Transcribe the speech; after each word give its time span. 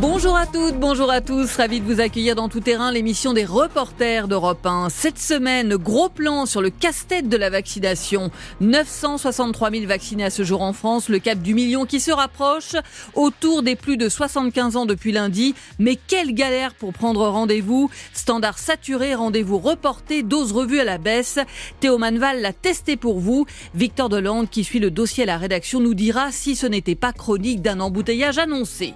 Bonjour 0.00 0.36
à 0.36 0.46
toutes, 0.46 0.74
bonjour 0.80 1.08
à 1.08 1.20
tous, 1.20 1.56
ravi 1.56 1.80
de 1.80 1.84
vous 1.84 2.00
accueillir 2.00 2.34
dans 2.34 2.48
Tout 2.48 2.58
Terrain, 2.58 2.90
l'émission 2.90 3.32
des 3.32 3.44
reporters 3.44 4.26
d'Europe 4.26 4.66
1. 4.66 4.88
Cette 4.88 5.20
semaine, 5.20 5.76
gros 5.76 6.08
plan 6.08 6.46
sur 6.46 6.60
le 6.60 6.70
casse-tête 6.70 7.28
de 7.28 7.36
la 7.36 7.48
vaccination. 7.48 8.32
963 8.60 9.70
000 9.70 9.86
vaccinés 9.86 10.24
à 10.24 10.30
ce 10.30 10.42
jour 10.42 10.62
en 10.62 10.72
France, 10.72 11.08
le 11.08 11.20
cap 11.20 11.38
du 11.38 11.54
million 11.54 11.84
qui 11.84 12.00
se 12.00 12.10
rapproche, 12.10 12.74
autour 13.14 13.62
des 13.62 13.76
plus 13.76 13.96
de 13.96 14.08
75 14.08 14.76
ans 14.76 14.84
depuis 14.84 15.12
lundi. 15.12 15.54
Mais 15.78 15.96
quelle 15.96 16.34
galère 16.34 16.74
pour 16.74 16.92
prendre 16.92 17.28
rendez-vous 17.28 17.88
Standard 18.14 18.58
saturé, 18.58 19.14
rendez-vous 19.14 19.58
reporté, 19.58 20.24
dose 20.24 20.50
revue 20.50 20.80
à 20.80 20.84
la 20.84 20.98
baisse. 20.98 21.38
Théo 21.78 21.98
Manval 21.98 22.40
l'a 22.40 22.52
testé 22.52 22.96
pour 22.96 23.20
vous. 23.20 23.46
Victor 23.74 24.08
Delande, 24.08 24.50
qui 24.50 24.64
suit 24.64 24.80
le 24.80 24.90
dossier 24.90 25.22
à 25.22 25.26
la 25.26 25.38
rédaction, 25.38 25.78
nous 25.78 25.94
dira 25.94 26.32
si 26.32 26.56
ce 26.56 26.66
n'était 26.66 26.96
pas 26.96 27.12
chronique 27.12 27.62
d'un 27.62 27.78
embouteillage 27.78 28.38
annoncé. 28.38 28.94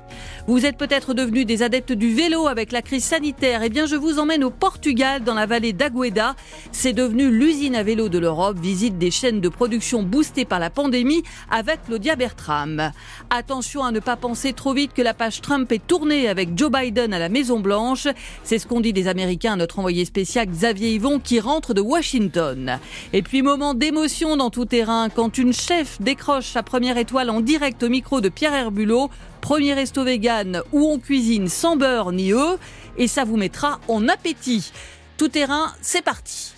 Peut-être 0.88 1.12
devenus 1.12 1.45
des 1.45 1.62
adeptes 1.62 1.92
du 1.92 2.15
vélo 2.15 2.47
avec 2.47 2.73
la 2.73 2.80
crise 2.80 3.05
sanitaire. 3.05 3.60
Eh 3.62 3.69
bien, 3.69 3.84
je 3.84 3.95
vous 3.95 4.19
emmène 4.19 4.42
au 4.42 4.51
Portugal, 4.51 5.23
dans 5.23 5.34
la 5.34 5.45
vallée 5.45 5.74
d'Agueda. 5.74 6.34
C'est 6.73 6.95
devenu 6.95 7.30
l'usine 7.30 7.74
à 7.74 7.83
vélo 7.83 8.09
de 8.09 8.19
l'Europe. 8.19 8.59
Visite 8.59 8.97
des 8.97 9.11
chaînes 9.11 9.42
de 9.42 9.51
production 9.51 10.02
boostées 10.02 10.47
par 10.47 10.59
la 10.59 10.70
pandémie 10.70 11.23
avec 11.51 11.84
Claudia 11.84 12.16
Bertram. 12.16 12.92
Attention 13.28 13.84
à 13.84 13.92
ne 13.92 14.01
pas 14.01 14.16
penser 14.16 14.55
trop 14.55 14.73
vite 14.73 14.95
que 14.95 15.02
la 15.02 15.12
page 15.12 15.42
Trump 15.42 15.70
est 15.73 15.87
tournée 15.87 16.27
avec 16.27 16.56
Joe 16.56 16.70
Biden 16.70 17.12
à 17.12 17.19
la 17.19 17.28
Maison 17.28 17.61
Blanche. 17.61 18.09
C'est 18.42 18.59
ce 18.59 18.66
qu'ont 18.66 18.80
dit 18.80 18.95
des 18.95 19.09
Américains 19.09 19.52
à 19.52 19.56
notre 19.56 19.80
envoyé 19.80 20.06
spécial 20.06 20.47
Xavier 20.47 20.95
Yvon 20.95 21.19
qui 21.19 21.39
rentre 21.39 21.75
de 21.75 21.83
Washington. 21.83 22.78
Et 23.12 23.20
puis 23.20 23.42
moment 23.42 23.75
d'émotion 23.75 24.39
dans 24.39 24.48
tout 24.48 24.64
terrain 24.64 25.11
quand 25.11 25.36
une 25.36 25.52
chef 25.52 26.00
décroche 26.00 26.47
sa 26.47 26.62
première 26.62 26.97
étoile 26.97 27.28
en 27.28 27.42
direct 27.42 27.83
au 27.83 27.91
micro 27.91 28.23
de 28.23 28.30
Pierre 28.30 28.55
Herbulot. 28.55 29.11
Premier 29.41 29.75
resto 29.75 30.05
vegan 30.05 30.62
où 30.72 30.86
on 30.86 30.98
cuisine 30.98 31.48
sans 31.48 31.77
beurre 31.77 32.12
ni 32.12 32.33
œufs 32.33 32.58
et 32.97 33.06
ça 33.06 33.25
vous 33.25 33.36
mettra 33.36 33.80
en 33.89 34.08
appétit. 34.08 34.72
Tout 35.17 35.28
terrain, 35.28 35.67
c'est 35.80 36.05
parti. 36.05 36.55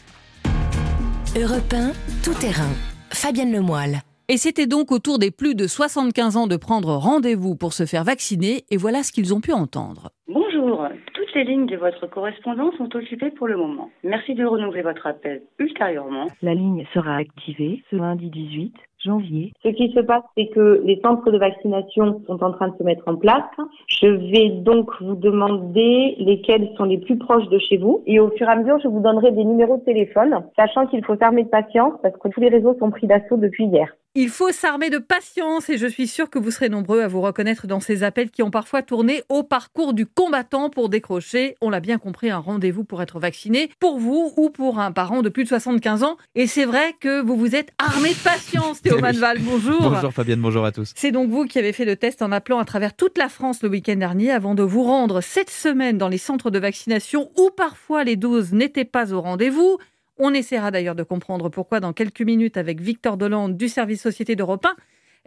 Europe 1.36 1.72
1, 1.72 1.92
tout 2.24 2.38
terrain. 2.40 2.72
Fabienne 3.10 3.52
Lemoyle. 3.52 4.00
Et 4.28 4.36
c'était 4.36 4.66
donc 4.66 4.92
au 4.92 4.98
tour 5.00 5.18
des 5.18 5.30
plus 5.30 5.54
de 5.54 5.66
75 5.66 6.36
ans 6.36 6.46
de 6.46 6.56
prendre 6.56 6.94
rendez-vous 6.94 7.56
pour 7.56 7.72
se 7.72 7.84
faire 7.84 8.04
vacciner 8.04 8.64
et 8.70 8.76
voilà 8.76 9.02
ce 9.02 9.12
qu'ils 9.12 9.34
ont 9.34 9.40
pu 9.40 9.52
entendre. 9.52 10.10
Bonjour, 10.28 10.86
toutes 11.14 11.34
les 11.34 11.44
lignes 11.44 11.66
de 11.66 11.76
votre 11.76 12.06
correspondance 12.06 12.74
sont 12.76 12.94
occupées 12.94 13.30
pour 13.30 13.48
le 13.48 13.56
moment. 13.56 13.90
Merci 14.04 14.34
de 14.34 14.44
renouveler 14.44 14.82
votre 14.82 15.06
appel 15.06 15.42
ultérieurement. 15.58 16.26
La 16.42 16.54
ligne 16.54 16.86
sera 16.94 17.16
activée 17.16 17.82
ce 17.90 17.96
lundi 17.96 18.30
18 18.30 18.72
Ce 19.02 19.68
qui 19.68 19.92
se 19.92 20.00
passe, 20.00 20.22
c'est 20.36 20.48
que 20.48 20.82
les 20.84 21.00
centres 21.02 21.30
de 21.30 21.38
vaccination 21.38 22.22
sont 22.26 22.42
en 22.44 22.52
train 22.52 22.68
de 22.68 22.76
se 22.76 22.82
mettre 22.82 23.06
en 23.06 23.16
place. 23.16 23.44
Je 23.86 24.06
vais 24.06 24.50
donc 24.50 24.90
vous 25.00 25.14
demander 25.14 26.16
lesquels 26.18 26.70
sont 26.76 26.84
les 26.84 26.98
plus 26.98 27.16
proches 27.16 27.48
de 27.48 27.58
chez 27.58 27.78
vous. 27.78 28.02
Et 28.06 28.20
au 28.20 28.30
fur 28.30 28.46
et 28.46 28.50
à 28.50 28.56
mesure, 28.56 28.78
je 28.82 28.88
vous 28.88 29.00
donnerai 29.00 29.32
des 29.32 29.44
numéros 29.44 29.78
de 29.78 29.84
téléphone, 29.84 30.44
sachant 30.56 30.86
qu'il 30.86 31.04
faut 31.04 31.16
s'armer 31.16 31.44
de 31.44 31.48
patience 31.48 31.94
parce 32.02 32.16
que 32.16 32.28
tous 32.28 32.40
les 32.40 32.48
réseaux 32.48 32.76
sont 32.78 32.90
pris 32.90 33.06
d'assaut 33.06 33.36
depuis 33.36 33.66
hier. 33.66 33.88
Il 34.16 34.28
faut 34.28 34.50
s'armer 34.50 34.90
de 34.90 34.98
patience 34.98 35.70
et 35.70 35.78
je 35.78 35.86
suis 35.86 36.08
sûre 36.08 36.30
que 36.30 36.40
vous 36.40 36.50
serez 36.50 36.68
nombreux 36.68 37.00
à 37.00 37.06
vous 37.06 37.20
reconnaître 37.20 37.68
dans 37.68 37.78
ces 37.78 38.02
appels 38.02 38.28
qui 38.28 38.42
ont 38.42 38.50
parfois 38.50 38.82
tourné 38.82 39.22
au 39.28 39.44
parcours 39.44 39.94
du 39.94 40.04
combattant 40.04 40.68
pour 40.68 40.88
décrocher, 40.88 41.54
on 41.60 41.70
l'a 41.70 41.78
bien 41.78 41.96
compris, 41.96 42.28
un 42.28 42.38
rendez-vous 42.38 42.82
pour 42.82 43.02
être 43.02 43.20
vacciné, 43.20 43.70
pour 43.78 44.00
vous 44.00 44.32
ou 44.36 44.50
pour 44.50 44.80
un 44.80 44.90
parent 44.90 45.22
de 45.22 45.28
plus 45.28 45.44
de 45.44 45.48
75 45.48 46.02
ans. 46.02 46.16
Et 46.34 46.48
c'est 46.48 46.64
vrai 46.64 46.96
que 46.98 47.22
vous 47.22 47.36
vous 47.36 47.54
êtes 47.54 47.70
armé 47.78 48.08
de 48.08 48.24
patience, 48.24 48.82
Théo 48.82 48.98
Manval. 48.98 49.38
Bonjour. 49.42 49.80
Bonjour 49.80 50.12
Fabienne, 50.12 50.40
bonjour 50.40 50.64
à 50.64 50.72
tous. 50.72 50.90
C'est 50.96 51.12
donc 51.12 51.30
vous 51.30 51.44
qui 51.44 51.60
avez 51.60 51.72
fait 51.72 51.84
le 51.84 51.94
test 51.94 52.20
en 52.20 52.32
appelant 52.32 52.58
à 52.58 52.64
travers 52.64 52.96
toute 52.96 53.16
la 53.16 53.28
France 53.28 53.62
le 53.62 53.68
week-end 53.68 53.94
dernier 53.94 54.32
avant 54.32 54.56
de 54.56 54.64
vous 54.64 54.82
rendre 54.82 55.20
cette 55.20 55.50
semaine 55.50 55.98
dans 55.98 56.08
les 56.08 56.18
centres 56.18 56.50
de 56.50 56.58
vaccination 56.58 57.30
où 57.38 57.50
parfois 57.56 58.02
les 58.02 58.16
doses 58.16 58.52
n'étaient 58.52 58.84
pas 58.84 59.12
au 59.12 59.20
rendez-vous. 59.20 59.78
On 60.22 60.34
essaiera 60.34 60.70
d'ailleurs 60.70 60.94
de 60.94 61.02
comprendre 61.02 61.48
pourquoi 61.48 61.80
dans 61.80 61.94
quelques 61.94 62.20
minutes 62.20 62.58
avec 62.58 62.82
Victor 62.82 63.16
Dolande 63.16 63.56
du 63.56 63.70
service 63.70 64.02
Société 64.02 64.36
d'Europe 64.36 64.66
1. 64.66 64.76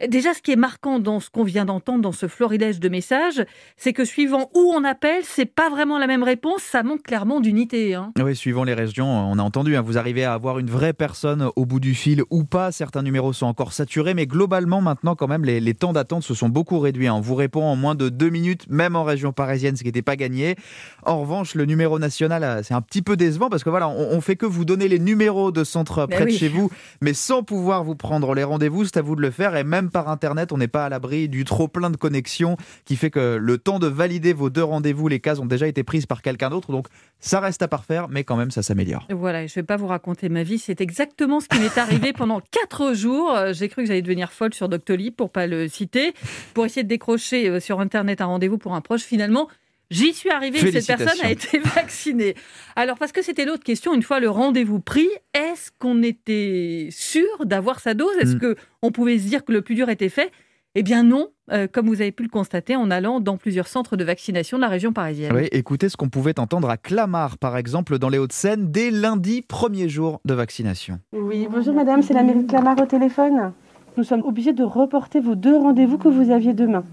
Déjà, 0.07 0.33
ce 0.33 0.41
qui 0.41 0.51
est 0.51 0.55
marquant 0.55 0.97
dans 0.97 1.19
ce 1.19 1.29
qu'on 1.29 1.43
vient 1.43 1.65
d'entendre, 1.65 2.01
dans 2.01 2.11
ce 2.11 2.27
florilège 2.27 2.79
de 2.79 2.89
messages, 2.89 3.45
c'est 3.77 3.93
que 3.93 4.05
suivant 4.05 4.49
où 4.55 4.73
on 4.75 4.83
appelle, 4.83 5.21
c'est 5.23 5.45
pas 5.45 5.69
vraiment 5.69 5.99
la 5.99 6.07
même 6.07 6.23
réponse. 6.23 6.63
Ça 6.63 6.81
manque 6.81 7.03
clairement 7.03 7.39
d'unité. 7.41 7.93
Hein. 7.93 8.11
Oui, 8.19 8.35
suivant 8.35 8.63
les 8.63 8.73
régions, 8.73 9.07
on 9.07 9.37
a 9.37 9.43
entendu. 9.43 9.75
Hein, 9.75 9.81
vous 9.81 9.99
arrivez 9.99 10.23
à 10.23 10.33
avoir 10.33 10.57
une 10.57 10.69
vraie 10.69 10.93
personne 10.93 11.47
au 11.55 11.67
bout 11.67 11.79
du 11.79 11.93
fil 11.93 12.23
ou 12.31 12.43
pas. 12.43 12.71
Certains 12.71 13.03
numéros 13.03 13.33
sont 13.33 13.45
encore 13.45 13.71
saturés, 13.71 14.15
mais 14.15 14.25
globalement, 14.25 14.81
maintenant, 14.81 15.15
quand 15.15 15.27
même, 15.27 15.45
les, 15.45 15.73
temps 15.75 15.93
d'attente 15.93 16.23
se 16.23 16.33
sont 16.33 16.49
beaucoup 16.49 16.79
réduits. 16.79 17.07
Hein. 17.07 17.13
On 17.13 17.21
vous 17.21 17.35
répond 17.35 17.63
en 17.63 17.75
moins 17.75 17.93
de 17.93 18.09
deux 18.09 18.29
minutes, 18.29 18.65
même 18.69 18.95
en 18.95 19.03
région 19.03 19.31
parisienne, 19.31 19.75
ce 19.75 19.83
qui 19.83 19.89
n'était 19.89 20.01
pas 20.01 20.15
gagné. 20.15 20.55
En 21.03 21.21
revanche, 21.21 21.53
le 21.53 21.65
numéro 21.65 21.99
national, 21.99 22.43
euh, 22.43 22.63
c'est 22.63 22.73
un 22.73 22.81
petit 22.81 23.03
peu 23.03 23.15
décevant 23.15 23.49
parce 23.49 23.63
que 23.63 23.69
voilà, 23.69 23.89
on, 23.89 24.21
fait 24.21 24.37
que 24.37 24.47
vous 24.47 24.65
donner 24.65 24.87
les 24.87 24.99
numéros 24.99 25.51
de 25.51 25.63
centres 25.63 26.07
près 26.07 26.25
de 26.25 26.31
chez 26.31 26.47
vous, 26.47 26.71
mais 27.01 27.13
sans 27.13 27.43
pouvoir 27.43 27.83
vous 27.83 27.95
prendre 27.95 28.33
les 28.33 28.43
rendez-vous. 28.43 28.85
C'est 28.85 28.97
à 28.97 29.01
vous 29.03 29.15
de 29.15 29.21
le 29.21 29.29
faire 29.29 29.55
et 29.55 29.63
même 29.63 29.82
par 29.89 30.09
Internet, 30.09 30.51
on 30.51 30.57
n'est 30.57 30.67
pas 30.67 30.85
à 30.85 30.89
l'abri 30.89 31.29
du 31.29 31.45
trop 31.45 31.67
plein 31.67 31.89
de 31.89 31.97
connexions 31.97 32.57
qui 32.85 32.95
fait 32.95 33.09
que 33.09 33.37
le 33.39 33.57
temps 33.57 33.79
de 33.79 33.87
valider 33.87 34.33
vos 34.33 34.49
deux 34.49 34.63
rendez-vous, 34.63 35.07
les 35.07 35.19
cases 35.19 35.39
ont 35.39 35.45
déjà 35.45 35.67
été 35.67 35.83
prises 35.83 36.05
par 36.05 36.21
quelqu'un 36.21 36.49
d'autre. 36.49 36.71
Donc 36.71 36.87
ça 37.19 37.39
reste 37.39 37.61
à 37.61 37.67
parfaire, 37.67 38.07
mais 38.09 38.23
quand 38.23 38.35
même 38.35 38.51
ça 38.51 38.63
s'améliore. 38.63 39.07
Voilà, 39.09 39.47
je 39.47 39.51
ne 39.51 39.55
vais 39.55 39.63
pas 39.63 39.77
vous 39.77 39.87
raconter 39.87 40.29
ma 40.29 40.43
vie. 40.43 40.57
C'est 40.57 40.81
exactement 40.81 41.39
ce 41.39 41.47
qui 41.47 41.59
m'est 41.59 41.77
arrivé 41.77 42.13
pendant 42.17 42.41
quatre 42.51 42.93
jours. 42.93 43.31
Euh, 43.31 43.53
j'ai 43.53 43.69
cru 43.69 43.83
que 43.83 43.87
j'allais 43.87 44.01
devenir 44.01 44.31
folle 44.31 44.53
sur 44.53 44.69
Doctolib, 44.69 45.15
pour 45.15 45.31
pas 45.31 45.47
le 45.47 45.67
citer, 45.67 46.13
pour 46.53 46.65
essayer 46.65 46.83
de 46.83 46.89
décrocher 46.89 47.49
euh, 47.49 47.59
sur 47.59 47.79
Internet 47.79 48.21
un 48.21 48.25
rendez-vous 48.25 48.57
pour 48.57 48.75
un 48.75 48.81
proche. 48.81 49.01
Finalement, 49.01 49.47
J'y 49.93 50.13
suis 50.13 50.31
arrivée 50.31 50.59
et 50.59 50.81
cette 50.81 50.97
personne 50.97 51.23
a 51.23 51.29
été 51.29 51.59
vaccinée. 51.75 52.35
Alors, 52.75 52.97
parce 52.97 53.11
que 53.11 53.21
c'était 53.21 53.45
l'autre 53.45 53.63
question, 53.63 53.93
une 53.93 54.01
fois 54.01 54.19
le 54.19 54.29
rendez-vous 54.29 54.79
pris, 54.79 55.07
est-ce 55.35 55.69
qu'on 55.77 56.01
était 56.01 56.89
sûr 56.91 57.45
d'avoir 57.45 57.79
sa 57.79 57.93
dose? 57.93 58.15
Est-ce 58.19 58.35
mm. 58.35 58.55
qu'on 58.81 58.91
pouvait 58.91 59.19
se 59.19 59.27
dire 59.27 59.45
que 59.45 59.51
le 59.51 59.61
plus 59.61 59.75
dur 59.75 59.89
était 59.89 60.09
fait? 60.09 60.31
Eh 60.75 60.81
bien 60.81 61.03
non, 61.03 61.29
euh, 61.51 61.67
comme 61.71 61.85
vous 61.85 62.01
avez 62.01 62.11
pu 62.11 62.23
le 62.23 62.29
constater 62.29 62.75
en 62.75 62.89
allant 62.89 63.19
dans 63.19 63.37
plusieurs 63.37 63.67
centres 63.67 63.95
de 63.95 64.03
vaccination 64.03 64.57
de 64.57 64.63
la 64.63 64.69
région 64.69 64.91
parisienne. 64.91 65.31
Oui, 65.31 65.47
écoutez 65.51 65.87
ce 65.87 65.95
qu'on 65.95 66.09
pouvait 66.09 66.39
entendre 66.39 66.67
à 66.67 66.77
Clamart, 66.77 67.37
par 67.37 67.57
exemple, 67.57 67.99
dans 67.99 68.09
les 68.09 68.17
Hauts-de-Seine, 68.17 68.71
dès 68.71 68.89
lundi, 68.89 69.43
premier 69.43 69.87
jour 69.87 70.19
de 70.25 70.33
vaccination. 70.33 70.99
Oui, 71.11 71.47
bonjour 71.47 71.75
madame, 71.75 72.01
c'est 72.01 72.15
la 72.15 72.23
mairie 72.23 72.43
de 72.43 72.49
Clamart 72.49 72.79
au 72.81 72.87
téléphone. 72.87 73.53
Nous 73.95 74.03
sommes 74.03 74.23
obligés 74.25 74.53
de 74.53 74.63
reporter 74.63 75.19
vos 75.19 75.35
deux 75.35 75.55
rendez-vous 75.55 75.99
que 75.99 76.07
vous 76.07 76.31
aviez 76.31 76.53
demain. 76.53 76.83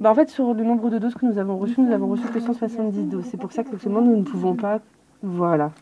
Bah, 0.00 0.12
en 0.12 0.14
fait, 0.14 0.30
sur 0.30 0.54
le 0.54 0.62
nombre 0.62 0.88
de 0.88 0.98
doses 0.98 1.14
que 1.14 1.26
nous 1.26 1.38
avons 1.38 1.58
reçues, 1.58 1.80
nous 1.80 1.92
avons 1.92 2.06
reçu 2.06 2.22
que 2.28 2.38
170 2.38 3.04
doses. 3.04 3.24
C'est 3.24 3.36
pour 3.36 3.50
ça 3.52 3.64
que 3.64 3.88
nous 3.88 4.16
ne 4.16 4.22
pouvons 4.22 4.54
pas. 4.54 4.80
Voilà. 5.22 5.72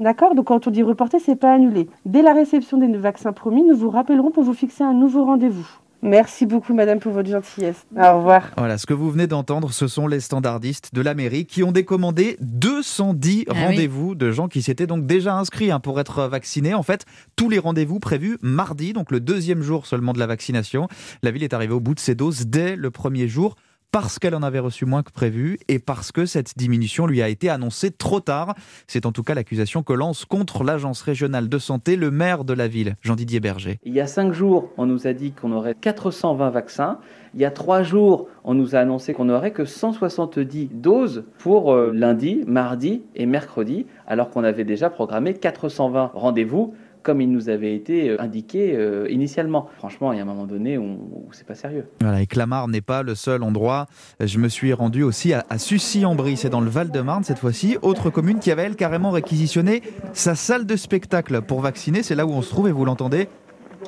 D'accord? 0.00 0.34
Donc 0.34 0.46
quand 0.46 0.66
on 0.66 0.70
dit 0.70 0.82
reporter, 0.82 1.20
c'est 1.20 1.36
pas 1.36 1.52
annulé. 1.52 1.88
Dès 2.04 2.22
la 2.22 2.34
réception 2.34 2.78
des 2.78 2.88
vaccins 2.96 3.32
promis, 3.32 3.62
nous 3.62 3.76
vous 3.76 3.88
rappellerons 3.88 4.30
pour 4.30 4.42
vous 4.42 4.54
fixer 4.54 4.82
un 4.82 4.92
nouveau 4.92 5.24
rendez-vous. 5.24 5.66
Merci 6.02 6.46
beaucoup, 6.46 6.74
madame, 6.74 7.00
pour 7.00 7.12
votre 7.12 7.28
gentillesse. 7.28 7.86
Au 7.96 8.18
revoir. 8.18 8.50
Voilà, 8.56 8.78
ce 8.78 8.86
que 8.86 8.94
vous 8.94 9.10
venez 9.10 9.26
d'entendre, 9.26 9.72
ce 9.72 9.88
sont 9.88 10.06
les 10.06 10.20
standardistes 10.20 10.94
de 10.94 11.00
la 11.00 11.14
mairie 11.14 11.46
qui 11.46 11.62
ont 11.62 11.72
décommandé 11.72 12.36
210 12.40 13.46
ah 13.48 13.54
rendez-vous 13.54 14.14
de 14.14 14.30
gens 14.30 14.48
qui 14.48 14.62
s'étaient 14.62 14.86
donc 14.86 15.06
déjà 15.06 15.34
inscrits 15.34 15.70
hein, 15.70 15.80
pour 15.80 15.98
être 15.98 16.26
vaccinés. 16.26 16.74
En 16.74 16.82
fait, 16.82 17.06
tous 17.34 17.48
les 17.48 17.58
rendez-vous 17.58 17.98
prévus 17.98 18.38
mardi, 18.42 18.92
donc 18.92 19.10
le 19.10 19.20
deuxième 19.20 19.62
jour 19.62 19.86
seulement 19.86 20.12
de 20.12 20.18
la 20.18 20.26
vaccination. 20.26 20.88
La 21.22 21.30
ville 21.30 21.42
est 21.42 21.54
arrivée 21.54 21.74
au 21.74 21.80
bout 21.80 21.94
de 21.94 22.00
ses 22.00 22.14
doses 22.14 22.46
dès 22.46 22.76
le 22.76 22.90
premier 22.90 23.26
jour 23.28 23.56
parce 23.96 24.18
qu'elle 24.18 24.34
en 24.34 24.42
avait 24.42 24.58
reçu 24.58 24.84
moins 24.84 25.02
que 25.02 25.10
prévu 25.10 25.58
et 25.68 25.78
parce 25.78 26.12
que 26.12 26.26
cette 26.26 26.58
diminution 26.58 27.06
lui 27.06 27.22
a 27.22 27.30
été 27.30 27.48
annoncée 27.48 27.90
trop 27.90 28.20
tard. 28.20 28.54
C'est 28.86 29.06
en 29.06 29.12
tout 29.12 29.22
cas 29.22 29.32
l'accusation 29.32 29.82
que 29.82 29.94
lance 29.94 30.26
contre 30.26 30.64
l'agence 30.64 31.00
régionale 31.00 31.48
de 31.48 31.56
santé 31.56 31.96
le 31.96 32.10
maire 32.10 32.44
de 32.44 32.52
la 32.52 32.68
ville, 32.68 32.96
Jean-Didier 33.00 33.40
Berger. 33.40 33.78
Il 33.84 33.94
y 33.94 34.00
a 34.02 34.06
cinq 34.06 34.34
jours, 34.34 34.68
on 34.76 34.84
nous 34.84 35.06
a 35.06 35.14
dit 35.14 35.32
qu'on 35.32 35.50
aurait 35.50 35.74
420 35.74 36.50
vaccins. 36.50 36.98
Il 37.32 37.40
y 37.40 37.46
a 37.46 37.50
trois 37.50 37.82
jours, 37.82 38.28
on 38.44 38.52
nous 38.52 38.76
a 38.76 38.80
annoncé 38.80 39.14
qu'on 39.14 39.24
n'aurait 39.24 39.52
que 39.52 39.64
170 39.64 40.68
doses 40.74 41.24
pour 41.38 41.72
euh, 41.72 41.90
lundi, 41.94 42.44
mardi 42.46 43.02
et 43.14 43.24
mercredi, 43.24 43.86
alors 44.06 44.28
qu'on 44.28 44.44
avait 44.44 44.64
déjà 44.64 44.90
programmé 44.90 45.32
420 45.32 46.10
rendez-vous 46.12 46.74
comme 47.06 47.20
il 47.20 47.30
nous 47.30 47.48
avait 47.48 47.72
été 47.72 48.10
euh, 48.10 48.20
indiqué 48.20 48.74
euh, 48.74 49.08
initialement. 49.08 49.68
Franchement, 49.78 50.12
il 50.12 50.16
y 50.16 50.18
a 50.18 50.22
un 50.22 50.26
moment 50.26 50.46
donné 50.46 50.76
où, 50.76 51.28
c'est 51.30 51.46
pas 51.46 51.54
sérieux. 51.54 51.86
Voilà, 52.00 52.20
et 52.20 52.26
Clamart 52.26 52.66
n'est 52.66 52.80
pas 52.80 53.04
le 53.04 53.14
seul 53.14 53.44
endroit. 53.44 53.86
Je 54.18 54.38
me 54.40 54.48
suis 54.48 54.72
rendu 54.72 55.04
aussi 55.04 55.32
à, 55.32 55.44
Sucy-en-Brie, 55.56 56.36
c'est 56.36 56.50
dans 56.50 56.60
le 56.60 56.68
Val-de-Marne 56.68 57.22
cette 57.22 57.38
fois-ci, 57.38 57.78
autre 57.82 58.10
commune 58.10 58.40
qui 58.40 58.50
avait 58.50 58.64
elle 58.64 58.74
carrément 58.74 59.12
réquisitionné 59.12 59.82
sa 60.14 60.34
salle 60.34 60.66
de 60.66 60.74
spectacle 60.74 61.42
pour 61.42 61.60
vacciner. 61.60 62.02
C'est 62.02 62.16
là 62.16 62.26
où 62.26 62.30
on 62.30 62.42
se 62.42 62.50
trouve 62.50 62.66
et 62.66 62.72
vous 62.72 62.84
l'entendez. 62.84 63.28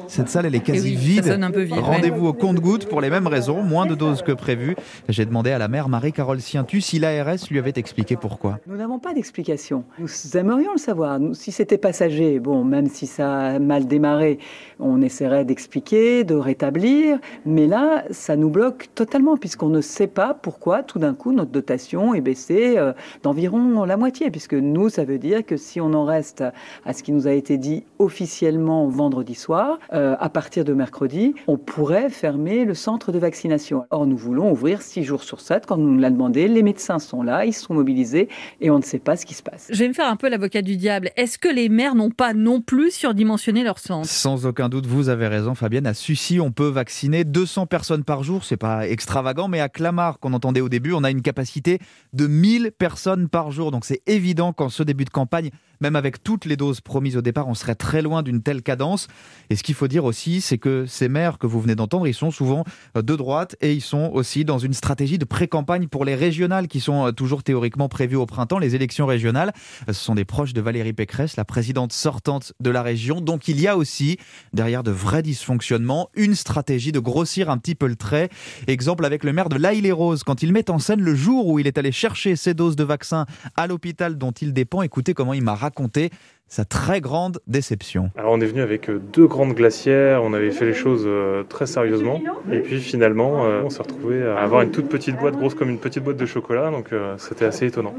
Cette 0.07 0.29
salle, 0.29 0.47
elle 0.47 0.55
est 0.55 0.61
quasi 0.61 0.91
oui, 0.91 0.95
vide. 0.97 1.25
ouais. 1.27 1.81
Rendez-vous 1.81 2.27
au 2.27 2.33
compte-gouttes 2.33 2.89
pour 2.89 3.01
les 3.01 3.11
mêmes 3.11 3.27
raisons, 3.27 3.63
moins 3.63 3.87
de 3.87 3.95
doses 3.95 4.23
que 4.23 4.33
prévu. 4.33 4.77
J'ai 5.09 5.25
demandé 5.25 5.51
à 5.51 5.59
la 5.59 5.69
maire 5.69 5.89
Marie-Carole 5.89 6.41
Sientu 6.41 6.81
si 6.81 6.99
l'ARS 6.99 7.49
lui 7.51 7.59
avait 7.59 7.73
expliqué 7.77 8.17
pourquoi. 8.17 8.59
Nous 8.67 8.77
n'avons 8.77 8.99
pas 8.99 9.15
d'explication. 9.15 9.85
Nous 9.99 10.37
aimerions 10.37 10.73
le 10.73 10.79
savoir. 10.79 11.19
Nous, 11.19 11.35
si 11.35 11.53
c'était 11.53 11.79
passager, 11.79 12.39
bon, 12.39 12.65
même 12.65 12.89
si 12.89 13.07
ça 13.07 13.41
a 13.41 13.59
mal 13.59 13.87
démarré, 13.87 14.39
on 14.79 15.03
essaierait 15.03 15.45
d'expliquer, 15.45 16.25
de 16.25 16.35
rétablir. 16.35 17.19
Mais 17.45 17.67
là, 17.67 18.05
ça 18.11 18.37
nous 18.37 18.51
bloque 18.51 18.89
totalement 18.95 19.37
puisqu'on 19.37 19.69
ne 19.69 19.81
sait 19.81 20.07
pas 20.07 20.35
pourquoi 20.35 20.83
tout 20.83 20.99
d'un 20.99 21.15
coup 21.15 21.33
notre 21.33 21.51
dotation 21.51 22.15
est 22.15 22.21
baissée 22.21 22.75
euh, 22.77 22.93
d'environ 23.23 23.85
la 23.85 23.97
moitié. 23.97 24.31
Puisque 24.31 24.55
nous, 24.55 24.89
ça 24.89 25.05
veut 25.05 25.19
dire 25.19 25.45
que 25.45 25.57
si 25.57 25.81
on 25.81 25.93
en 25.95 26.05
reste 26.05 26.45
à 26.85 26.93
ce 26.93 27.03
qui 27.03 27.13
nous 27.13 27.27
a 27.27 27.33
été 27.33 27.59
dit 27.59 27.85
officiellement 27.99 28.87
vendredi 28.89 29.35
soir, 29.35 29.79
euh, 29.93 30.17
à 30.19 30.29
partir 30.29 30.65
de 30.65 30.73
mercredi, 30.73 31.35
on 31.47 31.57
pourrait 31.57 32.11
fermer 32.11 32.65
le 32.65 32.75
centre 32.75 33.13
de 33.13 33.19
vaccination. 33.19 33.85
Or, 33.91 34.07
nous 34.07 34.17
voulons 34.17 34.51
ouvrir 34.51 34.83
six 34.83 35.05
jours 35.05 35.23
sur 35.23 35.41
sept. 35.41 35.67
Quand 35.67 35.77
nous 35.77 35.99
l'a 35.99 36.11
demandé, 36.11 36.49
les 36.49 36.63
médecins 36.63 36.99
sont 36.99 37.23
là, 37.23 37.45
ils 37.45 37.53
sont 37.53 37.75
mobilisés 37.75 38.29
et 38.61 38.71
on 38.71 38.79
ne 38.79 38.83
sait 38.83 38.99
pas 38.99 39.17
ce 39.17 39.25
qui 39.25 39.35
se 39.35 39.43
passe. 39.43 39.67
Je 39.71 39.79
vais 39.79 39.89
me 39.89 39.95
faire 39.95 40.09
un 40.09 40.17
peu 40.17 40.29
l'avocat 40.29 40.63
du 40.63 40.77
diable. 40.77 41.11
Est-ce 41.17 41.39
que 41.39 41.49
les 41.49 41.69
maires 41.69 41.95
n'ont 41.95 42.11
pas 42.11 42.35
non 42.35 42.61
plus 42.61 42.91
surdimensionné 42.91 43.65
leur 43.65 43.79
centre? 43.79 44.09
Sans 44.09 44.47
aucun 44.47 44.69
doute, 44.69 44.87
vous 44.87 45.09
avez 45.09 45.27
raison, 45.27 45.55
Fabienne. 45.55 45.87
À 45.87 45.95
Sucy, 45.95 46.41
on 46.41 46.53
peut 46.53 46.69
vacciner 46.69 47.25
200 47.25 47.67
personnes 47.67 48.05
par 48.05 48.23
jour. 48.23 48.45
C'est 48.45 48.57
pas 48.57 48.87
extravagant, 48.89 49.49
mais 49.49 49.61
à 49.61 49.69
Clamart, 49.69 50.19
qu'on 50.19 50.33
entendait 50.33 50.61
au 50.61 50.69
début, 50.69 50.93
on 50.93 51.05
a 51.05 51.11
une 51.11 51.23
capacité 51.23 51.79
de 52.13 52.27
1000 52.27 52.73
personnes 52.77 53.29
par 53.29 53.51
jour. 53.51 53.71
Donc 53.71 53.85
c'est 53.85 54.03
évident 54.07 54.53
qu'en 54.53 54.69
ce 54.69 54.83
début 54.83 55.05
de 55.05 55.11
campagne, 55.11 55.51
même 55.81 55.97
avec 55.97 56.23
toutes 56.23 56.45
les 56.45 56.57
doses 56.57 56.81
promises 56.81 57.17
au 57.17 57.23
départ, 57.23 57.49
on 57.49 57.55
serait 57.55 57.75
très 57.75 58.03
loin 58.03 58.23
d'une 58.23 58.43
telle 58.43 58.63
cadence. 58.63 59.09
Et 59.51 59.57
ce 59.57 59.63
qu'il 59.63 59.75
faut 59.75 59.89
dire 59.89 60.05
aussi, 60.05 60.41
c'est 60.41 60.59
que 60.59 60.87
ces 60.87 61.09
maires 61.09 61.39
que 61.39 61.47
vous 61.47 61.61
venez 61.61 61.75
d'entendre, 61.75 62.07
ils 62.07 62.15
sont 62.15 62.31
souvent 62.31 62.65
euh, 62.97 63.03
de 63.03 63.17
droite 63.17 63.57
et 63.61 63.73
ils 63.73 63.81
sont 63.81 64.11
aussi 64.13 64.45
dans 64.45 64.59
une 64.59 64.73
stratégie 64.73 65.19
de 65.19 65.25
pré-campagne 65.25 65.89
pour 65.89 66.05
les 66.05 66.15
régionales 66.15 66.69
qui 66.69 66.81
sont 66.81 67.07
euh, 67.07 67.13
toujours 67.13 67.43
théoriquement 67.43 67.89
prévues 67.89 68.17
au 68.17 68.27
printemps, 68.27 68.59
les 68.59 68.75
élections 68.75 69.07
régionales. 69.07 69.53
Euh, 69.89 69.93
Ce 69.93 70.05
sont 70.05 70.15
des 70.15 70.25
proches 70.25 70.53
de 70.53 70.61
Valérie 70.61 70.93
Pécresse, 70.93 71.37
la 71.37 71.45
présidente 71.45 71.93
sortante 71.93 72.53
de 72.61 72.71
la 72.71 72.83
région. 72.83 73.21
Donc 73.21 73.49
il 73.49 73.61
y 73.61 73.69
a 73.69 73.77
aussi, 73.77 74.19
derrière 74.53 74.83
de 74.83 74.91
vrais 74.91 75.23
dysfonctionnements, 75.23 76.09
une 76.15 76.35
stratégie 76.35 76.93
de 76.93 77.01
grossir 77.01 77.51
un 77.51 77.59
petit 77.59 77.75
peu 77.75 77.87
le 77.87 77.97
trait. 77.97 78.29
Exemple 78.67 79.05
avec 79.05 79.25
le 79.25 79.33
maire 79.33 79.49
de 79.49 79.57
l'Aille-les-Roses, 79.57 80.23
quand 80.25 80.43
il 80.43 80.53
met 80.53 80.71
en 80.71 80.79
scène 80.79 81.01
le 81.01 81.15
jour 81.15 81.47
où 81.47 81.59
il 81.59 81.67
est 81.67 81.79
allé 81.79 81.93
chercher 81.93 82.37
ses 82.37 82.55
doses 82.55 82.77
de 82.77 82.85
vaccin 82.85 83.27
à 83.57 83.67
l'hôpital 83.67 84.19
dont 84.19 84.33
il 84.33 84.53
dépend. 84.53 84.83
Écoutez 84.83 85.15
comment 85.15 85.35
il 85.35 85.43
m'a 85.43 85.55
raconté 85.69 86.11
sa 86.49 86.65
très 86.65 87.01
grande 87.03 87.41
déception. 87.47 88.11
Alors 88.17 88.33
on 88.33 88.41
est 88.41 88.47
venu 88.47 88.63
avec 88.63 88.89
euh, 88.89 88.99
deux 89.13 89.27
grandes 89.27 89.55
glacières, 89.55 90.23
on 90.23 90.33
avait 90.33 90.51
fait 90.51 90.65
les 90.65 90.75
choses 90.75 91.05
euh, 91.07 91.43
très 91.43 91.67
sérieusement 91.67 92.23
et 92.51 92.61
puis 92.61 92.81
finalement 92.81 93.45
euh, 93.45 93.63
on 93.65 93.69
s'est 93.69 93.83
retrouvé 93.83 94.23
à 94.23 94.39
avoir 94.39 94.63
une 94.63 94.71
toute 94.71 94.89
petite 94.89 95.17
boîte 95.19 95.37
grosse 95.37 95.55
comme 95.55 95.69
une 95.69 95.79
petite 95.79 96.03
boîte 96.03 96.17
de 96.17 96.25
chocolat 96.25 96.71
donc 96.71 96.91
c'était 97.19 97.45
assez 97.45 97.67
étonnant. 97.67 97.95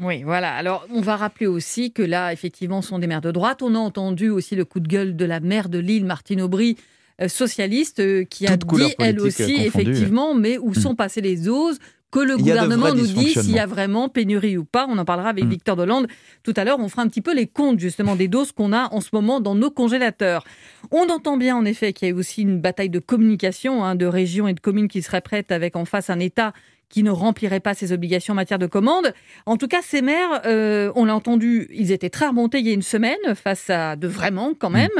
Oui, 0.00 0.24
voilà. 0.24 0.52
Alors, 0.52 0.84
on 0.90 1.00
va 1.00 1.14
rappeler 1.14 1.46
aussi 1.46 1.92
que 1.92 2.02
là, 2.02 2.32
effectivement, 2.32 2.82
ce 2.82 2.88
sont 2.88 2.98
des 2.98 3.06
maires 3.06 3.20
de 3.20 3.30
droite. 3.30 3.62
On 3.62 3.76
a 3.76 3.78
entendu 3.78 4.28
aussi 4.28 4.56
le 4.56 4.64
coup 4.64 4.80
de 4.80 4.88
gueule 4.88 5.14
de 5.14 5.24
la 5.24 5.38
maire 5.38 5.68
de 5.68 5.78
Lille, 5.78 6.04
Martine 6.04 6.42
Aubry, 6.42 6.76
euh, 7.20 7.28
socialiste, 7.28 8.00
euh, 8.00 8.24
qui 8.24 8.44
a 8.48 8.56
dit, 8.56 8.94
elle 8.98 9.20
aussi, 9.20 9.54
effectivement, 9.64 10.34
mais 10.34 10.58
où 10.58 10.74
sont 10.74 10.96
passées 10.96 11.20
les 11.20 11.36
doses 11.36 11.78
que 12.14 12.20
le 12.20 12.36
gouvernement 12.36 12.94
nous 12.94 13.08
dit 13.08 13.30
s'il 13.30 13.50
y 13.50 13.58
a 13.58 13.66
vraiment 13.66 14.08
pénurie 14.08 14.56
ou 14.56 14.64
pas. 14.64 14.86
On 14.88 14.98
en 14.98 15.04
parlera 15.04 15.30
avec 15.30 15.46
Mm. 15.46 15.48
Victor 15.48 15.74
Dolande 15.74 16.06
tout 16.44 16.54
à 16.56 16.62
l'heure. 16.62 16.78
On 16.78 16.88
fera 16.88 17.02
un 17.02 17.08
petit 17.08 17.20
peu 17.20 17.34
les 17.34 17.48
comptes 17.48 17.80
justement 17.80 18.14
des 18.14 18.28
doses 18.28 18.52
qu'on 18.52 18.72
a 18.72 18.88
en 18.94 19.00
ce 19.00 19.08
moment 19.12 19.40
dans 19.40 19.56
nos 19.56 19.70
congélateurs. 19.72 20.44
On 20.92 21.08
entend 21.08 21.36
bien 21.36 21.56
en 21.56 21.64
effet 21.64 21.92
qu'il 21.92 22.08
y 22.08 22.12
a 22.12 22.14
aussi 22.14 22.42
une 22.42 22.60
bataille 22.60 22.88
de 22.88 23.00
communication 23.00 23.84
hein, 23.84 23.96
de 23.96 24.06
régions 24.06 24.46
et 24.46 24.54
de 24.54 24.60
communes 24.60 24.86
qui 24.86 25.02
seraient 25.02 25.22
prêtes 25.22 25.50
avec 25.50 25.74
en 25.74 25.84
face 25.84 26.08
un 26.08 26.20
État 26.20 26.52
qui 26.94 27.02
ne 27.02 27.10
remplirait 27.10 27.58
pas 27.58 27.74
ses 27.74 27.90
obligations 27.90 28.34
en 28.34 28.36
matière 28.36 28.60
de 28.60 28.68
commande. 28.68 29.12
En 29.46 29.56
tout 29.56 29.66
cas, 29.66 29.80
ces 29.82 30.00
maires, 30.00 30.42
euh, 30.46 30.92
on 30.94 31.06
l'a 31.06 31.16
entendu, 31.16 31.66
ils 31.72 31.90
étaient 31.90 32.08
très 32.08 32.28
remontés 32.28 32.60
il 32.60 32.68
y 32.68 32.70
a 32.70 32.72
une 32.72 32.82
semaine 32.82 33.18
face 33.34 33.68
à 33.68 33.96
de 33.96 34.06
vrais 34.06 34.30
manques 34.30 34.58
quand 34.60 34.70
même, 34.70 34.92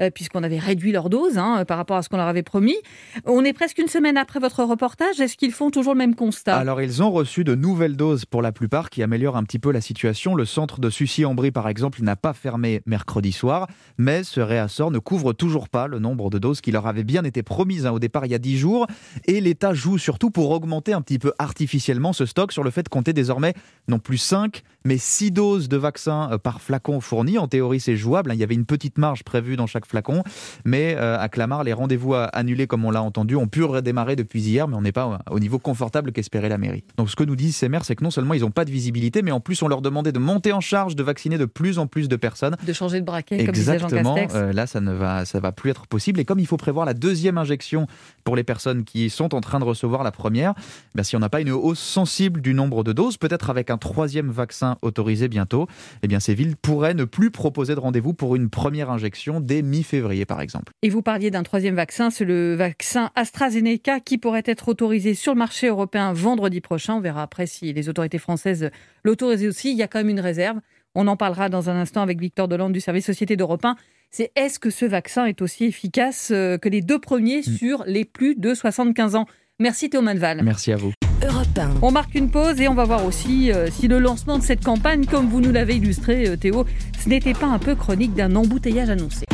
euh, 0.00 0.10
puisqu'on 0.10 0.44
avait 0.44 0.60
réduit 0.60 0.92
leur 0.92 1.10
dose 1.10 1.38
hein, 1.38 1.64
par 1.64 1.76
rapport 1.76 1.96
à 1.96 2.02
ce 2.02 2.08
qu'on 2.08 2.18
leur 2.18 2.28
avait 2.28 2.44
promis. 2.44 2.76
On 3.24 3.44
est 3.44 3.52
presque 3.52 3.78
une 3.78 3.88
semaine 3.88 4.16
après 4.16 4.38
votre 4.38 4.62
reportage. 4.62 5.18
Est-ce 5.18 5.36
qu'ils 5.36 5.50
font 5.50 5.72
toujours 5.72 5.94
le 5.94 5.98
même 5.98 6.14
constat? 6.14 6.56
Alors, 6.56 6.80
ils 6.80 7.02
ont 7.02 7.10
reçu 7.10 7.42
de 7.42 7.56
nouvelles 7.56 7.96
doses 7.96 8.26
pour 8.26 8.42
la 8.42 8.52
plupart 8.52 8.88
qui 8.88 9.02
améliorent 9.02 9.36
un 9.36 9.42
petit 9.42 9.58
peu 9.58 9.72
la 9.72 9.80
situation. 9.80 10.36
Le 10.36 10.44
centre 10.44 10.78
de 10.78 10.88
Sucy-en-Brie, 10.88 11.50
par 11.50 11.66
exemple, 11.66 12.00
n'a 12.02 12.14
pas 12.14 12.32
fermé 12.32 12.80
mercredi 12.86 13.32
soir, 13.32 13.66
mais 13.98 14.22
ce 14.22 14.40
réassort 14.40 14.92
ne 14.92 15.00
couvre 15.00 15.32
toujours 15.32 15.68
pas 15.68 15.88
le 15.88 15.98
nombre 15.98 16.30
de 16.30 16.38
doses 16.38 16.60
qui 16.60 16.70
leur 16.70 16.86
avait 16.86 17.02
bien 17.02 17.24
été 17.24 17.42
promises 17.42 17.86
hein, 17.86 17.90
au 17.90 17.98
départ 17.98 18.24
il 18.24 18.30
y 18.30 18.36
a 18.36 18.38
10 18.38 18.56
jours. 18.56 18.86
Et 19.26 19.40
l'État 19.40 19.74
joue 19.74 19.98
surtout 19.98 20.30
pour 20.30 20.50
augmenter 20.50 20.92
un 20.92 21.02
petit 21.02 21.18
peu 21.18 21.32
artificiellement 21.40 22.12
ce 22.12 22.26
stock 22.26 22.52
sur 22.52 22.62
le 22.62 22.70
fait 22.70 22.82
de 22.82 22.88
compter 22.88 23.12
désormais 23.12 23.54
non 23.88 23.98
plus 23.98 24.18
5, 24.18 24.62
mais 24.84 24.98
6 24.98 25.30
doses 25.32 25.68
de 25.68 25.76
vaccin 25.76 26.30
euh, 26.32 26.38
par 26.38 26.60
flacon 26.60 27.00
fourni. 27.00 27.38
En 27.38 27.48
théorie, 27.48 27.80
c'est 27.80 27.96
jouable. 27.96 28.30
hein. 28.30 28.34
Il 28.34 28.40
y 28.40 28.44
avait 28.44 28.54
une 28.54 28.64
petite 28.66 28.98
marge 28.98 29.22
prévue 29.24 29.56
dans 29.56 29.66
chaque 29.66 29.86
flacon. 29.86 30.22
Mais 30.64 30.96
euh, 30.98 31.18
à 31.18 31.28
Clamart, 31.28 31.64
les 31.64 31.72
rendez-vous 31.72 32.14
annulés, 32.14 32.66
comme 32.66 32.84
on 32.84 32.90
l'a 32.90 33.02
entendu, 33.02 33.36
ont 33.36 33.46
pu 33.48 33.62
redémarrer 33.64 34.16
depuis 34.16 34.40
hier, 34.42 34.68
mais 34.68 34.76
on 34.76 34.82
n'est 34.82 34.92
pas 34.92 35.20
au 35.30 35.38
niveau 35.38 35.58
confortable 35.58 36.12
qu'espérait 36.12 36.48
la 36.48 36.58
mairie. 36.58 36.84
Donc 36.96 37.10
ce 37.10 37.16
que 37.16 37.24
nous 37.24 37.36
disent 37.36 37.56
ces 37.56 37.68
maires, 37.68 37.84
c'est 37.84 37.96
que 37.96 38.04
non 38.04 38.10
seulement 38.10 38.34
ils 38.34 38.40
n'ont 38.42 38.50
pas 38.50 38.64
de 38.64 38.70
visibilité, 38.70 39.22
mais 39.22 39.32
en 39.32 39.40
plus 39.40 39.62
on 39.62 39.68
leur 39.68 39.82
demandait 39.82 40.12
de 40.12 40.18
monter 40.18 40.52
en 40.52 40.60
charge, 40.60 40.96
de 40.96 41.02
vacciner 41.02 41.38
de 41.38 41.44
plus 41.44 41.78
en 41.78 41.86
plus 41.86 42.08
de 42.08 42.16
personnes. 42.16 42.56
De 42.66 42.72
changer 42.72 43.00
de 43.00 43.04
braquet, 43.06 43.44
comme 43.44 43.54
disait 43.54 43.78
Jean 43.78 43.86
Exactement. 43.88 44.14
Castex. 44.14 44.34
Euh, 44.34 44.52
là, 44.52 44.66
ça 44.66 44.80
ne 44.80 44.92
va, 44.92 45.24
ça 45.24 45.40
va 45.40 45.52
plus 45.52 45.70
être 45.70 45.86
possible. 45.86 46.20
Et 46.20 46.24
comme 46.24 46.38
il 46.38 46.46
faut 46.46 46.56
prévoir 46.56 46.86
la 46.86 46.94
deuxième 46.94 47.38
injection 47.38 47.86
pour 48.24 48.36
les 48.36 48.44
personnes 48.44 48.84
qui 48.84 49.10
sont 49.10 49.34
en 49.34 49.40
train 49.40 49.58
de 49.58 49.64
recevoir 49.64 50.02
la 50.02 50.10
première, 50.12 50.54
ben, 50.94 51.02
si 51.02 51.16
on 51.16 51.18
n'a 51.20 51.28
pas 51.28 51.40
une 51.40 51.50
hausse 51.50 51.78
sensible 51.80 52.40
du 52.40 52.54
nombre 52.54 52.84
de 52.84 52.92
doses, 52.92 53.16
peut-être 53.16 53.50
avec 53.50 53.70
un 53.70 53.78
troisième 53.78 54.30
vaccin 54.30 54.69
autorisé 54.82 55.28
bientôt, 55.28 55.66
eh 56.02 56.08
bien 56.08 56.20
ces 56.20 56.34
villes 56.34 56.56
pourraient 56.56 56.94
ne 56.94 57.04
plus 57.04 57.30
proposer 57.30 57.74
de 57.74 57.80
rendez-vous 57.80 58.14
pour 58.14 58.36
une 58.36 58.50
première 58.50 58.90
injection 58.90 59.40
dès 59.40 59.62
mi-février, 59.62 60.24
par 60.24 60.40
exemple. 60.40 60.72
Et 60.82 60.88
vous 60.88 61.02
parliez 61.02 61.30
d'un 61.30 61.42
troisième 61.42 61.74
vaccin, 61.74 62.10
c'est 62.10 62.24
le 62.24 62.54
vaccin 62.54 63.10
AstraZeneca 63.14 64.00
qui 64.00 64.18
pourrait 64.18 64.42
être 64.46 64.68
autorisé 64.68 65.14
sur 65.14 65.32
le 65.32 65.38
marché 65.38 65.68
européen 65.68 66.12
vendredi 66.12 66.60
prochain. 66.60 66.94
On 66.94 67.00
verra 67.00 67.22
après 67.22 67.46
si 67.46 67.72
les 67.72 67.88
autorités 67.88 68.18
françaises 68.18 68.70
l'autorisent 69.04 69.46
aussi. 69.46 69.70
Il 69.70 69.76
y 69.76 69.82
a 69.82 69.88
quand 69.88 69.98
même 69.98 70.08
une 70.08 70.20
réserve. 70.20 70.58
On 70.94 71.06
en 71.06 71.16
parlera 71.16 71.48
dans 71.48 71.70
un 71.70 71.76
instant 71.76 72.02
avec 72.02 72.20
Victor 72.20 72.48
Delande 72.48 72.72
du 72.72 72.80
service 72.80 73.06
Société 73.06 73.36
d'Europe 73.36 73.64
1. 73.64 73.76
C'est 74.10 74.32
est-ce 74.34 74.58
que 74.58 74.70
ce 74.70 74.84
vaccin 74.84 75.26
est 75.26 75.40
aussi 75.40 75.64
efficace 75.64 76.30
euh, 76.32 76.58
que 76.58 76.68
les 76.68 76.82
deux 76.82 76.98
premiers 76.98 77.42
sur 77.42 77.84
les 77.86 78.04
plus 78.04 78.34
de 78.34 78.54
75 78.54 79.14
ans? 79.14 79.26
Merci 79.60 79.90
Théo 79.90 80.00
Manval. 80.00 80.40
Merci 80.42 80.72
à 80.72 80.76
vous. 80.76 80.94
Europe 81.22 81.46
1. 81.54 81.74
On 81.82 81.90
marque 81.90 82.14
une 82.14 82.30
pause 82.30 82.58
et 82.62 82.68
on 82.68 82.72
va 82.72 82.84
voir 82.84 83.04
aussi 83.04 83.52
euh, 83.52 83.68
si 83.70 83.88
le 83.88 83.98
lancement 83.98 84.38
de 84.38 84.42
cette 84.42 84.64
campagne, 84.64 85.04
comme 85.04 85.28
vous 85.28 85.42
nous 85.42 85.52
l'avez 85.52 85.76
illustré 85.76 86.26
euh, 86.26 86.36
Théo, 86.38 86.64
ce 86.98 87.10
n'était 87.10 87.34
pas 87.34 87.44
un 87.44 87.58
peu 87.58 87.74
chronique 87.74 88.14
d'un 88.14 88.36
embouteillage 88.36 88.88
annoncé. 88.88 89.26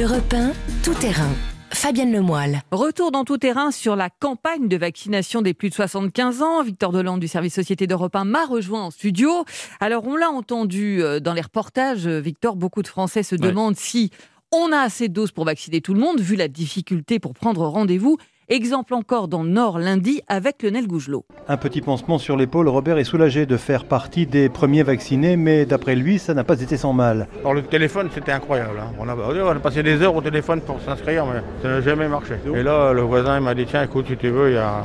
Europe 0.00 0.32
1, 0.32 0.52
tout 0.84 0.94
terrain. 0.94 1.32
Fabienne 1.72 2.12
Lemoyle. 2.12 2.62
Retour 2.70 3.10
dans 3.10 3.24
tout 3.24 3.36
terrain 3.36 3.72
sur 3.72 3.96
la 3.96 4.08
campagne 4.08 4.68
de 4.68 4.76
vaccination 4.76 5.42
des 5.42 5.52
plus 5.52 5.70
de 5.70 5.74
75 5.74 6.40
ans. 6.40 6.62
Victor 6.62 6.92
Delande 6.92 7.18
du 7.18 7.26
service 7.26 7.54
Société 7.54 7.88
d'Europe 7.88 8.14
1 8.14 8.24
m'a 8.24 8.46
rejoint 8.46 8.84
en 8.84 8.92
studio. 8.92 9.44
Alors 9.80 10.06
on 10.06 10.14
l'a 10.14 10.30
entendu 10.30 11.02
euh, 11.02 11.18
dans 11.18 11.32
les 11.32 11.40
reportages, 11.40 12.06
Victor, 12.06 12.54
beaucoup 12.54 12.82
de 12.82 12.88
Français 12.88 13.24
se 13.24 13.34
demandent 13.34 13.76
si 13.76 14.12
on 14.52 14.70
a 14.70 14.78
assez 14.78 15.08
de 15.08 15.12
doses 15.12 15.32
pour 15.32 15.44
vacciner 15.44 15.80
tout 15.80 15.94
le 15.94 15.98
monde, 16.00 16.20
vu 16.20 16.36
la 16.36 16.46
difficulté 16.46 17.18
pour 17.18 17.34
prendre 17.34 17.66
rendez-vous. 17.66 18.16
Exemple 18.50 18.92
encore 18.92 19.26
dans 19.28 19.42
le 19.42 19.48
Nord 19.48 19.78
lundi 19.78 20.20
avec 20.28 20.62
Lionel 20.62 20.86
Gougelot. 20.86 21.24
Un 21.48 21.56
petit 21.56 21.80
pansement 21.80 22.18
sur 22.18 22.36
l'épaule, 22.36 22.68
Robert 22.68 22.98
est 22.98 23.04
soulagé 23.04 23.46
de 23.46 23.56
faire 23.56 23.86
partie 23.86 24.26
des 24.26 24.50
premiers 24.50 24.82
vaccinés, 24.82 25.36
mais 25.36 25.64
d'après 25.64 25.94
lui, 25.94 26.18
ça 26.18 26.34
n'a 26.34 26.44
pas 26.44 26.60
été 26.60 26.76
sans 26.76 26.92
mal. 26.92 27.26
Alors 27.40 27.54
le 27.54 27.62
téléphone, 27.62 28.10
c'était 28.14 28.32
incroyable. 28.32 28.78
hein. 28.78 28.92
On, 28.98 29.08
a, 29.08 29.16
on 29.16 29.48
a 29.48 29.54
passé 29.60 29.82
des 29.82 30.02
heures 30.02 30.14
au 30.14 30.20
téléphone 30.20 30.60
pour 30.60 30.78
s'inscrire, 30.82 31.24
mais 31.24 31.40
ça 31.62 31.68
n'a 31.68 31.80
jamais 31.80 32.06
marché. 32.06 32.34
Et 32.54 32.62
là, 32.62 32.92
le 32.92 33.00
voisin 33.00 33.38
il 33.38 33.42
m'a 33.44 33.54
dit, 33.54 33.64
tiens, 33.64 33.82
écoute, 33.82 34.06
si 34.08 34.16
tu 34.18 34.28
veux, 34.28 34.50
il 34.50 34.54
y 34.54 34.58
a, 34.58 34.82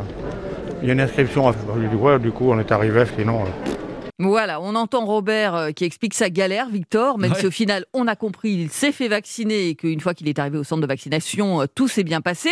il 0.81 0.87
y 0.87 0.91
a 0.91 0.93
une 0.93 1.01
inscription 1.01 1.47
à 1.49 1.51
faire. 1.53 1.63
Je 1.75 1.79
lui 1.81 1.87
ai 1.87 1.89
dit, 1.89 1.95
ouais, 1.97 2.17
du 2.17 2.31
coup, 2.31 2.49
on 2.51 2.59
est 2.59 2.71
arrivé, 2.71 3.03
sinon... 3.17 3.41
euh, 3.41 3.45
Voilà, 4.19 4.61
on 4.61 4.73
entend 4.75 5.05
Robert 5.05 5.55
euh, 5.55 5.71
qui 5.71 5.83
explique 5.83 6.13
sa 6.13 6.29
galère, 6.29 6.69
Victor, 6.69 7.17
même 7.17 7.33
Ouais. 7.33 7.39
si 7.39 7.45
au 7.47 7.51
final, 7.51 7.85
on 7.93 8.07
a 8.07 8.15
compris, 8.15 8.51
il 8.51 8.69
s'est 8.69 8.93
fait 8.93 9.09
vacciner 9.09 9.67
et 9.67 9.75
qu'une 9.75 9.99
fois 9.99 10.13
qu'il 10.13 10.29
est 10.29 10.39
arrivé 10.39 10.57
au 10.57 10.63
centre 10.63 10.81
de 10.81 10.87
vaccination, 10.87 11.61
euh, 11.61 11.65
tout 11.73 11.89
s'est 11.89 12.05
bien 12.05 12.21
passé. 12.21 12.51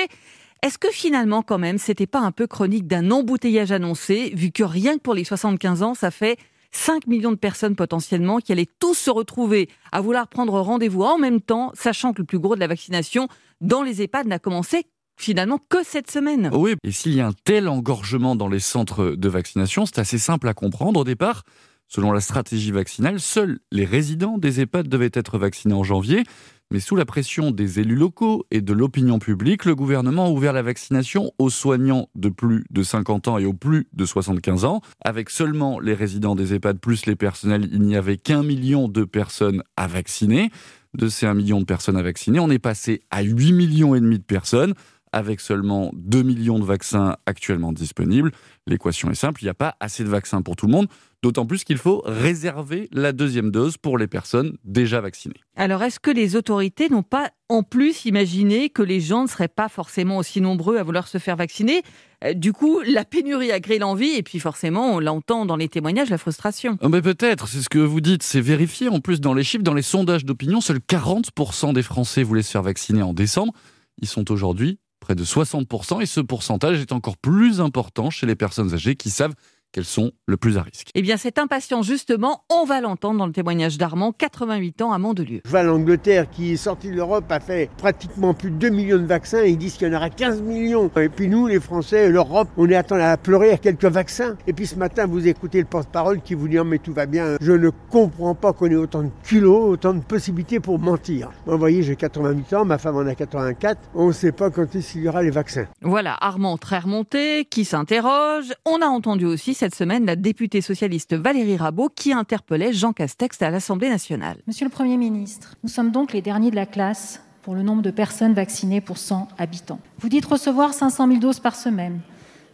Est-ce 0.64 0.78
que 0.78 0.90
finalement, 0.92 1.42
quand 1.42 1.58
même, 1.58 1.78
c'était 1.78 2.08
pas 2.08 2.20
un 2.20 2.32
peu 2.32 2.48
chronique 2.48 2.88
d'un 2.88 3.12
embouteillage 3.12 3.72
annoncé, 3.72 4.32
vu 4.36 4.52
que 4.52 4.64
rien 4.64 4.98
que 4.98 5.02
pour 5.02 5.14
les 5.14 5.24
75 5.24 5.84
ans, 5.84 5.94
ça 5.94 6.12
fait 6.12 6.38
5 6.72 7.08
millions 7.08 7.32
de 7.32 7.38
personnes 7.38 7.76
potentiellement 7.76 8.40
qui 8.40 8.52
allaient 8.52 8.68
tous 8.80 8.96
se 8.96 9.10
retrouver 9.10 9.70
à 9.92 10.02
vouloir 10.02 10.28
prendre 10.28 10.60
rendez-vous 10.60 11.04
en 11.04 11.18
même 11.18 11.42
temps, 11.42 11.72
sachant 11.74 12.14
que 12.14 12.22
le 12.22 12.26
plus 12.26 12.40
gros 12.40 12.56
de 12.56 12.60
la 12.60 12.68
vaccination 12.68 13.28
dans 13.62 13.84
les 13.84 14.02
EHPAD 14.02 14.28
n'a 14.28 14.40
commencé 14.40 14.86
finalement 15.18 15.60
que 15.70 15.84
cette 15.84 16.12
semaine? 16.12 16.50
Oui, 16.54 16.76
et 16.84 16.92
s'il 16.92 17.16
y 17.16 17.22
a 17.22 17.28
un 17.28 17.34
tel 17.44 17.68
engorgement 17.68 18.36
dans 18.36 18.48
les 18.48 18.60
centres 18.60 19.16
de 19.16 19.30
vaccination, 19.30 19.86
c'est 19.86 20.00
assez 20.00 20.20
simple 20.20 20.48
à 20.48 20.54
comprendre. 20.54 21.00
Au 21.00 21.04
départ, 21.04 21.44
selon 21.88 22.12
la 22.12 22.22
stratégie 22.22 22.72
vaccinale, 22.72 23.20
seuls 23.20 23.60
les 23.72 23.86
résidents 23.86 24.38
des 24.38 24.62
EHPAD 24.62 24.88
devaient 24.88 25.10
être 25.14 25.38
vaccinés 25.38 25.74
en 25.74 25.84
janvier. 25.84 26.24
Mais 26.70 26.82
sous 26.82 26.98
la 26.98 27.06
pression 27.06 27.52
des 27.52 27.80
élus 27.80 27.96
locaux 27.96 28.46
et 28.52 28.60
de 28.60 28.74
l'opinion 28.74 29.20
publique, 29.20 29.64
le 29.64 29.74
gouvernement 29.74 30.26
a 30.26 30.30
ouvert 30.30 30.52
la 30.52 30.62
vaccination 30.62 31.32
aux 31.40 31.50
soignants 31.50 32.10
de 32.16 32.28
plus 32.28 32.66
de 32.72 32.84
50 32.84 33.30
ans 33.30 33.38
et 33.38 33.46
aux 33.46 33.54
plus 33.54 33.88
de 33.94 34.06
75 34.06 34.66
ans. 34.66 34.82
Avec 35.06 35.30
seulement 35.30 35.80
les 35.80 35.94
résidents 35.94 36.36
des 36.36 36.54
EHPAD 36.54 36.80
plus 36.80 37.06
les 37.06 37.16
personnels, 37.16 37.70
il 37.72 37.84
n'y 37.84 37.96
avait 37.96 38.18
qu'un 38.18 38.44
million 38.44 38.90
de 38.90 39.06
personnes 39.06 39.64
à 39.78 39.88
vacciner. 39.88 40.52
De 40.94 41.10
ces 41.10 41.26
1 41.26 41.36
million 41.36 41.60
de 41.60 41.66
personnes 41.66 41.98
à 41.98 42.02
vacciner, 42.02 42.40
on 42.40 42.50
est 42.50 42.60
passé 42.60 43.02
à 43.12 43.22
8 43.22 43.52
millions 43.54 43.94
et 43.94 44.00
demi 44.00 44.18
de 44.18 44.24
personnes 44.24 44.74
avec 45.18 45.42
seulement 45.42 45.92
2 45.96 46.22
millions 46.22 46.60
de 46.60 46.64
vaccins 46.64 47.18
actuellement 47.26 47.74
disponibles. 47.74 48.32
L'équation 48.68 49.10
est 49.10 49.16
simple, 49.16 49.42
il 49.42 49.46
n'y 49.46 49.50
a 49.50 49.56
pas 49.56 49.76
assez 49.80 50.04
de 50.04 50.10
vaccins 50.10 50.42
pour 50.42 50.56
tout 50.56 50.68
le 50.68 50.72
monde, 50.72 50.88
d'autant 51.24 51.46
plus 51.48 51.64
qu'il 51.64 51.78
faut 51.78 52.04
réserver 52.06 52.88
la 52.92 53.14
deuxième 53.14 53.50
dose 53.50 53.78
pour 53.78 53.98
les 53.98 54.08
personnes 54.08 54.58
déjà 54.64 55.02
vaccinées. 55.02 55.42
Alors, 55.56 55.82
est-ce 55.82 56.00
que 56.00 56.12
les 56.12 56.36
autorités 56.36 56.90
n'ont 56.90 57.02
pas 57.02 57.32
en 57.50 57.64
plus 57.64 58.06
imaginé 58.06 58.70
que 58.70 58.84
les 58.84 59.00
gens 59.00 59.24
ne 59.24 59.28
seraient 59.28 59.48
pas 59.48 59.70
forcément 59.70 60.18
aussi 60.18 60.40
nombreux 60.40 60.78
à 60.78 60.84
vouloir 60.84 61.08
se 61.08 61.18
faire 61.18 61.36
vacciner? 61.36 61.82
Euh, 62.24 62.34
Du 62.34 62.54
coup, 62.54 62.82
la 62.82 63.04
pénurie 63.04 63.52
a 63.52 63.60
créé 63.60 63.80
l'envie 63.80 64.14
et 64.16 64.22
puis 64.22 64.40
forcément, 64.40 64.94
on 64.96 65.00
l'entend 65.00 65.46
dans 65.48 65.56
les 65.56 65.70
témoignages, 65.70 66.10
la 66.12 66.20
frustration. 66.20 66.78
Oh, 66.82 66.90
mais 66.90 67.02
peut-être, 67.02 67.48
c'est 67.48 67.62
ce 67.62 67.70
que 67.70 67.80
vous 67.80 68.02
dites, 68.02 68.22
c'est 68.22 68.42
vérifié 68.42 68.90
en 68.90 69.00
plus 69.00 69.20
dans 69.20 69.34
les 69.34 69.44
chiffres, 69.44 69.64
dans 69.64 69.74
les 69.74 69.82
sondages 69.82 70.26
d'opinion, 70.26 70.62
seuls 70.62 70.80
40% 70.88 71.74
des 71.74 71.84
Français 71.84 72.22
voulaient 72.22 72.44
se 72.44 72.52
faire 72.52 72.64
vacciner 72.64 73.02
en 73.02 73.14
décembre. 73.14 73.54
Ils 74.00 74.08
sont 74.08 74.32
aujourd'hui 74.32 74.78
près 75.08 75.16
de 75.16 75.24
60%, 75.24 76.02
et 76.02 76.06
ce 76.06 76.20
pourcentage 76.20 76.82
est 76.82 76.92
encore 76.92 77.16
plus 77.16 77.62
important 77.62 78.10
chez 78.10 78.26
les 78.26 78.36
personnes 78.36 78.74
âgées 78.74 78.98
qui 78.98 79.10
savent 79.10 79.36
qu'elles 79.72 79.86
sont 79.86 80.12
le 80.26 80.38
plus 80.38 80.58
à 80.58 80.62
risque. 80.62 80.90
Eh 80.96 81.02
bien, 81.02 81.18
cette 81.18 81.40
impatience, 81.40 81.86
justement, 81.86 82.44
on 82.50 82.66
va 82.66 82.82
l'entendre 82.82 83.20
dans 83.20 83.28
le 83.28 83.34
témoignage 83.34 83.78
d'Armand, 83.78 84.12
88 84.12 84.82
ans 84.82 84.92
à 84.92 84.98
Mandelieu. 84.98 85.42
Je 85.46 85.50
vois 85.50 85.64
l'Angleterre 85.64 86.30
qui 86.30 86.54
est 86.54 86.58
sortie 86.58 86.90
de 86.90 86.96
l'Europe 86.96 87.26
a 87.30 87.40
fait 87.40 87.70
pratiquement 87.78 88.34
plus 88.34 88.52
de 88.52 88.56
2 88.56 88.70
millions 88.70 88.98
de 88.98 89.06
vaccins 89.06 89.44
et 89.44 89.50
ils 89.50 89.58
disent 89.58 89.76
qu'il 89.76 89.88
y 89.88 89.92
en 89.92 89.98
aura 89.98 90.10
15 90.10 90.42
millions. 90.42 90.90
Et 90.98 91.10
puis 91.10 91.28
nous, 91.28 91.48
les 91.48 91.60
Français, 91.60 92.10
l'Europe, 92.10 92.50
on 92.58 92.70
est 92.70 92.76
attendu 92.76 93.02
à 93.02 93.18
pleurer 93.18 93.52
à 93.52 93.58
quelques 93.58 93.86
vaccins. 93.86 94.36
Et 94.48 94.54
puis 94.54 94.68
ce 94.68 94.76
matin, 94.76 95.06
vous 95.06 95.28
écoutez 95.28 95.60
le 95.60 95.66
porte-parole 95.66 96.22
qui 96.22 96.34
vous 96.34 96.48
dit 96.48 96.60
oh, 96.60 96.64
mais 96.64 96.80
tout 96.80 96.94
va 96.94 97.06
bien. 97.06 97.38
Je 97.42 97.52
ne 97.52 97.70
comprends 97.90 98.36
pas 98.36 98.54
qu'on 98.54 98.68
ait 98.68 98.76
autant 98.76 99.04
de 99.04 99.10
kilos, 99.28 99.72
autant 99.74 99.94
de 99.94 100.02
possibilités 100.02 100.60
pour 100.60 100.80
mentir. 100.80 101.30
Moi, 101.46 101.56
vous 101.56 101.60
voyez, 101.60 101.84
j'ai 101.84 101.96
88 101.96 102.54
ans, 102.54 102.66
ma 102.66 102.78
femme 102.78 102.98
en 102.98 103.06
a 103.06 103.16
84. 103.16 103.80
On 103.96 104.08
ne 104.08 104.12
sait 104.12 104.32
pas 104.32 104.50
quand 104.50 104.76
est-ce 104.76 104.94
qu'il 104.94 105.04
y 105.04 105.10
aura 105.10 105.24
les 105.24 105.32
vaccins. 105.32 105.68
Voilà, 105.82 106.18
Armand 106.20 106.58
très 106.58 106.80
remonté, 106.80 107.46
qui 107.46 107.66
s'interroge. 107.66 108.54
On 108.66 108.82
a 108.82 108.88
entendu 108.88 109.26
aussi 109.26 109.54
cette 109.54 109.67
semaine 109.76 110.06
la 110.06 110.16
députée 110.16 110.62
socialiste 110.62 111.14
Valérie 111.14 111.58
Rabault 111.58 111.90
qui 111.90 112.14
interpellait 112.14 112.74
Jean 112.74 112.94
Castex 112.94 113.42
à 113.42 113.50
l'Assemblée 113.50 113.90
nationale. 113.90 114.38
Monsieur 114.48 114.66
le 114.66 114.72
Premier 114.72 114.98
ministre, 114.98 115.56
nous 115.64 115.70
sommes 115.70 115.92
donc 115.92 116.14
les 116.14 116.22
derniers 116.22 116.52
de 116.52 116.56
la 116.56 116.66
classe 116.66 117.22
pour 117.42 117.56
le 117.56 117.64
nombre 117.64 117.82
de 117.82 117.92
personnes 117.92 118.34
vaccinées 118.34 118.82
pour 118.82 118.98
100 118.98 119.30
habitants. 119.38 119.80
Vous 120.00 120.10
dites 120.10 120.26
recevoir 120.26 120.74
500 120.74 121.08
000 121.08 121.20
doses 121.20 121.40
par 121.40 121.56
semaine. 121.56 122.02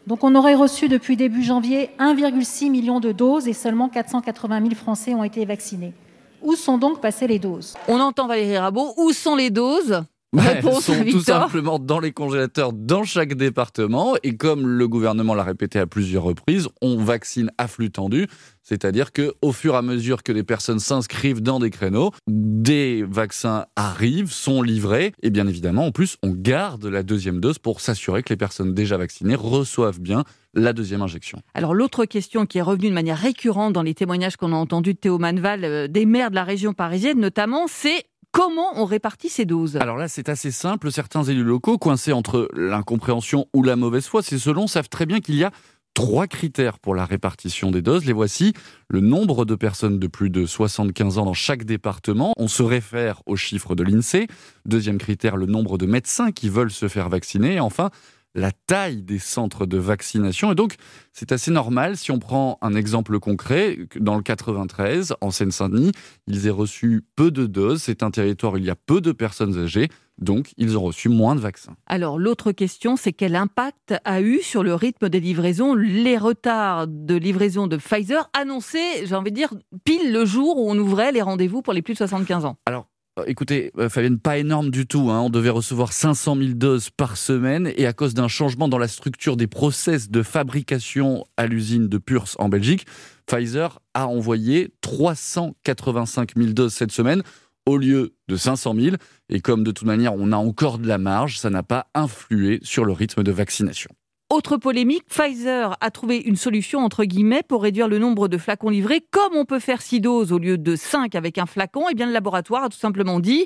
Donc 0.06 0.24
on 0.24 0.36
aurait 0.36 0.56
reçu 0.56 0.90
depuis 0.90 1.18
début 1.18 1.44
janvier 1.44 1.90
1,6 2.00 2.70
million 2.70 3.00
de 3.00 3.12
doses 3.12 3.48
et 3.48 3.54
seulement 3.54 3.90
480 3.90 4.62
000 4.62 4.76
Français 4.76 5.14
ont 5.14 5.24
été 5.24 5.46
vaccinés. 5.46 5.94
Où 6.42 6.56
sont 6.56 6.78
donc 6.78 7.00
passées 7.00 7.28
les 7.28 7.40
doses? 7.40 7.76
On 7.88 8.00
entend 8.00 8.28
Valérie 8.28 8.58
Rabault. 8.58 8.94
Où 8.98 9.14
sont 9.14 9.36
les 9.36 9.50
doses? 9.50 10.04
Réponse 10.34 10.86
sont 10.86 11.06
tout 11.06 11.22
simplement 11.22 11.80
dans 11.80 12.00
les 12.00 12.12
congélateurs 12.12 12.74
dans 12.74 13.04
chaque 13.04 13.36
département. 13.36 14.16
Et 14.24 14.36
comme 14.36 14.68
le 14.68 14.88
gouvernement 14.88 15.36
l'a 15.36 15.44
répété 15.44 15.80
à 15.80 15.88
plusieurs 15.88 16.24
reprises, 16.24 16.68
on 16.82 16.98
vaccine 16.98 17.52
à 17.58 17.68
flux 17.68 17.92
tendu. 17.92 18.28
C'est-à-dire 18.64 19.12
que 19.12 19.34
au 19.42 19.52
fur 19.52 19.74
et 19.74 19.78
à 19.78 19.82
mesure 19.82 20.24
que 20.24 20.32
les 20.32 20.44
personnes 20.44 20.80
s'inscrivent 20.80 21.42
dans 21.42 21.60
des 21.60 21.70
créneaux, 21.70 22.12
des 22.28 23.04
vaccins 23.04 23.66
arrivent, 23.76 24.32
sont 24.32 24.62
livrés. 24.62 25.14
Et 25.22 25.30
bien 25.30 25.48
évidemment, 25.48 25.86
en 25.86 25.92
plus, 25.92 26.18
on 26.24 26.32
garde 26.32 26.86
la 26.86 27.04
deuxième 27.04 27.40
dose 27.40 27.60
pour 27.60 27.82
s'assurer 27.82 28.24
que 28.24 28.30
les 28.30 28.38
personnes 28.38 28.74
déjà 28.74 28.98
vaccinées 28.98 29.36
reçoivent 29.36 30.00
bien 30.00 30.24
la 30.54 30.72
deuxième 30.72 31.02
injection. 31.02 31.42
Alors 31.54 31.74
l'autre 31.74 32.06
question 32.06 32.46
qui 32.46 32.60
est 32.60 32.62
revenue 32.62 32.90
de 32.90 32.94
manière 32.94 33.18
récurrente 33.18 33.74
dans 33.74 33.82
les 33.82 33.96
témoignages 33.96 34.38
qu'on 34.38 34.54
a 34.54 34.56
entendus 34.56 34.94
de 34.94 35.00
Théo 35.00 35.18
Manval, 35.18 35.66
euh, 35.66 35.88
des 35.88 36.06
maires 36.06 36.30
de 36.30 36.36
la 36.36 36.44
région 36.44 36.74
parisienne 36.74 37.20
notamment, 37.20 37.66
c'est 37.68 38.06
Comment 38.34 38.72
on 38.82 38.86
répartit 38.86 39.30
ces 39.30 39.46
doses? 39.46 39.78
Alors 39.78 39.96
là, 39.96 40.08
c'est 40.08 40.28
assez 40.28 40.50
simple. 40.50 40.92
Certains 40.92 41.24
élus 41.24 41.44
locaux, 41.44 41.78
coincés 41.78 42.14
entre 42.14 42.50
l'incompréhension 42.56 43.46
ou 43.54 43.62
la 43.62 43.76
mauvaise 43.76 44.08
foi, 44.08 44.24
c'est 44.24 44.40
selon, 44.40 44.66
savent 44.66 44.90
très 44.90 45.06
bien 45.06 45.20
qu'il 45.20 45.36
y 45.36 45.44
a 45.44 45.52
trois 45.94 46.26
critères 46.26 46.80
pour 46.80 46.96
la 46.96 47.06
répartition 47.06 47.70
des 47.70 47.84
doses. 47.84 48.06
Les 48.06 48.12
voici. 48.14 48.54
Le 48.90 49.02
nombre 49.02 49.46
de 49.46 49.54
personnes 49.54 50.00
de 50.00 50.08
plus 50.08 50.32
de 50.32 50.48
75 50.48 51.20
ans 51.20 51.26
dans 51.26 51.36
chaque 51.36 51.64
département. 51.64 52.34
On 52.38 52.48
se 52.48 52.64
réfère 52.64 53.22
aux 53.28 53.36
chiffres 53.36 53.76
de 53.76 53.84
l'INSEE. 53.84 54.26
Deuxième 54.66 54.98
critère, 54.98 55.38
le 55.38 55.46
nombre 55.46 55.78
de 55.78 55.86
médecins 55.86 56.32
qui 56.32 56.50
veulent 56.50 56.72
se 56.72 56.88
faire 56.88 57.10
vacciner. 57.10 57.54
Et 57.54 57.60
enfin, 57.60 57.92
la 58.36 58.52
taille 58.52 59.04
des 59.04 59.20
centres 59.20 59.66
de 59.66 59.78
vaccination. 59.78 60.52
Et 60.52 60.56
donc, 60.56 60.76
c'est 61.12 61.32
assez 61.32 61.52
normal 61.52 61.98
si 61.98 62.12
on 62.12 62.20
prend 62.20 62.58
un 62.62 62.76
exemple 62.76 63.20
concret. 63.20 63.78
Dans 64.00 64.16
le 64.16 64.24
93, 64.24 65.16
en 65.22 65.32
Seine-Saint-Denis, 65.32 65.92
ils 66.28 66.48
aient 66.48 66.52
reçu 66.52 67.06
peu 67.16 67.32
de 67.32 67.46
doses. 67.46 67.84
C'est 67.84 68.04
un 68.04 68.12
territoire 68.12 68.54
où 68.54 68.58
il 68.58 68.66
y 68.66 68.70
a 68.70 68.76
peu 68.76 69.02
de 69.02 69.12
personnes 69.12 69.58
âgées. 69.58 69.90
Donc, 70.20 70.54
ils 70.58 70.78
ont 70.78 70.82
reçu 70.82 71.10
moins 71.10 71.36
de 71.36 71.40
vaccins. 71.40 71.76
Alors, 71.88 72.20
l'autre 72.20 72.52
question, 72.52 72.96
c'est 72.96 73.14
quel 73.14 73.36
impact 73.36 73.96
a 74.06 74.22
eu 74.22 74.42
sur 74.42 74.64
le 74.64 74.76
rythme 74.76 75.10
des 75.10 75.20
livraisons 75.20 75.74
les 75.74 76.18
retards 76.18 76.88
de 76.88 77.16
livraison 77.16 77.68
de 77.68 77.78
Pfizer 77.78 78.30
annoncés, 78.34 79.06
j'ai 79.06 79.16
envie 79.16 79.32
de 79.32 79.36
dire, 79.36 79.54
pile 79.84 80.14
le 80.14 80.26
jour 80.26 80.58
où 80.58 80.70
on 80.70 80.78
ouvrait 80.78 81.12
les 81.12 81.22
rendez-vous 81.22 81.62
pour 81.62 81.74
les 81.74 81.82
plus 81.82 81.94
de 81.94 81.98
75 81.98 82.46
ans? 82.46 82.58
Alors, 82.68 82.88
Écoutez, 83.28 83.72
euh, 83.78 83.90
Fabienne, 83.90 84.18
pas 84.18 84.40
énorme 84.40 84.72
du 84.72 84.88
tout. 84.88 85.12
Hein. 85.12 85.22
On 85.22 85.30
devait 85.30 85.52
recevoir 85.52 85.94
500 85.94 86.36
000 86.36 86.50
doses 86.54 86.90
par 86.90 87.16
semaine 87.16 87.72
et 87.78 87.86
à 87.86 87.94
cause 87.94 88.16
d'un 88.16 88.28
changement 88.28 88.68
dans 88.68 88.80
la 88.80 88.88
structure 88.88 89.38
des 89.38 89.46
process 89.46 90.10
de 90.10 90.24
fabrication 90.24 91.24
à 91.38 91.46
l'usine 91.46 91.88
de 91.88 91.98
Purs 92.00 92.30
en 92.40 92.50
Belgique, 92.50 92.88
Pfizer 93.28 93.80
a 93.94 94.08
envoyé 94.08 94.74
385 94.82 96.32
000 96.36 96.54
doses 96.54 96.74
cette 96.74 96.92
semaine 96.92 97.22
au 97.68 97.78
lieu 97.78 98.16
de 98.30 98.36
500 98.36 98.74
000. 98.76 98.96
Et 99.30 99.42
comme 99.42 99.64
de 99.64 99.72
toute 99.72 99.88
manière, 99.88 100.16
on 100.16 100.32
a 100.32 100.38
encore 100.38 100.80
de 100.80 100.88
la 100.88 100.98
marge, 100.98 101.38
ça 101.38 101.52
n'a 101.52 101.64
pas 101.64 101.88
influé 101.94 102.60
sur 102.64 102.84
le 102.84 102.94
rythme 102.94 103.22
de 103.22 103.32
vaccination. 103.32 103.92
Autre 104.34 104.58
polémique, 104.58 105.06
Pfizer 105.10 105.78
a 105.80 105.92
trouvé 105.92 106.18
une 106.18 106.38
solution 106.38 106.80
entre 106.80 107.04
guillemets 107.04 107.44
pour 107.48 107.62
réduire 107.62 107.88
le 107.88 108.00
nombre 108.00 108.28
de 108.28 108.40
flacons 108.40 108.70
livrés. 108.70 109.06
Comme 109.12 109.36
on 109.36 109.46
peut 109.46 109.60
faire 109.60 109.84
6 109.84 110.02
doses 110.02 110.32
au 110.32 110.40
lieu 110.40 110.58
de 110.58 110.76
5 110.76 111.14
avec 111.14 111.38
un 111.38 111.46
flacon, 111.46 111.82
et 111.82 111.92
eh 111.92 111.94
bien 111.94 112.08
le 112.08 112.14
laboratoire 112.14 112.64
a 112.64 112.70
tout 112.70 112.80
simplement 112.80 113.20
dit 113.20 113.46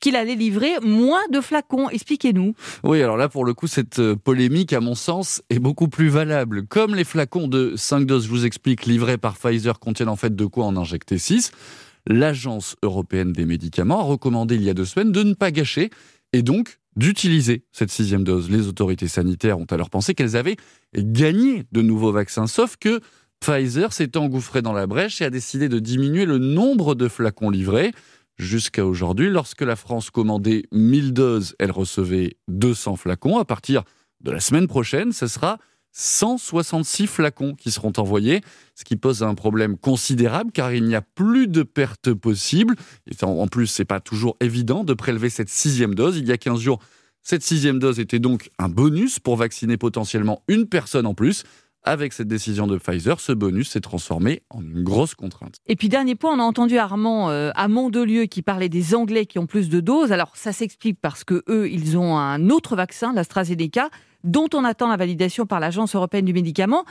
qu'il 0.00 0.16
allait 0.16 0.34
livrer 0.34 0.72
moins 0.82 1.20
de 1.30 1.40
flacons. 1.40 1.88
Expliquez-nous. 1.88 2.54
Oui, 2.82 3.00
alors 3.00 3.16
là, 3.16 3.28
pour 3.28 3.44
le 3.44 3.54
coup, 3.54 3.68
cette 3.68 4.00
euh, 4.00 4.16
polémique, 4.16 4.72
à 4.72 4.80
mon 4.80 4.96
sens, 4.96 5.40
est 5.50 5.60
beaucoup 5.60 5.86
plus 5.86 6.08
valable. 6.08 6.66
Comme 6.66 6.96
les 6.96 7.04
flacons 7.04 7.46
de 7.46 7.74
5 7.76 8.04
doses, 8.04 8.24
je 8.24 8.28
vous 8.28 8.44
explique, 8.44 8.86
livrés 8.86 9.18
par 9.18 9.36
Pfizer 9.36 9.78
contiennent 9.78 10.08
en 10.08 10.16
fait 10.16 10.34
de 10.34 10.46
quoi 10.46 10.64
en 10.64 10.76
injecter 10.76 11.16
6, 11.16 11.52
l'Agence 12.08 12.74
européenne 12.82 13.32
des 13.32 13.46
médicaments 13.46 14.00
a 14.00 14.02
recommandé 14.02 14.56
il 14.56 14.64
y 14.64 14.70
a 14.70 14.74
deux 14.74 14.84
semaines 14.84 15.12
de 15.12 15.22
ne 15.22 15.34
pas 15.34 15.52
gâcher 15.52 15.90
et 16.32 16.42
donc 16.42 16.80
d'utiliser 16.96 17.64
cette 17.72 17.90
sixième 17.90 18.24
dose. 18.24 18.50
Les 18.50 18.68
autorités 18.68 19.08
sanitaires 19.08 19.58
ont 19.58 19.66
alors 19.66 19.90
pensé 19.90 20.14
qu'elles 20.14 20.36
avaient 20.36 20.56
gagné 20.96 21.64
de 21.72 21.82
nouveaux 21.82 22.12
vaccins, 22.12 22.46
sauf 22.46 22.76
que 22.76 23.00
Pfizer 23.40 23.92
s'est 23.92 24.16
engouffré 24.16 24.62
dans 24.62 24.72
la 24.72 24.86
brèche 24.86 25.20
et 25.20 25.24
a 25.24 25.30
décidé 25.30 25.68
de 25.68 25.78
diminuer 25.78 26.24
le 26.24 26.38
nombre 26.38 26.94
de 26.94 27.08
flacons 27.08 27.50
livrés. 27.50 27.92
Jusqu'à 28.36 28.84
aujourd'hui, 28.84 29.30
lorsque 29.30 29.60
la 29.60 29.76
France 29.76 30.10
commandait 30.10 30.64
1000 30.72 31.12
doses, 31.12 31.54
elle 31.58 31.70
recevait 31.70 32.36
200 32.48 32.96
flacons. 32.96 33.38
À 33.38 33.44
partir 33.44 33.84
de 34.20 34.30
la 34.30 34.40
semaine 34.40 34.66
prochaine, 34.66 35.12
ce 35.12 35.26
sera 35.26 35.58
166 35.96 37.06
flacons 37.06 37.54
qui 37.54 37.70
seront 37.70 37.92
envoyés, 37.96 38.42
ce 38.74 38.84
qui 38.84 38.96
pose 38.96 39.22
un 39.22 39.34
problème 39.34 39.78
considérable 39.78 40.50
car 40.52 40.72
il 40.72 40.84
n'y 40.84 40.96
a 40.96 41.02
plus 41.02 41.46
de 41.46 41.62
pertes 41.62 42.12
possibles. 42.12 42.74
Et 43.06 43.24
en 43.24 43.46
plus, 43.46 43.68
c'est 43.68 43.84
pas 43.84 44.00
toujours 44.00 44.36
évident 44.40 44.82
de 44.82 44.92
prélever 44.92 45.30
cette 45.30 45.48
sixième 45.48 45.94
dose. 45.94 46.18
Il 46.18 46.26
y 46.26 46.32
a 46.32 46.36
15 46.36 46.60
jours, 46.60 46.80
cette 47.22 47.44
sixième 47.44 47.78
dose 47.78 48.00
était 48.00 48.18
donc 48.18 48.50
un 48.58 48.68
bonus 48.68 49.20
pour 49.20 49.36
vacciner 49.36 49.76
potentiellement 49.76 50.42
une 50.48 50.66
personne 50.66 51.06
en 51.06 51.14
plus. 51.14 51.44
Avec 51.86 52.14
cette 52.14 52.28
décision 52.28 52.66
de 52.66 52.78
Pfizer, 52.78 53.20
ce 53.20 53.32
bonus 53.32 53.68
s'est 53.68 53.80
transformé 53.82 54.42
en 54.48 54.62
une 54.62 54.82
grosse 54.82 55.14
contrainte. 55.14 55.56
Et 55.66 55.76
puis 55.76 55.90
dernier 55.90 56.14
point, 56.14 56.34
on 56.34 56.40
a 56.40 56.42
entendu 56.42 56.78
Armand 56.78 57.28
euh, 57.28 57.50
à 57.54 57.68
Mondelieu 57.68 58.24
qui 58.24 58.40
parlait 58.40 58.70
des 58.70 58.94
Anglais 58.94 59.26
qui 59.26 59.38
ont 59.38 59.46
plus 59.46 59.68
de 59.68 59.80
doses. 59.80 60.10
Alors 60.10 60.34
ça 60.34 60.54
s'explique 60.54 60.98
parce 61.00 61.24
que 61.24 61.44
eux, 61.46 61.68
ils 61.70 61.98
ont 61.98 62.16
un 62.16 62.48
autre 62.48 62.74
vaccin, 62.74 63.12
l'AstraZeneca 63.12 63.90
dont 64.24 64.48
on 64.54 64.64
attend 64.64 64.88
la 64.88 64.96
validation 64.96 65.46
par 65.46 65.60
l'Agence 65.60 65.94
européenne 65.94 66.24
du 66.24 66.32
médicament. 66.32 66.84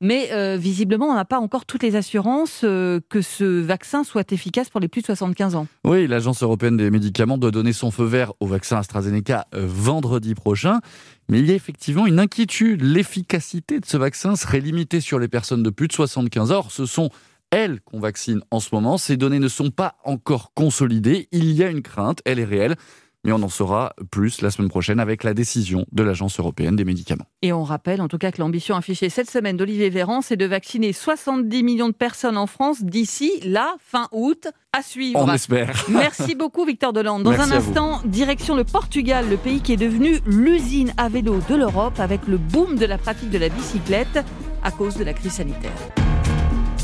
Mais 0.00 0.30
euh, 0.32 0.56
visiblement, 0.56 1.06
on 1.06 1.14
n'a 1.14 1.24
pas 1.24 1.40
encore 1.40 1.66
toutes 1.66 1.82
les 1.82 1.96
assurances 1.96 2.60
euh, 2.62 3.00
que 3.08 3.20
ce 3.20 3.44
vaccin 3.60 4.04
soit 4.04 4.30
efficace 4.30 4.70
pour 4.70 4.80
les 4.80 4.86
plus 4.86 5.00
de 5.00 5.06
75 5.06 5.56
ans. 5.56 5.66
Oui, 5.84 6.06
l'Agence 6.06 6.42
européenne 6.42 6.76
des 6.76 6.90
médicaments 6.90 7.36
doit 7.36 7.50
donner 7.50 7.72
son 7.72 7.90
feu 7.90 8.04
vert 8.04 8.32
au 8.38 8.46
vaccin 8.46 8.76
AstraZeneca 8.76 9.46
euh, 9.54 9.66
vendredi 9.68 10.34
prochain. 10.34 10.80
Mais 11.28 11.40
il 11.40 11.46
y 11.46 11.50
a 11.50 11.54
effectivement 11.54 12.06
une 12.06 12.20
inquiétude. 12.20 12.82
L'efficacité 12.82 13.80
de 13.80 13.86
ce 13.86 13.96
vaccin 13.96 14.36
serait 14.36 14.60
limitée 14.60 15.00
sur 15.00 15.18
les 15.18 15.28
personnes 15.28 15.64
de 15.64 15.70
plus 15.70 15.88
de 15.88 15.92
75 15.92 16.52
ans. 16.52 16.66
ce 16.70 16.86
sont 16.86 17.10
elles 17.50 17.80
qu'on 17.80 17.98
vaccine 17.98 18.40
en 18.50 18.60
ce 18.60 18.68
moment. 18.72 18.98
Ces 18.98 19.16
données 19.16 19.38
ne 19.38 19.48
sont 19.48 19.70
pas 19.70 19.96
encore 20.04 20.52
consolidées. 20.54 21.28
Il 21.32 21.50
y 21.52 21.64
a 21.64 21.70
une 21.70 21.82
crainte, 21.82 22.20
elle 22.24 22.38
est 22.38 22.44
réelle. 22.44 22.76
Mais 23.24 23.32
on 23.32 23.42
en 23.42 23.48
saura 23.48 23.94
plus 24.10 24.42
la 24.42 24.50
semaine 24.50 24.68
prochaine 24.68 25.00
avec 25.00 25.24
la 25.24 25.34
décision 25.34 25.84
de 25.92 26.02
l'Agence 26.02 26.38
européenne 26.38 26.76
des 26.76 26.84
médicaments. 26.84 27.24
Et 27.42 27.52
on 27.52 27.64
rappelle 27.64 28.00
en 28.00 28.08
tout 28.08 28.18
cas 28.18 28.30
que 28.30 28.40
l'ambition 28.40 28.76
affichée 28.76 29.08
cette 29.10 29.30
semaine 29.30 29.56
d'Olivier 29.56 29.90
Véran, 29.90 30.20
c'est 30.22 30.36
de 30.36 30.46
vacciner 30.46 30.92
70 30.92 31.62
millions 31.62 31.88
de 31.88 31.94
personnes 31.94 32.36
en 32.36 32.46
France 32.46 32.82
d'ici 32.82 33.32
la 33.44 33.74
fin 33.84 34.08
août. 34.12 34.46
À 34.72 34.82
suivre. 34.82 35.18
On 35.20 35.32
espère. 35.32 35.84
Merci 35.88 36.34
beaucoup 36.34 36.64
Victor 36.64 36.92
Delande. 36.92 37.22
Dans 37.24 37.30
Merci 37.30 37.52
un 37.52 37.56
à 37.56 37.58
vous. 37.58 37.68
instant, 37.70 38.00
direction 38.04 38.54
le 38.54 38.64
Portugal, 38.64 39.28
le 39.28 39.36
pays 39.36 39.60
qui 39.60 39.72
est 39.72 39.76
devenu 39.78 40.20
l'usine 40.26 40.92
à 40.96 41.08
vélo 41.08 41.40
de 41.48 41.56
l'Europe 41.56 41.98
avec 42.00 42.26
le 42.28 42.36
boom 42.38 42.76
de 42.76 42.86
la 42.86 42.98
pratique 42.98 43.30
de 43.30 43.38
la 43.38 43.48
bicyclette 43.48 44.24
à 44.62 44.70
cause 44.70 44.96
de 44.96 45.04
la 45.04 45.12
crise 45.14 45.32
sanitaire. 45.32 45.72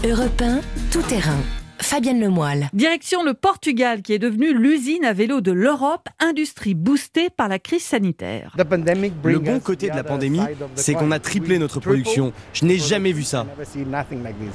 Europe 0.04 0.42
1, 0.42 0.60
tout 0.90 1.02
terrain. 1.02 1.38
Fabienne 1.84 2.18
Lemoyle. 2.18 2.70
Direction 2.72 3.22
le 3.22 3.34
Portugal 3.34 4.00
qui 4.00 4.14
est 4.14 4.18
devenu 4.18 4.54
l'usine 4.54 5.04
à 5.04 5.12
vélo 5.12 5.42
de 5.42 5.52
l'Europe, 5.52 6.08
industrie 6.18 6.72
boostée 6.72 7.28
par 7.28 7.46
la 7.46 7.58
crise 7.58 7.82
sanitaire. 7.82 8.56
Le 8.56 9.38
bon 9.38 9.60
côté 9.60 9.90
de 9.90 9.94
la 9.94 10.02
pandémie, 10.02 10.40
c'est 10.76 10.94
qu'on 10.94 11.10
a 11.10 11.18
triplé 11.18 11.58
notre 11.58 11.80
production. 11.80 12.32
Je 12.54 12.64
n'ai 12.64 12.78
jamais 12.78 13.12
vu 13.12 13.22
ça. 13.22 13.46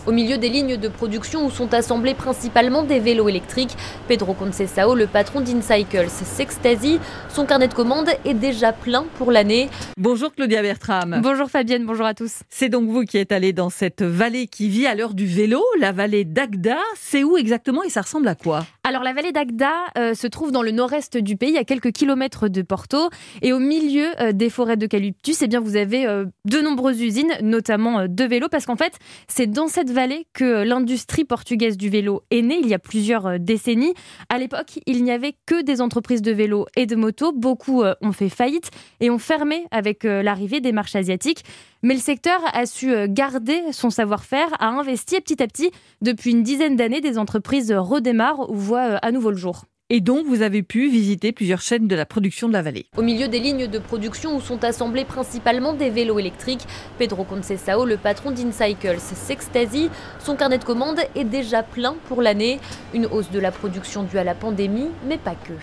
Au 0.08 0.12
milieu 0.12 0.40
des 0.40 0.50
lignes 0.50 0.78
de 0.78 0.88
production 0.88 1.46
où 1.46 1.52
sont 1.52 1.72
assemblés 1.76 2.16
principalement 2.16 2.82
des 2.82 3.00
vélos 3.00 3.30
électriques, 3.30 3.78
Pedro 4.08 4.34
Conceição, 4.34 4.96
le 4.96 5.06
patron 5.06 5.42
d'InCycles, 5.42 6.10
s'extasie. 6.10 7.00
Son 7.30 7.46
carnet 7.46 7.68
de 7.68 7.76
commandes 7.76 8.10
est 8.26 8.34
déjà 8.34 8.74
plein 8.74 9.06
pour 9.20 9.32
l'année. 9.32 9.70
Bonjour 9.98 10.34
Claudia 10.34 10.64
Bertram. 10.64 11.20
Bonjour 11.22 11.48
Fabienne, 11.48 11.86
bonjour 11.86 12.08
à 12.08 12.16
tous. 12.16 12.40
C'est 12.50 12.70
donc 12.70 12.90
vous 12.90 13.04
qui 13.04 13.20
êtes 13.20 13.32
allé 13.32 13.54
dans 13.54 13.70
cette 13.70 14.02
vallée 14.02 14.48
qui 14.48 14.68
vit 14.68 14.88
à 14.88 14.96
l'heure 14.96 15.14
du 15.14 15.28
vélo, 15.28 15.64
la 15.80 15.92
vallée 15.92 16.26
d'Agda. 16.26 16.80
C'est 17.00 17.19
où 17.24 17.38
exactement 17.38 17.84
et 17.84 17.90
ça 17.90 18.02
ressemble 18.02 18.28
à 18.28 18.36
quoi? 18.36 18.66
Alors 18.90 19.04
la 19.04 19.14
vallée 19.14 19.32
d'Agda 19.32 19.72
euh, 20.00 20.16
se 20.16 20.26
trouve 20.26 20.52
dans 20.52 20.64
le 20.64 20.72
nord-est 20.72 21.16
du 21.16 21.38
pays, 21.38 21.60
à 21.60 21.64
quelques 21.64 21.92
kilomètres 21.92 22.48
de 22.48 22.64
Porto, 22.64 23.12
et 23.44 23.54
au 23.54 23.60
milieu 23.60 24.08
euh, 24.20 24.32
des 24.32 24.50
forêts 24.50 24.78
d'eucalyptus, 24.78 25.44
eh 25.44 25.58
vous 25.58 25.76
avez 25.76 26.08
euh, 26.08 26.26
de 26.46 26.60
nombreuses 26.60 27.00
usines, 27.00 27.32
notamment 27.44 28.08
de 28.08 28.24
vélos, 28.24 28.50
parce 28.50 28.66
qu'en 28.66 28.78
fait 28.78 28.98
c'est 29.28 29.46
dans 29.46 29.68
cette 29.68 29.92
vallée 29.92 30.26
que 30.34 30.64
l'industrie 30.64 31.24
portugaise 31.24 31.78
du 31.78 31.92
vélo 31.92 32.24
est 32.32 32.42
née 32.42 32.58
il 32.60 32.68
y 32.68 32.74
a 32.74 32.80
plusieurs 32.80 33.40
décennies. 33.40 33.94
À 34.28 34.40
l'époque, 34.40 34.80
il 34.88 35.04
n'y 35.04 35.12
avait 35.12 35.36
que 35.46 35.62
des 35.62 35.82
entreprises 35.82 36.24
de 36.24 36.32
vélos 36.32 36.66
et 36.76 36.88
de 36.88 36.96
motos. 36.96 37.32
Beaucoup 37.32 37.84
ont 37.84 38.12
fait 38.12 38.30
faillite 38.30 38.72
et 39.02 39.12
ont 39.12 39.20
fermé 39.20 39.68
avec 39.70 40.04
l'arrivée 40.04 40.62
des 40.62 40.72
marchés 40.72 40.98
asiatiques. 40.98 41.44
Mais 41.82 41.94
le 41.94 42.00
secteur 42.00 42.42
a 42.54 42.66
su 42.66 42.92
garder 43.08 43.62
son 43.72 43.90
savoir-faire, 43.90 44.50
a 44.60 44.68
investi 44.68 45.16
et 45.16 45.22
petit 45.22 45.42
à 45.42 45.48
petit, 45.48 45.72
depuis 46.02 46.32
une 46.32 46.44
dizaine 46.44 46.76
d'années, 46.76 47.00
des 47.00 47.18
entreprises 47.18 47.72
redémarrent 47.72 48.50
ou 48.50 48.56
voient 48.56 48.79
euh, 48.80 48.98
à 49.02 49.12
nouveau 49.12 49.32
le 49.32 49.38
jour. 49.38 49.66
Et 49.92 50.02
donc 50.02 50.28
vous 50.28 50.44
avez 50.44 50.62
pu 50.62 50.88
visiter 50.88 51.32
plusieurs 51.32 51.62
chaînes 51.62 51.88
de 51.88 51.96
la 51.96 52.06
production 52.06 52.48
de 52.48 52.54
la 52.54 52.62
vallée. 52.62 52.86
Au 52.96 53.02
milieu 53.02 53.28
des 53.28 53.40
lignes 53.40 53.66
de 53.66 53.80
production 53.80 54.36
où 54.36 54.40
sont 54.40 54.64
assemblés 54.64 55.04
principalement 55.04 55.74
des 55.74 55.90
vélos 55.90 56.20
électriques, 56.20 56.68
Pedro 57.00 57.24
Conceição, 57.24 57.86
le 57.86 57.98
patron 57.98 58.30
d'InCycles, 58.30 59.00
s'extasie. 59.00 59.90
Son 60.20 60.36
carnet 60.36 60.60
de 60.60 60.64
commandes 60.64 61.00
est 61.16 61.24
déjà 61.24 61.64
plein 61.64 61.96
pour 62.08 62.22
l'année. 62.22 62.60
Une 62.94 63.08
hausse 63.08 63.32
de 63.32 63.40
la 63.40 63.50
production 63.50 64.04
due 64.04 64.20
à 64.20 64.24
la 64.24 64.36
pandémie, 64.36 64.90
mais 65.08 65.18
pas 65.18 65.34
que. 65.34 65.54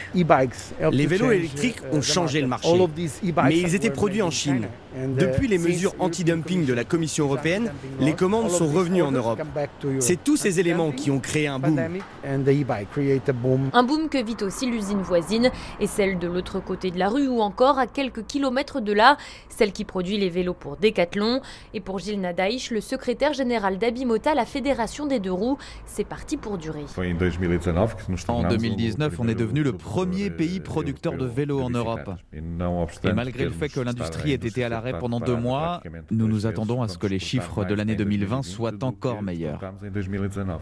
Les 0.91 1.07
vélos 1.07 1.31
électriques 1.31 1.79
ont 1.93 2.03
changé 2.03 2.41
le 2.41 2.49
marché, 2.49 2.69
mais 3.23 3.57
ils 3.57 3.77
étaient 3.77 3.91
produits 3.91 4.23
en 4.23 4.33
Chine. 4.33 4.67
Depuis 5.17 5.47
les 5.47 5.59
mesures 5.59 5.95
anti-dumping 6.01 6.65
de 6.65 6.73
la 6.73 6.83
Commission 6.83 7.27
européenne, 7.27 7.71
les 8.01 8.15
commandes 8.15 8.51
sont 8.51 8.67
revenues 8.67 9.03
en 9.03 9.13
Europe. 9.13 9.41
C'est 10.01 10.25
tous 10.25 10.37
ces 10.37 10.59
éléments 10.59 10.91
qui 10.91 11.13
ont 11.13 11.21
créé 11.21 11.47
un 11.47 11.61
boom. 11.61 11.79
Un 13.73 13.83
boom 13.85 14.09
que 14.09 14.16
vit 14.23 14.37
aussi 14.43 14.67
l'usine 14.67 15.01
voisine 15.01 15.51
et 15.81 15.87
celle 15.87 16.19
de 16.19 16.27
l'autre 16.27 16.61
côté 16.61 16.91
de 16.91 16.99
la 16.99 17.09
rue 17.09 17.29
ou 17.29 17.41
encore 17.41 17.79
à 17.79 17.87
quelques 17.87 18.27
kilomètres 18.27 18.81
de 18.81 18.93
là, 18.93 19.17
celle 19.49 19.73
qui 19.73 19.85
produit 19.85 20.19
les 20.19 20.29
vélos 20.29 20.55
pour 20.55 20.77
Decathlon. 20.77 21.41
Et 21.75 21.81
pour 21.81 21.99
Gilles 21.99 22.21
Nadaïch, 22.21 22.71
le 22.71 22.81
secrétaire 22.81 23.33
général 23.33 23.79
d'Abimota, 23.79 24.35
la 24.35 24.45
fédération 24.45 25.07
des 25.07 25.21
deux 25.21 25.33
roues, 25.33 25.59
c'est 25.85 26.05
parti 26.05 26.37
pour 26.37 26.59
durer. 26.59 26.85
En 28.29 28.43
2019, 28.49 29.15
on 29.19 29.29
est 29.29 29.35
devenu 29.35 29.63
le 29.63 29.73
premier 29.73 30.31
pays 30.31 30.61
producteur 30.61 31.17
de 31.17 31.27
vélos 31.27 31.61
en 31.61 31.71
Europe. 31.71 32.11
Et 32.33 32.41
malgré 33.13 33.45
le 33.45 33.51
fait 33.51 33.69
que 33.69 33.81
l'industrie 33.81 34.33
ait 34.33 34.35
été 34.35 34.65
à 34.65 34.69
l'arrêt 34.69 34.99
pendant 34.99 35.21
deux 35.21 35.37
mois, 35.37 35.83
nous 36.11 36.29
nous 36.29 36.47
attendons 36.47 36.83
à 36.83 36.89
ce 36.89 36.99
que 36.99 37.07
les 37.07 37.19
chiffres 37.19 37.65
de 37.65 37.75
l'année 37.75 37.97
2020 37.97 38.43
soient 38.43 38.73
encore 38.83 39.23
meilleurs. 39.23 39.61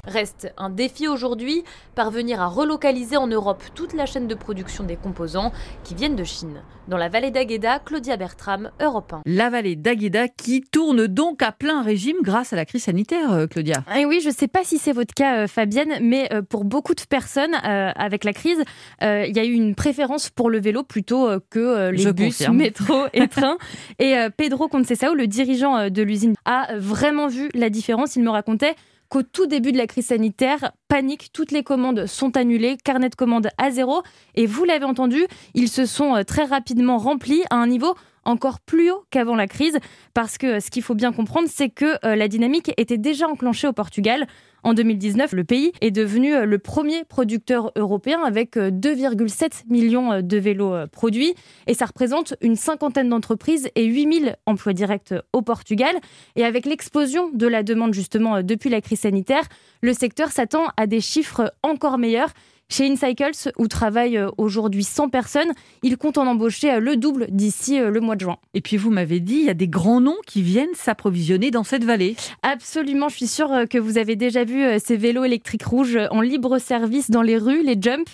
Reste 0.07 0.53
un 0.57 0.71
défi 0.71 1.09
aujourd'hui, 1.09 1.65
parvenir 1.95 2.41
à 2.41 2.47
relocaliser 2.47 3.17
en 3.17 3.27
Europe 3.27 3.44
toute 3.75 3.93
la 3.93 4.07
chaîne 4.07 4.27
de 4.27 4.35
production 4.35 4.85
des 4.85 4.97
composants 4.97 5.53
qui 5.85 5.95
viennent 5.95 6.17
de 6.17 6.25
Chine. 6.25 6.63
Dans 6.89 6.97
la 6.99 7.09
vallée 7.09 7.31
d'Agueda, 7.31 7.79
Claudia 7.79 8.17
Bertram, 8.17 8.71
Europe 8.81 9.13
1. 9.15 9.23
La 9.27 9.49
vallée 9.51 9.75
d'Agueda 9.77 10.29
qui 10.29 10.63
tourne 10.63 11.07
donc 11.07 11.43
à 11.43 11.51
plein 11.53 11.83
régime 11.83 12.17
grâce 12.23 12.53
à 12.53 12.57
la 12.57 12.65
crise 12.67 12.85
sanitaire, 12.85 13.33
euh, 13.33 13.47
Claudia. 13.47 13.85
Et 13.97 14.05
oui, 14.05 14.21
je 14.23 14.29
ne 14.29 14.35
sais 14.35 14.49
pas 14.49 14.65
si 14.65 14.77
c'est 14.79 14.93
votre 14.93 15.15
cas, 15.15 15.45
euh, 15.45 15.47
Fabienne, 15.47 15.95
mais 16.03 16.29
euh, 16.33 16.43
pour 16.43 16.65
beaucoup 16.65 16.95
de 16.95 17.01
personnes, 17.09 17.55
euh, 17.65 17.91
avec 17.97 18.25
la 18.25 18.33
crise, 18.35 18.63
euh, 19.03 19.25
il 19.27 19.35
y 19.37 19.41
a 19.41 19.45
eu 19.45 19.53
une 19.53 19.75
préférence 19.75 20.29
pour 20.31 20.51
le 20.51 20.61
vélo 20.61 20.83
plutôt 20.83 21.29
que 21.51 21.59
euh, 21.59 21.91
les 21.93 21.99
Je 21.99 22.11
bus, 22.11 22.27
confirme. 22.27 22.57
métro 22.59 22.95
et 23.15 23.29
trains. 23.29 23.57
Et 23.99 24.17
euh, 24.19 24.29
Pedro 24.37 24.69
Conceição, 24.69 25.15
le 25.15 25.27
dirigeant 25.27 25.89
de 25.89 26.03
l'usine, 26.03 26.35
a 26.45 26.69
vraiment 26.77 27.29
vu 27.29 27.49
la 27.55 27.71
différence. 27.71 28.17
Il 28.17 28.23
me 28.25 28.31
racontait 28.31 28.75
qu'au 29.09 29.23
tout 29.23 29.47
début 29.47 29.73
de 29.73 29.79
la 29.79 29.87
crise 29.87 30.07
sanitaire, 30.07 30.73
panique, 30.89 31.31
toutes 31.33 31.53
les 31.53 31.63
commandes 31.63 32.07
sont 32.07 32.37
annulées, 32.37 32.77
carnet 32.83 33.09
de 33.09 33.15
commandes 33.15 33.49
à 33.59 33.71
zéro. 33.71 34.03
Et 34.35 34.47
vous 34.47 34.65
l'avez 34.65 34.85
entendu, 34.85 35.27
ils 35.55 35.69
se 35.69 35.87
sont 35.87 36.17
euh, 36.17 36.23
très 36.23 36.45
rapidement 36.45 36.99
remplis 36.99 37.43
à 37.51 37.57
un 37.57 37.67
niveau 37.67 37.95
encore 38.25 38.61
plus 38.61 38.91
haut 38.91 39.05
qu'avant 39.11 39.37
la 39.37 39.47
crise, 39.47 39.79
parce 40.13 40.39
que 40.39 40.47
euh, 40.47 40.61
ce 40.61 40.71
qu'il 40.71 40.83
faut 40.83 40.95
bien 40.95 41.13
comprendre, 41.13 41.49
c'est 41.51 41.69
que 41.69 41.97
euh, 42.07 42.17
la 42.17 42.29
dynamique 42.29 42.73
était 42.77 42.99
déjà 42.99 43.29
enclenchée 43.29 43.67
au 43.67 43.73
Portugal. 43.73 44.27
En 44.63 44.73
2019, 44.73 45.33
le 45.33 45.45
pays 45.45 45.73
est 45.83 45.91
devenu 45.91 46.35
euh, 46.35 46.47
le 46.47 46.59
premier 46.59 47.05
producteur 47.05 47.71
européen 47.77 48.23
avec 48.25 48.57
euh, 48.57 48.71
2,7 48.71 49.65
millions 49.69 50.23
de 50.23 50.37
vélos 50.39 50.75
produits 50.91 51.35
et 51.67 51.75
ça 51.75 51.85
représente 51.85 52.35
une 52.41 52.57
cinquantaine 52.57 53.11
d'entreprises 53.11 53.69
et 53.75 53.85
8000 53.85 54.37
emplois 54.47 54.73
directs 54.73 55.15
au 55.33 55.43
Portugal. 55.43 55.95
Et 56.37 56.45
avec 56.45 56.65
l'explosion 56.65 57.31
de 57.33 57.47
la 57.47 57.63
demande 57.63 57.93
justement 57.93 58.43
depuis 58.43 58.71
la 58.71 58.81
crise 58.81 59.01
sanitaire, 59.01 59.45
le 59.83 59.93
secteur 59.93 60.33
s'attend 60.33 60.69
à 60.77 60.87
des 60.87 61.01
chiffres 61.01 61.53
encore 61.63 61.99
meilleurs. 61.99 62.33
Chez 62.71 62.91
InCycles, 62.91 63.53
où 63.59 63.69
travaillent 63.69 64.17
euh, 64.17 64.31
aujourd'hui 64.39 64.85
100 64.85 65.11
personnes, 65.11 65.53
ils 65.83 65.99
comptent 65.99 66.17
en 66.17 66.27
embaucher 66.27 66.73
euh, 66.73 66.81
le 66.81 66.97
double 66.97 67.27
d'ici 67.29 67.79
euh, 67.79 67.91
le 67.91 68.01
mois 68.01 68.17
de 68.17 68.23
juin. 68.23 68.39
Et 68.55 68.63
puis 68.63 68.79
vous 68.79 68.91
m'avez 68.91 69.21
dit, 69.21 69.35
il 69.35 69.45
y 69.45 69.51
a 69.51 69.55
des 69.55 69.69
grands 69.69 70.01
noms 70.01 70.17
qui 70.27 70.41
viennent 70.41 70.75
s'approvisionner 70.75 71.51
dans 71.51 71.63
cette 71.63 71.85
vallée. 71.85 72.17
Absolument, 72.43 73.11
je 73.11 73.17
suis 73.17 73.27
sûre 73.27 73.51
que 73.69 73.77
vous 73.77 73.99
avez 73.99 74.17
déjà 74.17 74.45
vu 74.45 74.65
ces 74.83 74.97
vélos 74.97 75.25
électriques 75.25 75.65
rouges 75.65 75.99
en 76.11 76.23
libre 76.23 76.59
service 76.59 77.11
dans 77.11 77.23
les 77.23 77.37
rues, 77.37 77.63
les 77.63 77.77
Jump. 77.79 78.09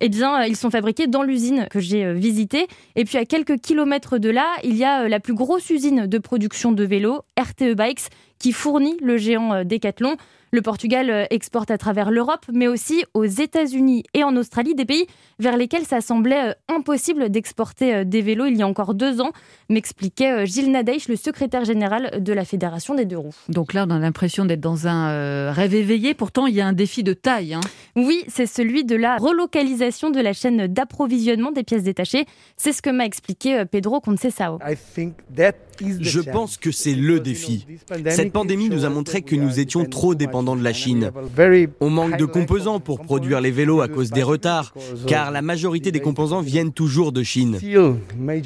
Eh 0.00 0.08
bien, 0.08 0.44
ils 0.44 0.56
sont 0.56 0.70
fabriqués 0.70 1.06
dans 1.06 1.22
l'usine 1.22 1.66
que 1.70 1.80
j'ai 1.80 2.12
visitée. 2.12 2.66
Et 2.96 3.04
puis 3.04 3.16
à 3.18 3.24
quelques 3.24 3.58
kilomètres 3.58 4.18
de 4.18 4.28
là, 4.28 4.46
il 4.64 4.76
y 4.76 4.84
a 4.84 5.08
la 5.08 5.20
plus 5.20 5.34
grosse 5.34 5.70
usine 5.70 6.06
de 6.06 6.18
production 6.18 6.72
de 6.72 6.84
vélos, 6.84 7.22
RTE 7.38 7.74
Bikes, 7.74 8.08
qui 8.38 8.52
fournit 8.52 8.96
le 9.00 9.16
géant 9.16 9.64
Decathlon. 9.64 10.16
Le 10.54 10.62
Portugal 10.62 11.10
euh, 11.10 11.24
exporte 11.30 11.72
à 11.72 11.78
travers 11.78 12.12
l'Europe, 12.12 12.46
mais 12.52 12.68
aussi 12.68 13.04
aux 13.12 13.24
États-Unis 13.24 14.04
et 14.14 14.22
en 14.22 14.36
Australie, 14.36 14.76
des 14.76 14.84
pays 14.84 15.08
vers 15.40 15.56
lesquels 15.56 15.84
ça 15.84 16.00
semblait 16.00 16.50
euh, 16.50 16.52
impossible 16.68 17.28
d'exporter 17.28 17.92
euh, 17.92 18.04
des 18.04 18.22
vélos 18.22 18.46
il 18.46 18.56
y 18.56 18.62
a 18.62 18.68
encore 18.68 18.94
deux 18.94 19.20
ans, 19.20 19.32
m'expliquait 19.68 20.46
Gilles 20.46 20.70
Nadaïch, 20.70 21.08
le 21.08 21.16
secrétaire 21.16 21.64
général 21.64 22.22
de 22.22 22.32
la 22.32 22.44
Fédération 22.44 22.94
des 22.94 23.04
deux 23.04 23.18
roues. 23.18 23.34
Donc 23.48 23.72
là, 23.72 23.84
on 23.88 23.90
a 23.90 23.98
l'impression 23.98 24.44
d'être 24.44 24.60
dans 24.60 24.86
un 24.86 25.50
rêve 25.50 25.74
éveillé. 25.74 26.14
Pourtant, 26.14 26.46
il 26.46 26.54
y 26.54 26.60
a 26.60 26.66
un 26.68 26.72
défi 26.72 27.02
de 27.02 27.14
taille. 27.14 27.54
hein. 27.54 27.60
Oui, 27.96 28.22
c'est 28.28 28.46
celui 28.46 28.84
de 28.84 28.94
la 28.94 29.16
relocalisation 29.16 30.10
de 30.10 30.20
la 30.20 30.32
chaîne 30.32 30.68
d'approvisionnement 30.68 31.50
des 31.50 31.64
pièces 31.64 31.82
détachées. 31.82 32.26
C'est 32.56 32.72
ce 32.72 32.80
que 32.80 32.90
m'a 32.90 33.06
expliqué 33.06 33.64
Pedro 33.68 34.00
Conceição. 34.00 34.60
Je 36.00 36.20
pense 36.20 36.56
que 36.56 36.70
c'est 36.70 36.94
le 36.94 37.20
défi. 37.20 37.66
Cette 38.08 38.32
pandémie 38.32 38.68
nous 38.68 38.84
a 38.84 38.88
montré 38.88 39.22
que 39.22 39.36
nous 39.36 39.60
étions 39.60 39.84
trop 39.84 40.14
dépendants 40.14 40.56
de 40.56 40.62
la 40.64 40.72
Chine. 40.72 41.10
On 41.80 41.90
manque 41.90 42.16
de 42.16 42.24
composants 42.24 42.80
pour 42.80 43.00
produire 43.00 43.40
les 43.40 43.50
vélos 43.50 43.80
à 43.80 43.88
cause 43.88 44.10
des 44.10 44.22
retards, 44.22 44.74
car 45.06 45.30
la 45.30 45.42
majorité 45.42 45.90
des 45.92 46.00
composants 46.00 46.40
viennent 46.40 46.72
toujours 46.72 47.12
de 47.12 47.22
Chine. 47.22 47.58
Mais 48.18 48.42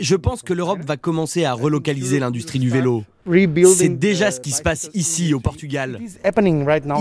je 0.00 0.16
pense 0.16 0.42
que 0.42 0.52
l'Europe 0.52 0.80
va 0.86 0.96
commencer 0.96 1.44
à 1.44 1.52
relocaliser 1.54 2.18
l'industrie 2.18 2.58
du 2.58 2.70
vélo. 2.70 3.04
C'est 3.26 3.98
déjà 3.98 4.30
ce 4.30 4.40
qui 4.40 4.50
se 4.50 4.62
passe 4.62 4.90
ici 4.94 5.34
au 5.34 5.40
Portugal. 5.40 5.98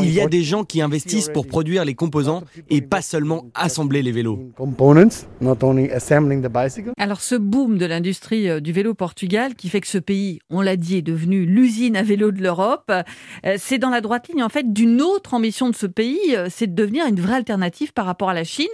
Il 0.03 0.13
y 0.13 0.21
a 0.21 0.27
des 0.27 0.43
gens 0.43 0.63
qui 0.63 0.81
investissent 0.81 1.29
pour 1.29 1.47
produire 1.47 1.85
les 1.85 1.95
composants 1.95 2.43
et 2.69 2.81
pas 2.81 3.01
seulement 3.01 3.45
assembler 3.53 4.01
les 4.01 4.11
vélos. 4.11 4.51
Alors 6.97 7.21
ce 7.21 7.35
boom 7.35 7.77
de 7.77 7.85
l'industrie 7.85 8.49
euh, 8.49 8.59
du 8.59 8.71
vélo 8.71 8.93
Portugal 8.93 9.55
qui 9.55 9.69
fait 9.69 9.81
que 9.81 9.87
ce 9.87 9.97
pays, 9.97 10.39
on 10.49 10.61
l'a 10.61 10.75
dit, 10.75 10.97
est 10.97 11.01
devenu 11.01 11.45
l'usine 11.45 11.95
à 11.95 12.03
vélo 12.03 12.31
de 12.31 12.41
l'Europe, 12.41 12.91
euh, 12.91 13.55
c'est 13.57 13.77
dans 13.77 13.89
la 13.89 14.01
droite 14.01 14.27
ligne 14.27 14.43
en 14.43 14.49
fait 14.49 14.73
d'une 14.73 15.01
autre 15.01 15.33
ambition 15.33 15.69
de 15.69 15.75
ce 15.75 15.85
pays, 15.85 16.35
euh, 16.35 16.47
c'est 16.49 16.67
de 16.67 16.75
devenir 16.75 17.05
une 17.07 17.19
vraie 17.19 17.35
alternative 17.35 17.93
par 17.93 18.05
rapport 18.05 18.29
à 18.29 18.33
la 18.33 18.43
Chine 18.43 18.67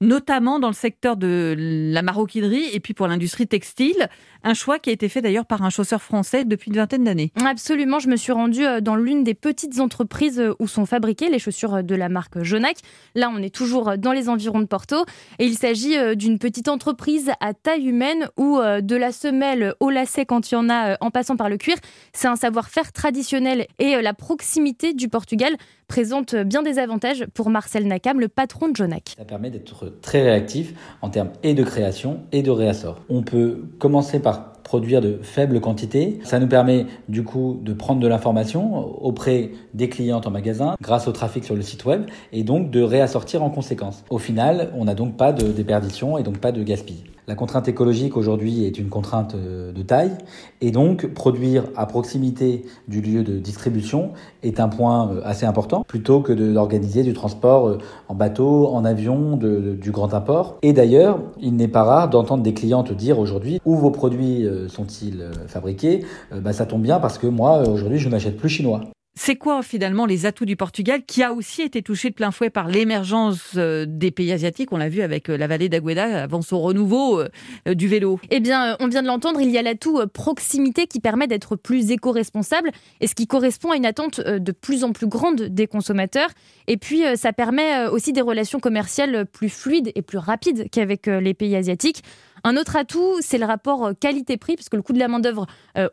notamment 0.00 0.58
dans 0.58 0.68
le 0.68 0.74
secteur 0.74 1.16
de 1.16 1.54
la 1.58 2.02
maroquinerie 2.02 2.64
et 2.72 2.80
puis 2.80 2.94
pour 2.94 3.06
l'industrie 3.06 3.46
textile. 3.46 4.08
Un 4.42 4.54
choix 4.54 4.78
qui 4.78 4.88
a 4.88 4.92
été 4.92 5.08
fait 5.08 5.20
d'ailleurs 5.20 5.44
par 5.44 5.62
un 5.62 5.70
chausseur 5.70 6.00
français 6.00 6.44
depuis 6.44 6.70
une 6.70 6.76
vingtaine 6.76 7.04
d'années. 7.04 7.30
Absolument, 7.44 7.98
je 7.98 8.08
me 8.08 8.16
suis 8.16 8.32
rendue 8.32 8.64
euh, 8.64 8.80
dans 8.80 8.96
l'une 8.96 9.22
des 9.22 9.34
petites 9.34 9.80
entreprises 9.80 10.40
euh, 10.40 10.54
où 10.58 10.66
sont 10.66 10.86
fabriquées 10.86 11.28
les 11.28 11.38
chaussures 11.38 11.74
euh, 11.74 11.82
de 11.82 11.94
la 11.94 12.08
marque 12.08 12.42
Jonac. 12.42 12.76
Là, 13.14 13.30
on 13.34 13.42
est 13.42 13.54
toujours 13.54 13.98
dans 13.98 14.12
les 14.12 14.30
environs 14.30 14.60
de 14.60 14.66
Porto 14.66 15.04
et 15.38 15.44
il 15.44 15.56
s'agit 15.56 15.96
d'une 16.16 16.38
petite 16.38 16.68
entreprise 16.68 17.30
à 17.40 17.52
taille 17.54 17.86
humaine 17.86 18.28
où 18.36 18.58
de 18.58 18.96
la 18.96 19.12
semelle 19.12 19.74
au 19.80 19.90
lacet 19.90 20.24
quand 20.24 20.50
il 20.50 20.54
y 20.54 20.56
en 20.56 20.68
a 20.70 20.96
en 21.00 21.10
passant 21.10 21.36
par 21.36 21.48
le 21.48 21.56
cuir, 21.56 21.76
c'est 22.12 22.28
un 22.28 22.36
savoir-faire 22.36 22.92
traditionnel 22.92 23.66
et 23.78 24.00
la 24.00 24.14
proximité 24.14 24.92
du 24.92 25.08
Portugal 25.08 25.56
présente 25.88 26.36
bien 26.36 26.62
des 26.62 26.78
avantages 26.78 27.26
pour 27.34 27.50
Marcel 27.50 27.88
Nakam, 27.88 28.20
le 28.20 28.28
patron 28.28 28.68
de 28.68 28.76
Jonac. 28.76 29.14
Ça 29.18 29.24
permet 29.24 29.50
d'être 29.50 29.92
très 30.00 30.22
réactif 30.22 30.72
en 31.02 31.10
termes 31.10 31.30
et 31.42 31.52
de 31.52 31.64
création 31.64 32.20
et 32.30 32.42
de 32.42 32.50
réassort. 32.50 33.00
On 33.08 33.22
peut 33.22 33.64
commencer 33.80 34.20
par 34.20 34.29
produire 34.62 35.00
de 35.00 35.18
faibles 35.22 35.60
quantités. 35.60 36.20
Ça 36.24 36.38
nous 36.38 36.46
permet 36.46 36.86
du 37.08 37.22
coup 37.22 37.58
de 37.62 37.72
prendre 37.72 38.00
de 38.00 38.08
l'information 38.08 38.76
auprès 39.04 39.50
des 39.74 39.88
clients 39.88 40.20
en 40.24 40.30
magasin 40.30 40.76
grâce 40.80 41.08
au 41.08 41.12
trafic 41.12 41.44
sur 41.44 41.54
le 41.54 41.62
site 41.62 41.84
web 41.84 42.04
et 42.32 42.42
donc 42.42 42.70
de 42.70 42.82
réassortir 42.82 43.42
en 43.42 43.50
conséquence. 43.50 44.04
Au 44.10 44.18
final, 44.18 44.70
on 44.76 44.84
n'a 44.84 44.94
donc 44.94 45.16
pas 45.16 45.32
de 45.32 45.50
déperdition 45.50 46.18
et 46.18 46.22
donc 46.22 46.38
pas 46.38 46.52
de 46.52 46.62
gaspillage. 46.62 47.10
La 47.28 47.34
contrainte 47.34 47.68
écologique 47.68 48.16
aujourd'hui 48.16 48.64
est 48.64 48.78
une 48.78 48.88
contrainte 48.88 49.34
euh, 49.34 49.72
de 49.72 49.82
taille 49.82 50.12
et 50.60 50.70
donc 50.70 51.06
produire 51.12 51.64
à 51.76 51.86
proximité 51.86 52.64
du 52.88 53.00
lieu 53.00 53.22
de 53.22 53.38
distribution 53.38 54.12
est 54.42 54.58
un 54.58 54.68
point 54.68 55.10
euh, 55.10 55.20
assez 55.24 55.46
important 55.46 55.84
plutôt 55.86 56.20
que 56.20 56.32
d'organiser 56.32 57.02
du 57.02 57.12
transport 57.12 57.68
euh, 57.68 57.78
en 58.08 58.14
bateau, 58.14 58.68
en 58.68 58.84
avion, 58.84 59.36
du 59.36 59.90
grand 59.90 60.14
import. 60.14 60.56
Et 60.62 60.72
d'ailleurs, 60.72 61.20
il 61.40 61.56
n'est 61.56 61.68
pas 61.68 61.84
rare 61.84 62.10
d'entendre 62.10 62.42
des 62.42 62.54
clients 62.54 62.82
te 62.82 62.92
dire 62.92 63.18
aujourd'hui 63.18 63.60
où 63.64 63.76
vos 63.76 63.90
produits 63.90 64.46
sont-ils 64.68 65.24
fabriqués? 65.46 66.04
Bah, 66.34 66.52
ça 66.52 66.66
tombe 66.66 66.82
bien 66.82 66.98
parce 66.98 67.18
que 67.18 67.26
moi 67.26 67.68
aujourd'hui 67.68 67.98
je 67.98 68.08
n'achète 68.08 68.36
plus 68.36 68.48
chinois. 68.48 68.80
C'est 69.16 69.34
quoi 69.34 69.62
finalement 69.62 70.06
les 70.06 70.24
atouts 70.24 70.44
du 70.44 70.54
Portugal 70.54 71.02
qui 71.04 71.22
a 71.24 71.32
aussi 71.32 71.62
été 71.62 71.82
touché 71.82 72.10
de 72.10 72.14
plein 72.14 72.30
fouet 72.30 72.48
par 72.48 72.68
l'émergence 72.68 73.52
euh, 73.56 73.84
des 73.86 74.12
pays 74.12 74.30
asiatiques? 74.30 74.72
On 74.72 74.76
l'a 74.76 74.88
vu 74.88 75.02
avec 75.02 75.28
euh, 75.28 75.36
la 75.36 75.48
vallée 75.48 75.68
d'Agueda 75.68 76.22
avant 76.22 76.42
son 76.42 76.60
renouveau 76.60 77.20
euh, 77.20 77.28
du 77.74 77.88
vélo. 77.88 78.20
Eh 78.30 78.38
bien, 78.38 78.76
on 78.78 78.86
vient 78.86 79.02
de 79.02 79.08
l'entendre, 79.08 79.40
il 79.40 79.50
y 79.50 79.58
a 79.58 79.62
l'atout 79.62 80.00
proximité 80.14 80.86
qui 80.86 81.00
permet 81.00 81.26
d'être 81.26 81.56
plus 81.56 81.90
éco-responsable 81.90 82.70
et 83.00 83.08
ce 83.08 83.16
qui 83.16 83.26
correspond 83.26 83.72
à 83.72 83.76
une 83.76 83.84
attente 83.84 84.20
de 84.20 84.52
plus 84.52 84.84
en 84.84 84.92
plus 84.92 85.08
grande 85.08 85.42
des 85.42 85.66
consommateurs. 85.66 86.30
Et 86.68 86.76
puis, 86.76 87.02
ça 87.16 87.32
permet 87.32 87.88
aussi 87.88 88.12
des 88.12 88.20
relations 88.20 88.60
commerciales 88.60 89.26
plus 89.26 89.48
fluides 89.48 89.90
et 89.96 90.02
plus 90.02 90.18
rapides 90.18 90.70
qu'avec 90.70 91.06
les 91.06 91.34
pays 91.34 91.56
asiatiques. 91.56 92.02
Un 92.42 92.56
autre 92.56 92.76
atout, 92.76 93.16
c'est 93.20 93.36
le 93.38 93.44
rapport 93.44 93.90
qualité-prix, 94.00 94.54
puisque 94.54 94.74
le 94.74 94.82
coût 94.82 94.94
de 94.94 94.98
la 94.98 95.08
main-d'œuvre 95.08 95.46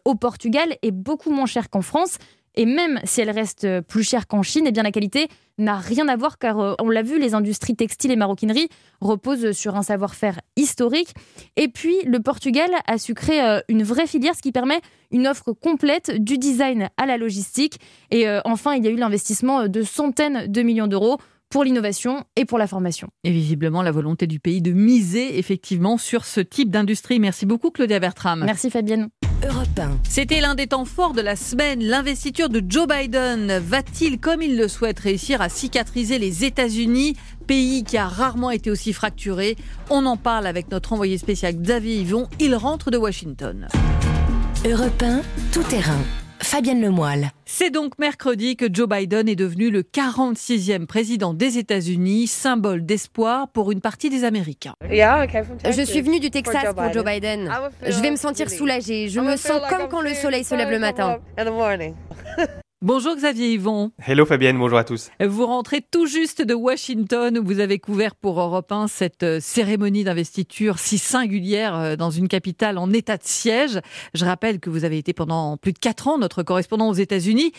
au 0.05 0.15
Portugal 0.15 0.77
est 0.81 0.91
beaucoup 0.91 1.31
moins 1.31 1.45
cher 1.45 1.69
qu'en 1.69 1.81
France. 1.81 2.19
Et 2.57 2.65
même 2.65 2.99
si 3.03 3.21
elle 3.21 3.29
reste 3.29 3.81
plus 3.81 4.03
chère 4.03 4.27
qu'en 4.27 4.41
Chine, 4.41 4.65
eh 4.67 4.71
bien 4.71 4.83
la 4.83 4.91
qualité 4.91 5.27
n'a 5.59 5.77
rien 5.77 6.07
à 6.07 6.15
voir 6.15 6.39
car 6.39 6.59
euh, 6.59 6.73
on 6.79 6.89
l'a 6.89 7.03
vu, 7.03 7.19
les 7.19 7.35
industries 7.35 7.75
textiles 7.75 8.11
et 8.11 8.15
maroquinerie 8.15 8.67
reposent 8.99 9.51
sur 9.51 9.75
un 9.75 9.83
savoir-faire 9.83 10.39
historique. 10.55 11.13
Et 11.55 11.67
puis 11.67 11.95
le 12.05 12.19
Portugal 12.19 12.69
a 12.87 12.97
su 12.97 13.13
créer 13.13 13.41
euh, 13.41 13.59
une 13.69 13.83
vraie 13.83 14.07
filière, 14.07 14.35
ce 14.35 14.41
qui 14.41 14.51
permet 14.51 14.81
une 15.11 15.27
offre 15.27 15.53
complète 15.53 16.11
du 16.21 16.39
design 16.39 16.89
à 16.97 17.05
la 17.05 17.17
logistique. 17.17 17.79
Et 18.09 18.27
euh, 18.27 18.41
enfin, 18.43 18.73
il 18.73 18.83
y 18.83 18.87
a 18.87 18.91
eu 18.91 18.97
l'investissement 18.97 19.67
de 19.67 19.83
centaines 19.83 20.51
de 20.51 20.61
millions 20.63 20.87
d'euros 20.87 21.17
pour 21.49 21.63
l'innovation 21.63 22.23
et 22.35 22.45
pour 22.45 22.57
la 22.57 22.67
formation. 22.67 23.09
Et 23.23 23.31
visiblement 23.31 23.81
la 23.81 23.91
volonté 23.91 24.27
du 24.27 24.39
pays 24.39 24.61
de 24.61 24.71
miser 24.71 25.37
effectivement 25.37 25.97
sur 25.97 26.25
ce 26.25 26.41
type 26.41 26.69
d'industrie. 26.69 27.19
Merci 27.19 27.45
beaucoup 27.45 27.71
Claudia 27.71 27.99
Bertram. 27.99 28.43
Merci 28.45 28.69
Fabienne. 28.69 29.09
C'était 30.03 30.41
l'un 30.41 30.55
des 30.55 30.67
temps 30.67 30.85
forts 30.85 31.13
de 31.13 31.21
la 31.21 31.35
semaine. 31.35 31.83
L'investiture 31.83 32.49
de 32.49 32.61
Joe 32.67 32.87
Biden 32.87 33.59
va-t-il, 33.59 34.19
comme 34.19 34.41
il 34.41 34.57
le 34.57 34.67
souhaite, 34.67 34.99
réussir 34.99 35.41
à 35.41 35.49
cicatriser 35.49 36.17
les 36.17 36.43
États-Unis, 36.43 37.15
pays 37.45 37.83
qui 37.83 37.97
a 37.97 38.07
rarement 38.07 38.51
été 38.51 38.71
aussi 38.71 38.93
fracturé? 38.93 39.55
On 39.89 40.05
en 40.05 40.17
parle 40.17 40.47
avec 40.47 40.71
notre 40.71 40.93
envoyé 40.93 41.17
spécial 41.17 41.55
Xavier 41.55 41.97
Yvon. 41.97 42.27
Il 42.39 42.55
rentre 42.55 42.89
de 42.89 42.97
Washington. 42.97 43.67
Europe 44.65 45.03
tout 45.51 45.63
terrain. 45.63 46.01
Fabienne 46.41 46.81
Lemoyle. 46.81 47.31
C'est 47.45 47.69
donc 47.69 47.97
mercredi 47.99 48.55
que 48.55 48.65
Joe 48.71 48.87
Biden 48.87 49.27
est 49.27 49.35
devenu 49.35 49.69
le 49.69 49.83
46e 49.83 50.85
président 50.85 51.33
des 51.33 51.57
États-Unis, 51.57 52.27
symbole 52.27 52.85
d'espoir 52.85 53.47
pour 53.49 53.71
une 53.71 53.81
partie 53.81 54.09
des 54.09 54.23
Américains. 54.23 54.73
Je 54.89 55.83
suis 55.85 56.01
venu 56.01 56.19
du 56.19 56.29
Texas 56.29 56.73
pour 56.75 56.93
Joe 56.93 57.03
Biden. 57.05 57.51
Je 57.85 58.01
vais 58.01 58.11
me 58.11 58.15
sentir 58.15 58.49
soulagée. 58.49 59.09
Je 59.09 59.19
me 59.19 59.35
sens 59.35 59.61
comme 59.69 59.87
quand 59.89 60.01
le 60.01 60.13
soleil 60.13 60.43
se 60.43 60.55
lève 60.55 60.69
le 60.69 60.79
matin. 60.79 61.17
Bonjour 62.83 63.15
Xavier 63.15 63.53
Yvon. 63.53 63.91
Hello 64.05 64.23
Fabienne, 64.23 64.59
bonjour 64.59 64.77
à 64.77 64.83
tous. 64.83 65.09
Vous 65.19 65.47
rentrez 65.47 65.81
tout 65.81 66.05
juste 66.05 66.43
de 66.43 66.53
Washington 66.53 67.39
où 67.39 67.43
vous 67.43 67.59
avez 67.59 67.79
couvert 67.79 68.13
pour 68.13 68.39
Europe 68.39 68.71
1 68.71 68.87
cette 68.87 69.23
euh, 69.23 69.39
cérémonie 69.39 70.03
d'investiture 70.03 70.77
si 70.77 70.99
singulière 70.99 71.75
euh, 71.75 71.95
dans 71.95 72.11
une 72.11 72.27
capitale 72.27 72.77
en 72.77 72.93
état 72.93 73.17
de 73.17 73.23
siège. 73.23 73.79
Je 74.13 74.25
rappelle 74.25 74.59
que 74.59 74.69
vous 74.69 74.85
avez 74.85 74.99
été 74.99 75.11
pendant 75.13 75.57
plus 75.57 75.73
de 75.73 75.79
quatre 75.79 76.07
ans 76.07 76.19
notre 76.19 76.43
correspondant 76.43 76.87
aux 76.87 76.93
États-Unis 76.93 77.51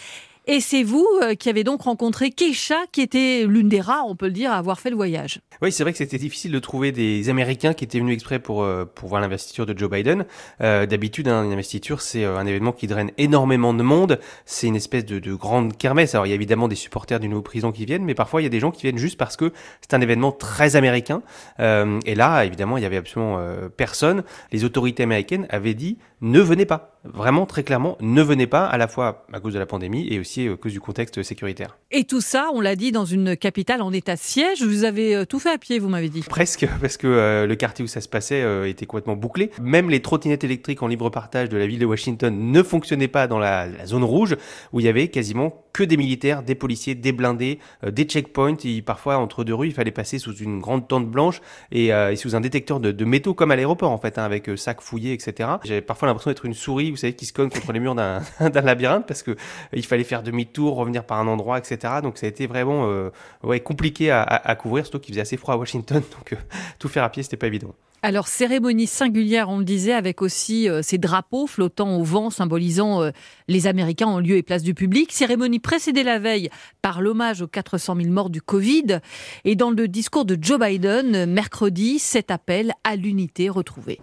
et 0.49 0.61
c'est 0.61 0.83
vous 0.83 1.07
euh, 1.23 1.35
qui 1.35 1.49
avez 1.49 1.63
donc 1.63 1.83
rencontré 1.83 2.31
Keisha, 2.31 2.77
qui 2.91 3.03
était 3.03 3.45
l'une 3.47 3.69
des 3.69 3.81
rares, 3.81 4.07
on 4.09 4.17
peut 4.17 4.27
le 4.27 4.33
dire, 4.33 4.51
à 4.51 4.57
avoir 4.57 4.81
fait 4.81 4.91
le 4.91 4.97
voyage. 4.97 5.41
Oui, 5.61 5.73
c'est 5.73 5.83
vrai 5.83 5.91
que 5.91 5.99
c'était 5.99 6.19
difficile 6.19 6.53
de 6.53 6.59
trouver 6.61 6.93
des 6.93 7.29
Américains 7.31 7.73
qui 7.73 7.83
étaient 7.83 7.99
venus 7.99 8.15
exprès 8.15 8.39
pour, 8.39 8.63
euh, 8.63 8.85
pour 8.85 9.09
voir 9.09 9.21
l'investiture 9.21 9.67
de 9.67 9.77
Joe 9.77 9.91
Biden. 9.91 10.25
Euh, 10.61 10.87
D'habitude, 10.87 11.27
hein, 11.27 11.45
une 11.45 11.53
investiture, 11.53 12.01
c'est 12.01 12.25
euh, 12.25 12.39
un 12.39 12.47
événement 12.47 12.71
qui 12.71 12.87
draine 12.87 13.11
énormément 13.19 13.75
de 13.75 13.83
monde. 13.83 14.21
C'est 14.47 14.69
une 14.69 14.77
espèce 14.77 15.05
de, 15.05 15.19
de, 15.19 15.35
grande 15.35 15.77
kermesse. 15.77 16.15
Alors, 16.15 16.27
il 16.27 16.31
y 16.31 16.33
a 16.33 16.37
évidemment 16.37 16.69
des 16.69 16.77
supporters 16.77 17.19
d'une 17.19 17.31
nouveau 17.31 17.43
prison 17.43 17.73
qui 17.73 17.87
viennent, 17.87 18.05
mais 18.05 18.15
parfois, 18.15 18.41
il 18.41 18.45
y 18.45 18.47
a 18.47 18.51
des 18.51 18.61
gens 18.61 18.71
qui 18.71 18.83
viennent 18.83 18.99
juste 18.99 19.19
parce 19.19 19.37
que 19.37 19.53
c'est 19.81 19.95
un 19.95 20.01
événement 20.01 20.31
très 20.31 20.77
américain. 20.77 21.23
Euh, 21.59 21.99
et 22.07 22.15
là, 22.15 22.45
évidemment, 22.45 22.77
il 22.77 22.85
y 22.85 22.87
avait 22.87 22.97
absolument 22.97 23.41
personne. 23.77 24.23
Les 24.53 24.65
autorités 24.65 25.03
américaines 25.03 25.47
avaient 25.51 25.75
dit 25.75 25.99
ne 26.21 26.41
venez 26.41 26.67
pas. 26.67 26.99
Vraiment, 27.05 27.47
très 27.47 27.63
clairement, 27.63 27.97
ne 28.01 28.23
venez 28.23 28.47
pas, 28.47 28.67
à 28.67 28.77
la 28.77 28.89
fois 28.89 29.27
à 29.33 29.41
cause 29.41 29.55
de 29.55 29.59
la 29.59 29.67
pandémie 29.67 30.07
et 30.11 30.19
aussi 30.19 30.49
à 30.49 30.57
cause 30.57 30.73
du 30.73 30.81
contexte 30.81 31.23
sécuritaire. 31.23 31.79
Et 31.91 32.05
tout 32.05 32.21
ça, 32.21 32.49
on 32.53 32.61
l'a 32.61 32.77
dit, 32.77 32.93
dans 32.93 33.05
une 33.05 33.37
capitale 33.37 33.83
en 33.83 33.93
état 33.93 34.15
de 34.15 34.21
siège. 34.21 34.63
Vous 34.63 34.85
avez 34.85 35.15
euh, 35.15 35.25
tout 35.25 35.39
fait 35.39 35.51
à 35.51 35.59
pied, 35.59 35.79
vous 35.79 35.89
m'avez 35.89 36.09
dit. 36.09 36.23
Presque, 36.23 36.67
parce 36.81 36.97
que 36.97 37.07
euh, 37.07 37.47
le 37.47 37.55
quartier 37.55 37.85
où 37.85 37.89
ça 37.89 38.01
se 38.01 38.09
passait 38.09 38.43
euh, 38.43 38.69
était 38.69 38.87
complètement 38.87 39.17
bouclé. 39.17 39.51
Même 39.61 39.91
les 39.91 40.01
trottinettes 40.01 40.45
électriques 40.45 40.83
en 40.83 40.89
libre 40.89 41.09
partage 41.11 41.49
de 41.49 41.57
la 41.57 41.67
ville 41.67 41.79
de 41.79 41.87
Washington 41.87 42.37
ne 42.37 42.63
fonctionnaient 42.63 43.09
pas 43.09 43.27
dans 43.27 43.39
la, 43.39 43.67
la 43.67 43.87
zone 43.87 44.05
rouge, 44.05 44.37
où 44.73 44.81
il 44.81 44.87
y 44.87 44.89
avait 44.89 45.09
quasiment 45.09 45.65
que 45.73 45.83
des 45.83 45.97
militaires, 45.97 46.43
des 46.43 46.55
policiers, 46.55 46.95
des 46.95 47.13
blindés, 47.13 47.59
des 47.87 48.05
checkpoints. 48.05 48.57
Et 48.65 48.83
parfois, 48.83 49.19
entre 49.19 49.45
deux 49.45 49.55
rues, 49.55 49.69
il 49.69 49.75
fallait 49.75 49.91
passer 49.91 50.19
sous 50.19 50.35
une 50.37 50.61
grande 50.61 50.89
tente 50.89 51.09
blanche 51.09 51.41
et, 51.73 51.89
et 51.89 52.17
sous 52.17 52.35
un 52.35 52.41
détecteur 52.41 52.81
de, 52.81 52.93
de, 52.93 53.05
métaux, 53.05 53.35
comme 53.35 53.51
à 53.51 53.57
l'aéroport, 53.57 53.91
en 53.91 53.99
fait, 53.99 54.19
hein, 54.19 54.25
avec 54.25 54.51
sacs 54.57 54.81
fouillés, 54.81 55.13
etc. 55.13 55.49
J'avais 55.65 55.81
parfois 55.81 56.09
l'impression 56.09 56.31
d'être 56.31 56.45
une 56.45 56.55
souris, 56.55 56.91
vous 56.91 56.97
savez, 56.97 57.15
qui 57.15 57.27
se 57.27 57.33
cogne 57.33 57.51
contre 57.51 57.73
les 57.73 57.81
murs 57.81 57.95
d'un 57.95 58.23
labyrinthe, 58.63 59.07
parce 59.07 59.23
que 59.23 59.37
il 59.73 59.85
fallait 59.85 60.05
faire 60.05 60.23
demi-tour, 60.23 60.77
revenir 60.77 61.05
par 61.05 61.19
un 61.19 61.27
endroit, 61.27 61.59
etc. 61.59 61.95
Donc 62.03 62.19
ça 62.19 62.27
a 62.27 62.29
été 62.29 62.47
vraiment 62.47 62.89
euh, 62.89 63.11
ouais, 63.43 63.61
compliqué 63.61 64.11
à, 64.11 64.23
à, 64.23 64.51
à 64.51 64.55
couvrir, 64.55 64.85
surtout 64.85 65.01
qu'il 65.01 65.15
faisait 65.15 65.23
assez 65.23 65.37
froid 65.37 65.55
à 65.55 65.57
Washington, 65.57 66.03
donc 66.19 66.33
euh, 66.33 66.37
tout 66.79 66.89
faire 66.89 67.05
à 67.05 67.11
pied, 67.11 67.23
c'était 67.23 67.37
pas 67.37 67.47
évident. 67.47 67.75
Alors, 68.01 68.29
cérémonie 68.29 68.87
singulière, 68.87 69.49
on 69.49 69.59
le 69.59 69.65
disait, 69.65 69.93
avec 69.93 70.23
aussi 70.23 70.69
euh, 70.69 70.83
ces 70.83 70.99
drapeaux 70.99 71.49
flottant 71.49 71.97
au 71.97 72.05
vent, 72.05 72.31
symbolisant 72.31 73.03
euh, 73.03 73.11
les 73.49 73.67
Américains 73.67 74.07
en 74.07 74.21
lieu 74.21 74.37
et 74.37 74.45
place 74.45 74.63
du 74.63 74.73
public. 74.73 75.11
Cérémonie 75.13 75.59
précédée 75.59 76.05
la 76.05 76.21
veille 76.21 76.49
par 76.81 77.03
l'hommage 77.03 77.43
aux 77.43 77.49
400 77.49 77.97
000 77.97 78.09
morts 78.11 78.31
du 78.31 78.41
Covid. 78.41 79.01
Et 79.45 79.57
dans 79.57 79.71
le 79.71 79.89
discours 79.89 80.25
de 80.25 80.39
Joe 80.41 80.61
Biden, 80.61 81.27
mercredi, 81.27 81.99
cet 81.99 82.31
appel 82.31 82.73
à 82.85 82.95
l'unité 82.95 83.49
retrouvée. 83.49 83.99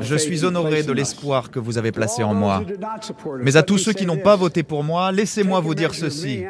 Je 0.00 0.16
suis 0.16 0.44
honoré 0.44 0.82
de 0.82 0.92
l'espoir 0.92 1.50
que 1.50 1.58
vous 1.58 1.78
avez 1.78 1.92
placé 1.92 2.22
en 2.22 2.34
moi. 2.34 2.62
Mais 3.42 3.56
à 3.56 3.62
tous 3.62 3.78
ceux 3.78 3.94
qui 3.94 4.04
n'ont 4.04 4.18
pas 4.18 4.36
voté 4.36 4.62
pour 4.62 4.84
moi, 4.84 5.10
laissez-moi 5.10 5.60
vous 5.60 5.74
dire 5.74 5.94
ceci. 5.94 6.44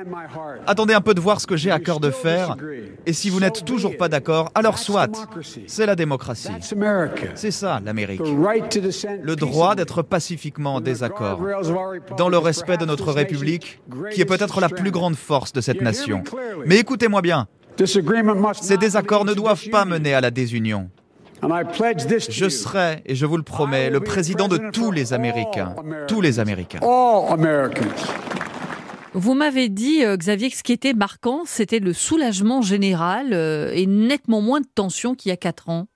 Attendez 0.67 0.95
un 0.95 1.01
peu 1.01 1.15
de 1.15 1.21
voir 1.21 1.41
ce 1.41 1.47
que 1.47 1.57
j'ai 1.57 1.71
à 1.71 1.79
cœur 1.79 2.01
de 2.01 2.11
faire. 2.11 2.57
Et 3.07 3.13
si 3.13 3.31
vous 3.31 3.39
n'êtes 3.39 3.65
toujours 3.65 3.97
pas 3.97 4.09
d'accord, 4.09 4.51
alors 4.57 4.79
soit. 4.79 5.29
C'est 5.69 5.87
la 5.87 5.95
démocratie. 5.95 6.40
Démocratie. 6.49 7.27
C'est 7.35 7.51
ça 7.51 7.81
l'Amérique. 7.85 8.21
Le 8.21 9.35
droit 9.37 9.75
d'être 9.75 10.03
pacifiquement 10.03 10.77
en 10.77 10.81
désaccord, 10.81 11.41
dans 12.17 12.29
le 12.29 12.39
respect 12.39 12.77
de 12.77 12.85
notre 12.85 13.13
République, 13.13 13.81
qui 14.13 14.21
est 14.21 14.27
peut-être 14.27 14.61
la 14.61 14.69
plus 14.69 14.91
grande 14.91 15.17
force 15.17 15.53
de 15.53 15.61
cette 15.61 15.81
nation. 15.81 16.23
Mais 16.67 16.79
écoutez-moi 16.79 17.23
bien, 17.23 17.47
ces 18.61 18.77
désaccords 18.77 19.25
ne 19.25 19.35
doivent 19.35 19.69
pas 19.71 19.85
mener 19.85 20.15
à 20.15 20.21
la 20.21 20.31
désunion. 20.31 20.91
Je 21.43 22.49
serai, 22.49 23.03
et 23.07 23.15
je 23.15 23.25
vous 23.25 23.37
le 23.37 23.43
promets, 23.43 23.89
le 23.91 24.01
président 24.01 24.49
de 24.49 24.59
tous 24.73 24.91
les 24.91 25.13
Américains. 25.13 25.75
Tous 26.07 26.21
les 26.21 26.39
Américains. 26.39 26.81
Vous 29.13 29.35
m'avez 29.35 29.69
dit, 29.69 30.05
euh, 30.05 30.17
Xavier, 30.17 30.51
que 30.51 30.57
ce 30.57 30.63
qui 30.63 30.73
était 30.73 30.93
marquant, 30.93 31.43
c'était 31.45 31.81
le 31.81 31.93
soulagement 31.93 32.63
général 32.63 33.33
euh, 33.33 33.73
et 33.75 33.87
nettement 33.87 34.41
moins 34.41 34.61
de 34.61 34.69
tension 34.73 35.17
qu'il 35.17 35.31
y 35.31 35.33
a 35.33 35.37
quatre 35.37 35.69
ans. 35.69 35.89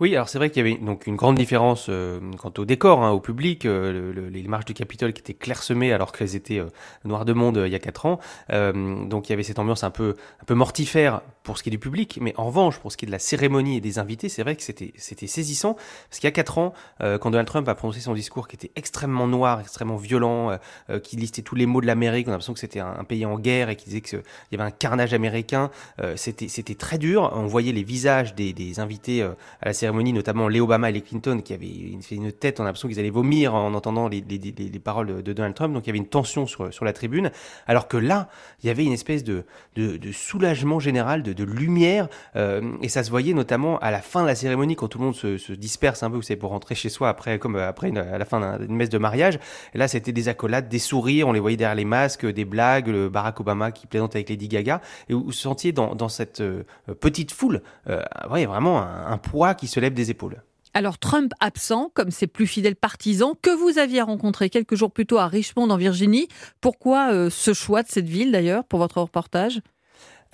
Oui, 0.00 0.14
alors 0.14 0.28
c'est 0.28 0.38
vrai 0.38 0.50
qu'il 0.50 0.66
y 0.66 0.70
avait 0.70 0.78
donc 0.78 1.06
une 1.06 1.16
grande 1.16 1.36
différence 1.36 1.86
euh, 1.88 2.20
quant 2.38 2.52
au 2.58 2.64
décor, 2.64 3.02
hein, 3.02 3.10
au 3.10 3.20
public, 3.20 3.64
euh, 3.64 4.30
les 4.30 4.42
marches 4.42 4.66
du 4.66 4.74
Capitole 4.74 5.12
qui 5.12 5.20
étaient 5.20 5.34
clairsemées 5.34 5.92
alors 5.92 6.12
qu'elles 6.12 6.36
étaient 6.36 6.58
euh, 6.58 6.68
noires 7.04 7.24
de 7.24 7.32
monde 7.32 7.62
il 7.64 7.72
y 7.72 7.74
a 7.74 7.78
quatre 7.78 8.06
ans. 8.06 8.18
donc 8.50 9.28
il 9.28 9.30
y 9.30 9.32
avait 9.32 9.42
cette 9.42 9.58
ambiance 9.58 9.84
un 9.84 9.90
peu 9.90 10.14
un 10.40 10.44
peu 10.44 10.54
mortifère 10.54 11.22
pour 11.42 11.58
ce 11.58 11.62
qui 11.62 11.68
est 11.68 11.70
du 11.70 11.78
public, 11.78 12.18
mais 12.20 12.34
en 12.36 12.46
revanche 12.46 12.78
pour 12.78 12.92
ce 12.92 12.96
qui 12.96 13.04
est 13.04 13.06
de 13.06 13.12
la 13.12 13.18
cérémonie 13.18 13.76
et 13.76 13.80
des 13.80 13.98
invités, 13.98 14.28
c'est 14.28 14.42
vrai 14.42 14.56
que 14.56 14.62
c'était 14.62 14.92
c'était 14.96 15.26
saisissant 15.26 15.74
parce 15.74 16.18
qu'il 16.20 16.26
y 16.26 16.28
a 16.28 16.32
quatre 16.32 16.58
ans, 16.58 16.72
quand 17.00 17.30
Donald 17.30 17.46
Trump 17.46 17.68
a 17.68 17.74
prononcé 17.74 18.00
son 18.00 18.14
discours 18.14 18.48
qui 18.48 18.56
était 18.56 18.72
extrêmement 18.76 19.26
noir, 19.26 19.60
extrêmement 19.60 19.96
violent, 19.96 20.58
qui 21.02 21.16
listait 21.16 21.42
tous 21.42 21.54
les 21.54 21.66
mots 21.66 21.80
de 21.80 21.86
l'Amérique, 21.86 22.26
on 22.26 22.30
a 22.30 22.32
l'impression 22.32 22.54
que 22.54 22.60
c'était 22.60 22.80
un, 22.80 23.04
pays 23.04 23.24
en 23.24 23.38
guerre 23.38 23.70
et 23.70 23.76
qui 23.76 23.86
disait 23.86 24.00
qu'il 24.00 24.22
y 24.52 24.54
avait 24.54 24.64
un 24.64 24.70
carnage 24.70 25.14
américain. 25.14 25.70
c'était 26.16 26.48
c'était 26.48 26.74
très 26.74 26.98
dur. 26.98 27.30
On 27.34 27.46
voyait 27.46 27.72
les 27.72 27.84
visages 27.84 28.34
des, 28.34 28.52
des 28.52 28.80
invités 28.80 29.26
la 29.66 29.72
cérémonie, 29.72 30.12
notamment 30.12 30.48
les 30.48 30.60
Obama 30.60 30.90
et 30.90 30.92
les 30.92 31.00
Clinton, 31.00 31.40
qui 31.42 31.52
avaient 31.52 31.66
une 31.66 32.32
tête, 32.32 32.60
on 32.60 32.62
a 32.62 32.66
l'impression 32.66 32.88
qu'ils 32.88 33.00
allaient 33.00 33.10
vomir 33.10 33.54
en 33.54 33.74
entendant 33.74 34.08
les, 34.08 34.24
les, 34.28 34.38
les, 34.38 34.78
paroles 34.78 35.22
de 35.22 35.32
Donald 35.32 35.54
Trump. 35.54 35.74
Donc 35.74 35.84
il 35.84 35.88
y 35.88 35.90
avait 35.90 35.98
une 35.98 36.06
tension 36.06 36.46
sur, 36.46 36.72
sur 36.72 36.84
la 36.84 36.92
tribune. 36.92 37.30
Alors 37.66 37.88
que 37.88 37.96
là, 37.96 38.28
il 38.62 38.68
y 38.68 38.70
avait 38.70 38.84
une 38.84 38.92
espèce 38.92 39.24
de, 39.24 39.44
de, 39.74 39.96
de 39.96 40.12
soulagement 40.12 40.78
général, 40.78 41.22
de, 41.24 41.32
de 41.32 41.42
lumière. 41.42 42.08
Euh, 42.36 42.76
et 42.80 42.88
ça 42.88 43.02
se 43.02 43.10
voyait 43.10 43.34
notamment 43.34 43.78
à 43.80 43.90
la 43.90 44.00
fin 44.00 44.22
de 44.22 44.28
la 44.28 44.36
cérémonie, 44.36 44.76
quand 44.76 44.86
tout 44.86 44.98
le 44.98 45.04
monde 45.04 45.16
se, 45.16 45.36
se 45.36 45.52
disperse 45.52 46.04
un 46.04 46.10
peu, 46.10 46.16
vous 46.16 46.22
savez, 46.22 46.38
pour 46.38 46.50
rentrer 46.50 46.76
chez 46.76 46.88
soi 46.88 47.08
après, 47.08 47.40
comme 47.40 47.56
après 47.56 47.96
à 47.96 48.18
la 48.18 48.24
fin 48.24 48.58
d'une 48.58 48.76
messe 48.76 48.90
de 48.90 48.98
mariage. 48.98 49.40
Et 49.74 49.78
là, 49.78 49.88
c'était 49.88 50.12
des 50.12 50.28
accolades, 50.28 50.68
des 50.68 50.78
sourires, 50.78 51.26
on 51.26 51.32
les 51.32 51.40
voyait 51.40 51.56
derrière 51.56 51.74
les 51.74 51.84
masques, 51.84 52.24
des 52.24 52.44
blagues, 52.44 52.86
le 52.86 53.08
Barack 53.08 53.40
Obama 53.40 53.72
qui 53.72 53.88
plaisante 53.88 54.14
avec 54.14 54.28
Lady 54.28 54.46
Gaga. 54.46 54.80
Et 55.08 55.14
vous, 55.14 55.32
sentiez 55.32 55.72
dans, 55.72 55.96
dans 55.96 56.08
cette 56.08 56.40
euh, 56.40 56.62
petite 57.00 57.32
foule, 57.32 57.62
euh, 57.88 58.00
ouais, 58.30 58.46
vraiment 58.46 58.80
un 58.80 59.18
poids 59.18 59.55
qui 59.56 59.66
se 59.66 59.80
lève 59.80 59.94
des 59.94 60.10
épaules. 60.10 60.42
Alors 60.76 60.98
Trump 60.98 61.32
absent, 61.40 61.90
comme 61.94 62.10
ses 62.10 62.26
plus 62.26 62.46
fidèles 62.46 62.76
partisans, 62.76 63.32
que 63.40 63.48
vous 63.48 63.78
aviez 63.78 64.02
rencontré 64.02 64.50
quelques 64.50 64.74
jours 64.74 64.92
plus 64.92 65.06
tôt 65.06 65.16
à 65.16 65.26
Richmond 65.26 65.70
en 65.70 65.78
Virginie. 65.78 66.28
Pourquoi 66.60 67.14
euh, 67.14 67.30
ce 67.30 67.54
choix 67.54 67.82
de 67.82 67.88
cette 67.88 68.10
ville 68.10 68.30
d'ailleurs 68.30 68.62
pour 68.64 68.78
votre 68.78 69.00
reportage? 69.00 69.62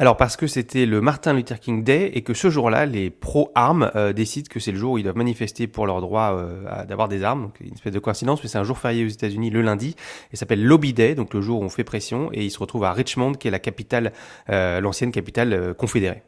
Alors 0.01 0.17
parce 0.17 0.37
que 0.37 0.49
c'était 0.49 0.85
le 0.85 1.01
Martin 1.01 1.35
Luther 1.35 1.61
King 1.61 1.85
Day 1.85 2.11
et 2.15 2.23
que 2.23 2.35
ce 2.35 2.51
jour-là, 2.51 2.87
les 2.87 3.09
pro-armes 3.09 3.93
euh, 3.95 4.13
décident 4.13 4.49
que 4.51 4.59
c'est 4.59 4.73
le 4.73 4.79
jour 4.79 4.95
où 4.95 4.99
ils 4.99 5.05
doivent 5.05 5.17
manifester 5.17 5.69
pour 5.69 5.87
leur 5.87 6.01
droit 6.01 6.33
euh, 6.33 6.85
d'avoir 6.87 7.07
des 7.07 7.23
armes. 7.23 7.43
Donc 7.43 7.61
une 7.61 7.75
espèce 7.75 7.93
de 7.93 8.01
coïncidence, 8.01 8.43
mais 8.43 8.49
c'est 8.49 8.59
un 8.59 8.65
jour 8.65 8.79
férié 8.79 9.05
aux 9.05 9.09
États-Unis 9.11 9.51
le 9.51 9.63
lundi. 9.63 9.95
Et 10.33 10.37
s'appelle 10.37 10.65
Lobby 10.65 10.93
Day, 10.93 11.15
donc 11.15 11.35
le 11.35 11.41
jour 11.41 11.61
où 11.61 11.65
on 11.65 11.69
fait 11.69 11.85
pression. 11.85 12.31
Et 12.33 12.45
ils 12.45 12.51
se 12.51 12.59
retrouvent 12.59 12.83
à 12.83 12.93
Richmond, 12.93 13.35
qui 13.35 13.47
est 13.47 13.53
la 13.53 13.61
capitale, 13.61 14.13
l'ancienne 14.49 15.13
capitale 15.13 15.75
confédérée 15.75 16.25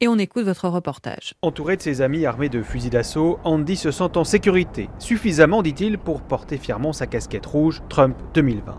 et 0.00 0.08
on 0.08 0.16
écoute 0.16 0.44
votre 0.44 0.68
reportage. 0.68 1.34
Entouré 1.42 1.76
de 1.76 1.82
ses 1.82 2.02
amis 2.02 2.24
armés 2.24 2.48
de 2.48 2.62
fusils 2.62 2.90
d'assaut, 2.90 3.40
Andy 3.42 3.76
se 3.76 3.90
sent 3.90 4.16
en 4.16 4.22
sécurité, 4.22 4.88
suffisamment, 4.98 5.62
dit-il, 5.62 5.98
pour 5.98 6.22
porter 6.22 6.56
fièrement 6.56 6.92
sa 6.92 7.06
casquette 7.06 7.46
rouge 7.46 7.82
Trump 7.88 8.16
2020. 8.34 8.78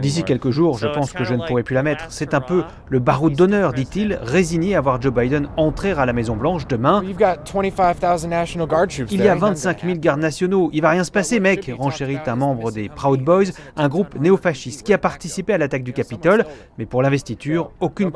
D'ici 0.00 0.24
quelques 0.24 0.50
jours, 0.50 0.78
je 0.78 0.88
pense 0.88 1.12
que 1.12 1.24
je 1.24 1.34
ne 1.34 1.46
pourrai 1.46 1.62
plus 1.62 1.74
la 1.74 1.82
mettre. 1.82 2.04
C'est 2.10 2.34
un 2.34 2.40
peu 2.40 2.64
le 2.88 2.98
baroud 2.98 3.34
d'honneur, 3.34 3.72
dit-il, 3.72 4.18
résigné 4.20 4.76
à 4.76 4.80
voir 4.82 5.00
Joe 5.00 5.14
Biden 5.14 5.48
entrer 5.56 5.92
à 5.92 6.04
la 6.04 6.12
Maison-Blanche 6.12 6.66
demain. 6.66 7.02
Il 9.10 9.20
y 9.20 9.28
a 9.28 9.34
25 9.34 9.82
000 9.82 9.98
gardes 9.98 10.20
nationaux. 10.20 10.70
Il 10.72 10.82
va 10.82 10.90
rien 10.90 11.04
se 11.04 11.10
passer, 11.10 11.40
mec, 11.40 11.70
renchérit 11.78 12.18
un 12.26 12.36
membre 12.36 12.70
des 12.70 12.88
Proud 12.88 13.22
Boys, 13.22 13.46
un 13.76 13.88
groupe 13.88 14.18
néofasciste 14.20 14.82
qui 14.82 14.92
a 14.92 14.98
participé 14.98 15.54
à 15.54 15.58
l'attaque 15.58 15.84
du 15.84 15.92
Capitole. 15.92 16.44
Mais 16.76 16.86
pour 16.86 17.02
l'investiture, 17.02 17.70
aucune 17.80 18.10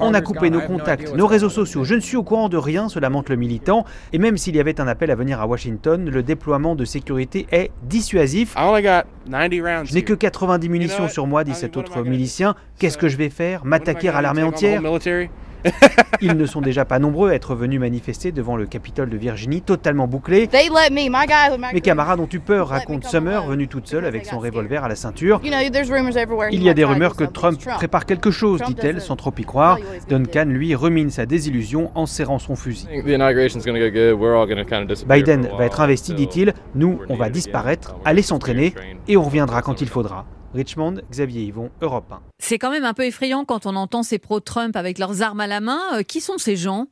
on 0.00 0.14
a 0.14 0.20
coupé 0.20 0.50
nos 0.50 0.60
contacts, 0.60 1.14
nos 1.14 1.26
réseaux 1.26 1.48
sociaux. 1.50 1.84
Je 1.84 1.94
ne 1.94 2.00
suis 2.00 2.16
au 2.16 2.22
courant 2.22 2.48
de 2.48 2.56
rien, 2.56 2.88
cela 2.88 3.10
montre 3.10 3.30
le 3.30 3.36
militant. 3.36 3.84
Et 4.12 4.18
même 4.18 4.36
s'il 4.36 4.56
y 4.56 4.60
avait 4.60 4.80
un 4.80 4.86
appel 4.88 5.10
à 5.10 5.14
venir 5.14 5.40
à 5.40 5.46
Washington, 5.46 6.08
le 6.08 6.22
déploiement 6.22 6.74
de 6.76 6.84
sécurité 6.84 7.46
est 7.52 7.70
dissuasif. 7.82 8.52
Je 9.84 9.94
n'ai 9.94 10.02
que 10.02 10.14
90 10.14 10.68
munitions 10.68 11.08
sur 11.08 11.26
moi, 11.26 11.44
dit 11.44 11.54
cet 11.54 11.76
autre 11.76 12.02
milicien. 12.02 12.54
Qu'est-ce 12.78 12.98
que 12.98 13.08
je 13.08 13.16
vais 13.16 13.30
faire? 13.30 13.64
M'attaquer 13.64 14.08
à 14.08 14.20
l'armée 14.22 14.42
entière? 14.42 14.80
Ils 16.20 16.36
ne 16.36 16.46
sont 16.46 16.60
déjà 16.60 16.84
pas 16.84 16.98
nombreux 16.98 17.30
à 17.30 17.34
être 17.34 17.54
venus 17.54 17.80
manifester 17.80 18.32
devant 18.32 18.56
le 18.56 18.66
Capitole 18.66 19.08
de 19.10 19.16
Virginie, 19.16 19.62
totalement 19.62 20.06
bouclé. 20.06 20.48
Mes 21.72 21.80
camarades 21.80 22.20
ont 22.20 22.28
eu 22.32 22.40
peur, 22.40 22.68
raconte 22.68 23.04
Summer, 23.04 23.46
venue 23.46 23.68
toute 23.68 23.86
seule 23.86 24.04
avec 24.04 24.26
son 24.26 24.38
revolver 24.38 24.84
à 24.84 24.88
la 24.88 24.96
ceinture. 24.96 25.40
Il 25.42 26.62
y 26.62 26.68
a 26.68 26.74
des 26.74 26.84
rumeurs 26.84 27.16
que 27.16 27.24
Trump 27.24 27.58
prépare 27.76 28.06
quelque 28.06 28.30
chose, 28.30 28.60
dit-elle, 28.66 29.00
sans 29.00 29.16
trop 29.16 29.32
y 29.38 29.44
croire. 29.44 29.78
Duncan, 30.08 30.46
lui, 30.46 30.74
remine 30.74 31.10
sa 31.10 31.26
désillusion 31.26 31.90
en 31.94 32.06
serrant 32.06 32.38
son 32.38 32.56
fusil. 32.56 32.86
Biden 35.08 35.48
va 35.58 35.64
être 35.64 35.80
investi, 35.80 36.14
dit-il. 36.14 36.54
Nous, 36.74 37.00
on 37.08 37.16
va 37.16 37.30
disparaître, 37.30 37.96
aller 38.04 38.22
s'entraîner, 38.22 38.74
et 39.08 39.16
on 39.16 39.22
reviendra 39.22 39.62
quand 39.62 39.80
il 39.80 39.88
faudra. 39.88 40.26
Richmond, 40.54 41.02
Xavier 41.10 41.42
Yvon, 41.42 41.70
Europe 41.80 42.10
1. 42.10 42.20
C'est 42.38 42.58
quand 42.58 42.70
même 42.70 42.84
un 42.84 42.94
peu 42.94 43.04
effrayant 43.04 43.44
quand 43.44 43.66
on 43.66 43.76
entend 43.76 44.02
ces 44.02 44.18
pro-Trump 44.18 44.76
avec 44.76 44.98
leurs 44.98 45.22
armes 45.22 45.40
à 45.40 45.46
la 45.46 45.60
main. 45.60 45.80
Euh, 45.94 46.02
qui 46.02 46.20
sont 46.20 46.38
ces 46.38 46.56
gens? 46.56 46.88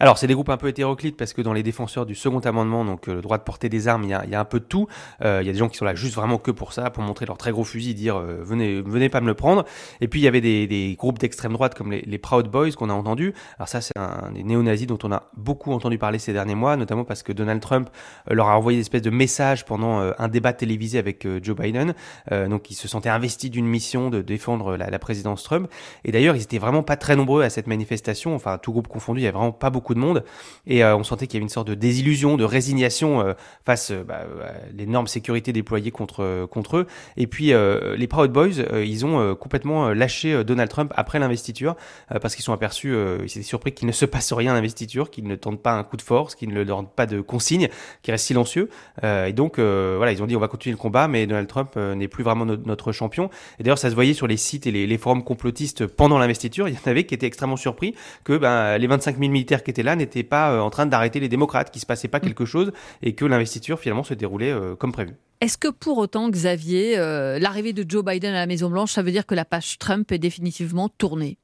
Alors, 0.00 0.16
c'est 0.18 0.26
des 0.26 0.34
groupes 0.34 0.48
un 0.48 0.56
peu 0.56 0.68
hétéroclites 0.68 1.16
parce 1.16 1.32
que 1.32 1.42
dans 1.42 1.52
les 1.52 1.62
défenseurs 1.62 2.06
du 2.06 2.14
second 2.14 2.38
amendement, 2.40 2.84
donc 2.84 3.08
euh, 3.08 3.14
le 3.14 3.20
droit 3.20 3.38
de 3.38 3.42
porter 3.42 3.68
des 3.68 3.88
armes, 3.88 4.04
il 4.04 4.10
y 4.10 4.14
a, 4.14 4.24
y 4.26 4.34
a 4.34 4.40
un 4.40 4.44
peu 4.44 4.60
de 4.60 4.64
tout. 4.64 4.86
Euh, 5.24 5.40
il 5.42 5.46
y 5.46 5.50
a 5.50 5.52
des 5.52 5.58
gens 5.58 5.68
qui 5.68 5.76
sont 5.76 5.84
là 5.84 5.94
juste 5.94 6.14
vraiment 6.14 6.38
que 6.38 6.50
pour 6.50 6.72
ça, 6.72 6.90
pour 6.90 7.02
montrer 7.02 7.26
leur 7.26 7.36
très 7.36 7.50
gros 7.50 7.64
fusil, 7.64 7.94
dire 7.94 8.16
euh, 8.16 8.40
venez, 8.42 8.80
venez 8.80 9.08
pas 9.08 9.20
me 9.20 9.26
le 9.26 9.34
prendre. 9.34 9.64
Et 10.00 10.08
puis 10.08 10.20
il 10.20 10.22
y 10.22 10.28
avait 10.28 10.40
des, 10.40 10.66
des 10.66 10.94
groupes 10.96 11.18
d'extrême 11.18 11.52
droite 11.52 11.74
comme 11.74 11.90
les, 11.90 12.02
les, 12.02 12.18
Proud 12.18 12.48
Boys 12.48 12.72
qu'on 12.72 12.90
a 12.90 12.92
entendu. 12.92 13.34
Alors 13.58 13.68
ça, 13.68 13.80
c'est 13.80 13.96
un 13.96 14.30
des 14.32 14.44
néo-nazis 14.44 14.86
dont 14.86 14.98
on 15.02 15.10
a 15.12 15.24
beaucoup 15.36 15.72
entendu 15.72 15.98
parler 15.98 16.18
ces 16.18 16.32
derniers 16.32 16.54
mois, 16.54 16.76
notamment 16.76 17.04
parce 17.04 17.22
que 17.22 17.32
Donald 17.32 17.60
Trump 17.60 17.90
leur 18.28 18.48
a 18.48 18.56
envoyé 18.56 18.78
des 18.78 18.82
espèces 18.82 19.02
de 19.02 19.10
messages 19.10 19.64
pendant 19.64 20.12
un 20.18 20.28
débat 20.28 20.52
télévisé 20.52 20.98
avec 20.98 21.26
Joe 21.42 21.56
Biden. 21.56 21.94
donc 22.30 22.70
ils 22.70 22.74
se 22.74 22.88
sentaient 22.88 23.08
investis 23.08 23.50
d'une 23.50 23.66
mission 23.66 24.10
de 24.10 24.20
défendre 24.20 24.76
la, 24.76 24.90
la 24.90 24.98
présidence 24.98 25.42
Trump. 25.42 25.70
Et 26.04 26.12
d'ailleurs, 26.12 26.36
ils 26.36 26.42
étaient 26.42 26.58
vraiment 26.58 26.82
pas 26.82 26.96
très 26.96 27.16
nombreux 27.16 27.42
à 27.42 27.50
cette 27.50 27.66
manifestation. 27.66 28.34
Enfin, 28.34 28.58
tout 28.58 28.72
groupe 28.72 28.88
confondu, 28.88 29.20
il 29.20 29.24
y 29.24 29.26
avait 29.26 29.36
vraiment 29.36 29.52
pas 29.52 29.70
beaucoup 29.70 29.87
de 29.94 30.00
monde. 30.00 30.24
Et 30.66 30.84
euh, 30.84 30.96
on 30.96 31.04
sentait 31.04 31.26
qu'il 31.26 31.34
y 31.34 31.38
avait 31.38 31.44
une 31.44 31.48
sorte 31.48 31.68
de 31.68 31.74
désillusion, 31.74 32.36
de 32.36 32.44
résignation 32.44 33.20
euh, 33.20 33.34
face 33.64 33.90
euh, 33.90 34.04
bah, 34.04 34.20
à 34.42 34.72
l'énorme 34.76 35.06
sécurité 35.06 35.52
déployée 35.52 35.90
contre, 35.90 36.46
contre 36.50 36.78
eux. 36.78 36.86
Et 37.16 37.26
puis 37.26 37.52
les 37.52 38.06
Proud 38.06 38.32
Boys, 38.32 38.62
ils 38.84 39.06
ont 39.06 39.34
complètement 39.34 39.90
lâché 39.90 40.44
Donald 40.44 40.70
Trump 40.70 40.92
après 40.96 41.18
l'investiture 41.18 41.76
parce 42.20 42.34
qu'ils 42.34 42.44
sont 42.44 42.52
aperçus, 42.52 42.94
ils 43.20 43.26
étaient 43.26 43.42
surpris 43.42 43.72
qu'il 43.72 43.86
ne 43.86 43.92
se 43.92 44.04
passe 44.04 44.32
rien 44.32 44.52
à 44.52 44.54
l'investiture, 44.54 45.10
qu'il 45.10 45.26
ne 45.26 45.36
tente 45.36 45.62
pas 45.62 45.72
un 45.72 45.84
coup 45.84 45.96
de 45.96 46.02
force, 46.02 46.34
qu'il 46.34 46.50
ne 46.50 46.62
leur 46.62 46.82
donne 46.82 46.88
pas 46.88 47.06
de 47.06 47.20
consignes, 47.20 47.68
qu'il 48.02 48.12
reste 48.12 48.26
silencieux. 48.26 48.68
et 49.02 49.32
donc 49.32 49.58
voilà, 49.58 50.12
ils 50.12 50.22
ont 50.22 50.26
dit 50.26 50.36
on 50.36 50.40
va 50.40 50.48
continuer 50.48 50.72
le 50.72 50.80
combat, 50.80 51.08
mais 51.08 51.26
Donald 51.26 51.48
Trump 51.48 51.76
n'est 51.76 52.08
plus 52.08 52.24
vraiment 52.24 52.44
notre 52.44 52.92
champion. 52.92 53.30
Et 53.58 53.62
d'ailleurs, 53.62 53.78
ça 53.78 53.90
se 53.90 53.94
voyait 53.94 54.14
sur 54.14 54.26
les 54.26 54.36
sites 54.36 54.66
et 54.66 54.70
les, 54.70 54.86
les 54.86 54.98
forums 54.98 55.24
complotistes 55.24 55.86
pendant 55.86 56.18
l'investiture. 56.18 56.68
Il 56.68 56.74
y 56.74 56.78
en 56.78 56.90
avait 56.90 57.04
qui 57.04 57.14
étaient 57.14 57.26
extrêmement 57.26 57.56
surpris 57.56 57.94
que 58.24 58.36
ben, 58.36 58.78
les 58.78 58.86
25 58.86 59.18
000 59.18 59.30
militaires 59.30 59.62
qui 59.62 59.70
étaient 59.70 59.77
là 59.82 59.96
n'étaient 59.96 60.22
pas 60.22 60.52
euh, 60.52 60.60
en 60.60 60.70
train 60.70 60.86
d'arrêter 60.86 61.20
les 61.20 61.28
démocrates, 61.28 61.70
qu'il 61.70 61.80
se 61.80 61.86
passait 61.86 62.08
pas 62.08 62.18
mm. 62.18 62.22
quelque 62.22 62.44
chose 62.44 62.72
et 63.02 63.14
que 63.14 63.24
l'investiture 63.24 63.78
finalement 63.78 64.04
se 64.04 64.14
déroulait 64.14 64.52
euh, 64.52 64.76
comme 64.76 64.92
prévu. 64.92 65.14
Est-ce 65.40 65.58
que 65.58 65.68
pour 65.68 65.98
autant, 65.98 66.28
Xavier, 66.28 66.98
euh, 66.98 67.38
l'arrivée 67.38 67.72
de 67.72 67.88
Joe 67.88 68.04
Biden 68.04 68.34
à 68.34 68.40
la 68.40 68.46
Maison 68.46 68.70
Blanche, 68.70 68.92
ça 68.92 69.02
veut 69.02 69.12
dire 69.12 69.26
que 69.26 69.34
la 69.34 69.44
page 69.44 69.78
Trump 69.78 70.10
est 70.12 70.18
définitivement 70.18 70.88
tournée? 70.88 71.38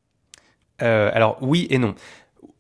Alors 0.81 1.39
oui 1.41 1.67
et 1.71 1.79
non. 1.79 1.95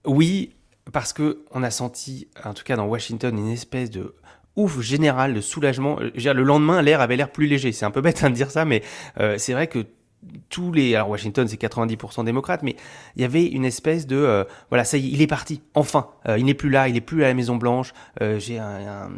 Oui, 0.06 0.54
parce 0.92 1.12
que 1.12 1.44
on 1.50 1.62
a 1.64 1.70
senti, 1.70 2.28
en 2.44 2.54
tout 2.54 2.62
cas 2.62 2.76
dans 2.76 2.86
Washington, 2.86 3.36
une 3.36 3.50
espèce 3.50 3.90
de 3.90 4.14
ouf 4.54 4.80
général 4.80 5.34
de 5.34 5.40
soulagement. 5.40 5.98
le 5.98 6.42
lendemain, 6.42 6.80
l'air 6.80 7.00
avait 7.00 7.16
l'air 7.16 7.32
plus 7.32 7.46
léger. 7.46 7.72
C'est 7.72 7.84
un 7.84 7.90
peu 7.90 8.00
bête 8.00 8.22
hein, 8.22 8.30
de 8.30 8.34
dire 8.34 8.52
ça, 8.52 8.64
mais 8.64 8.82
c'est 9.36 9.52
vrai 9.52 9.66
que 9.66 9.84
tous 10.48 10.72
les, 10.72 10.94
alors 10.94 11.10
Washington 11.10 11.46
c'est 11.48 11.60
90% 11.60 12.24
démocrate, 12.24 12.62
mais 12.62 12.76
il 13.16 13.22
y 13.22 13.24
avait 13.24 13.44
une 13.44 13.64
espèce 13.64 14.06
de, 14.06 14.16
euh, 14.16 14.44
voilà, 14.68 14.84
ça 14.84 14.96
y 14.96 15.06
est, 15.06 15.10
il 15.10 15.22
est 15.22 15.26
parti, 15.26 15.62
enfin, 15.74 16.08
euh, 16.28 16.38
il 16.38 16.44
n'est 16.44 16.54
plus 16.54 16.70
là, 16.70 16.88
il 16.88 16.94
n'est 16.94 17.00
plus 17.00 17.24
à 17.24 17.28
la 17.28 17.34
Maison 17.34 17.56
Blanche. 17.56 17.92
Euh, 18.22 18.38
j'ai 18.38 18.58
un, 18.58 19.10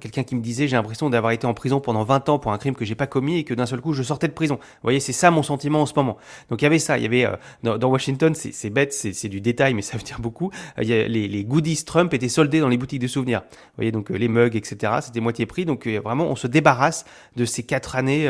quelqu'un 0.00 0.22
qui 0.22 0.34
me 0.34 0.40
disait, 0.40 0.68
j'ai 0.68 0.76
l'impression 0.76 1.10
d'avoir 1.10 1.32
été 1.32 1.46
en 1.46 1.54
prison 1.54 1.80
pendant 1.80 2.04
20 2.04 2.28
ans 2.28 2.38
pour 2.38 2.52
un 2.52 2.58
crime 2.58 2.74
que 2.74 2.84
j'ai 2.84 2.94
pas 2.94 3.06
commis 3.06 3.38
et 3.38 3.44
que 3.44 3.54
d'un 3.54 3.66
seul 3.66 3.80
coup 3.80 3.92
je 3.92 4.02
sortais 4.02 4.28
de 4.28 4.32
prison. 4.32 4.56
Vous 4.56 4.82
voyez, 4.82 5.00
c'est 5.00 5.12
ça 5.12 5.30
mon 5.30 5.42
sentiment 5.42 5.82
en 5.82 5.86
ce 5.86 5.94
moment. 5.94 6.16
Donc 6.48 6.62
il 6.62 6.64
y 6.64 6.66
avait 6.66 6.78
ça, 6.78 6.98
il 6.98 7.02
y 7.02 7.06
avait 7.06 7.28
dans, 7.62 7.88
Washington, 7.88 8.34
c'est 8.34 8.70
bête, 8.70 8.92
c'est 8.92 9.28
du 9.28 9.40
détail, 9.40 9.74
mais 9.74 9.82
ça 9.88 9.96
veut 9.96 10.02
dire 10.02 10.20
beaucoup. 10.20 10.50
Il 10.80 10.88
y 10.88 10.94
a, 10.94 11.06
les, 11.06 11.28
les, 11.28 11.44
goodies 11.44 11.84
Trump 11.84 12.12
étaient 12.14 12.28
soldés 12.28 12.60
dans 12.60 12.68
les 12.68 12.78
boutiques 12.78 13.02
de 13.02 13.06
souvenirs. 13.06 13.42
Vous 13.50 13.76
voyez, 13.76 13.92
donc 13.92 14.10
les 14.10 14.28
mugs, 14.28 14.56
etc. 14.56 14.94
C'était 15.02 15.20
moitié 15.20 15.46
prix. 15.46 15.64
Donc 15.64 15.86
vraiment, 15.86 16.24
on 16.24 16.36
se 16.36 16.46
débarrasse 16.46 17.04
de 17.36 17.44
ces 17.44 17.62
quatre 17.62 17.96
années 17.96 18.28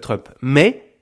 Trump. 0.00 0.28
Mais 0.40 0.93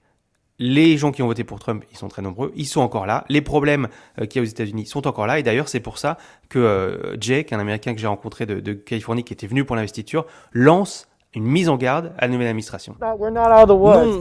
les 0.62 0.96
gens 0.96 1.11
qui 1.11 1.22
ont 1.22 1.27
voté 1.27 1.42
pour 1.42 1.59
Trump, 1.59 1.83
ils 1.90 1.98
sont 1.98 2.07
très 2.07 2.22
nombreux, 2.22 2.53
ils 2.55 2.66
sont 2.66 2.81
encore 2.81 3.05
là. 3.05 3.25
Les 3.29 3.40
problèmes 3.40 3.88
euh, 4.20 4.27
qu'il 4.27 4.40
y 4.40 4.44
a 4.44 4.46
aux 4.46 4.51
États-Unis 4.51 4.87
sont 4.87 5.09
encore 5.09 5.27
là. 5.27 5.40
Et 5.40 5.42
d'ailleurs, 5.42 5.68
c'est 5.68 5.81
pour 5.81 5.98
ça 5.98 6.18
que 6.48 6.61
euh, 6.61 7.16
Jake, 7.20 7.53
un 7.53 7.59
Américain 7.59 7.94
que 7.94 8.01
j'ai 8.01 8.07
rencontré 8.07 8.46
de, 8.46 8.72
Californie 8.72 9.25
qui 9.25 9.33
était 9.33 9.48
venu 9.48 9.64
pour 9.64 9.75
l'investiture, 9.75 10.25
lance 10.53 11.09
une 11.35 11.44
mise 11.44 11.68
en 11.68 11.77
garde 11.79 12.12
à 12.18 12.27
la 12.27 12.33
nouvelle 12.33 12.46
administration. 12.46 12.94
Non, 13.01 13.16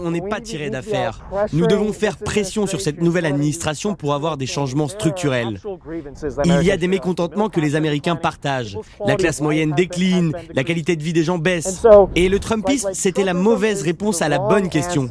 on 0.04 0.12
n'est 0.12 0.22
pas 0.22 0.40
tiré 0.40 0.70
d'affaire. 0.70 1.22
Nous 1.54 1.68
devons 1.68 1.94
faire 1.94 2.18
pression 2.18 2.66
sur 2.66 2.82
cette 2.82 3.02
nouvelle 3.02 3.26
administration 3.26 3.94
pour 3.96 4.14
avoir 4.14 4.38
des 4.38 4.48
changements 4.48 4.88
structurels. 4.88 5.60
Il 6.46 6.64
y 6.64 6.72
a 6.72 6.78
des 6.78 6.88
mécontentements 6.88 7.50
que 7.50 7.60
les 7.60 7.76
Américains 7.76 8.16
partagent. 8.16 8.80
La 9.06 9.16
classe 9.16 9.42
moyenne 9.42 9.74
décline, 9.74 10.32
la 10.56 10.64
qualité 10.64 10.96
de 10.96 11.04
vie 11.04 11.14
des 11.14 11.24
gens 11.24 11.38
baisse. 11.38 11.86
Et 12.16 12.30
le 12.30 12.40
Trumpisme, 12.40 12.92
c'était 12.94 13.26
la 13.26 13.34
mauvaise 13.34 13.84
réponse 13.84 14.22
à 14.22 14.30
la 14.30 14.40
bonne 14.40 14.70
question. 14.70 15.08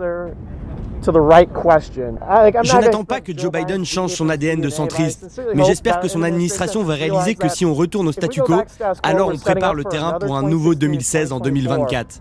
Je 2.63 2.77
n'attends 2.79 3.05
pas 3.05 3.21
que 3.21 3.37
Joe 3.37 3.51
Biden 3.51 3.85
change 3.85 4.13
son 4.13 4.29
ADN 4.29 4.61
de 4.61 4.69
centriste, 4.69 5.41
mais 5.55 5.65
j'espère 5.65 6.01
que 6.01 6.09
son 6.09 6.23
administration 6.23 6.83
va 6.83 6.95
réaliser 6.95 7.35
que 7.35 7.49
si 7.49 7.65
on 7.65 7.75
retourne 7.75 8.09
au 8.09 8.13
statu 8.13 8.41
quo, 8.43 8.63
alors 9.03 9.31
on 9.33 9.39
prépare 9.39 9.75
le 9.75 9.85
terrain 9.85 10.19
pour 10.19 10.37
un 10.37 10.43
nouveau 10.43 10.75
2016 10.75 11.33
en 11.33 11.41
2024. 11.41 12.21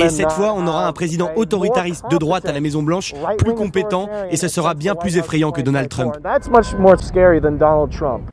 Et 0.00 0.08
cette 0.08 0.32
fois, 0.32 0.54
on 0.56 0.66
aura 0.66 0.86
un 0.86 0.92
président 0.92 1.30
autoritariste 1.36 2.04
de 2.10 2.16
droite 2.16 2.46
à 2.46 2.52
la 2.52 2.60
Maison 2.60 2.82
Blanche, 2.82 3.14
plus 3.38 3.54
compétent, 3.54 4.08
et 4.30 4.36
ce 4.36 4.48
sera 4.48 4.74
bien 4.74 4.94
plus 4.94 5.16
effrayant 5.16 5.52
que 5.52 5.60
Donald 5.60 5.88
Trump. 5.88 6.14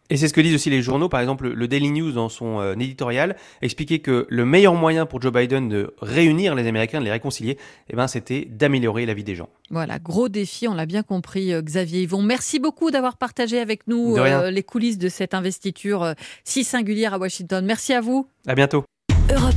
Et 0.09 0.17
c'est 0.17 0.27
ce 0.27 0.33
que 0.33 0.41
disent 0.41 0.55
aussi 0.55 0.69
les 0.69 0.81
journaux, 0.81 1.09
par 1.09 1.19
exemple 1.19 1.47
le 1.49 1.67
Daily 1.67 1.91
News 1.91 2.11
dans 2.11 2.29
son 2.29 2.59
euh, 2.59 2.73
éditorial, 2.73 3.35
expliquait 3.61 3.99
que 3.99 4.25
le 4.29 4.45
meilleur 4.45 4.73
moyen 4.73 5.05
pour 5.05 5.21
Joe 5.21 5.33
Biden 5.33 5.69
de 5.69 5.93
réunir 6.01 6.55
les 6.55 6.67
Américains, 6.67 6.99
de 6.99 7.05
les 7.05 7.11
réconcilier, 7.11 7.57
eh 7.89 7.95
ben, 7.95 8.07
c'était 8.07 8.47
d'améliorer 8.49 9.05
la 9.05 9.13
vie 9.13 9.23
des 9.23 9.35
gens. 9.35 9.49
Voilà, 9.69 9.99
gros 9.99 10.29
défi, 10.29 10.67
on 10.67 10.73
l'a 10.73 10.85
bien 10.85 11.03
compris, 11.03 11.53
euh, 11.53 11.61
Xavier 11.61 12.03
Yvon. 12.03 12.21
Merci 12.21 12.59
beaucoup 12.59 12.89
d'avoir 12.89 13.17
partagé 13.17 13.59
avec 13.59 13.87
nous 13.87 14.15
euh, 14.17 14.49
les 14.49 14.63
coulisses 14.63 14.97
de 14.97 15.09
cette 15.09 15.33
investiture 15.33 16.03
euh, 16.03 16.13
si 16.45 16.63
singulière 16.63 17.13
à 17.13 17.17
Washington. 17.17 17.65
Merci 17.65 17.93
à 17.93 18.01
vous. 18.01 18.27
À 18.47 18.55
bientôt. 18.55 18.85
Europe 19.29 19.55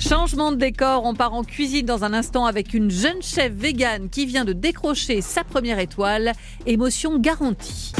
Changement 0.00 0.50
de 0.50 0.56
décor, 0.56 1.04
on 1.04 1.14
part 1.14 1.34
en 1.34 1.44
cuisine 1.44 1.86
dans 1.86 2.02
un 2.02 2.12
instant 2.12 2.46
avec 2.46 2.74
une 2.74 2.90
jeune 2.90 3.22
chef 3.22 3.52
végane 3.52 4.08
qui 4.10 4.26
vient 4.26 4.44
de 4.44 4.52
décrocher 4.52 5.20
sa 5.20 5.44
première 5.44 5.78
étoile. 5.78 6.32
Émotion 6.66 7.18
garantie. 7.20 7.92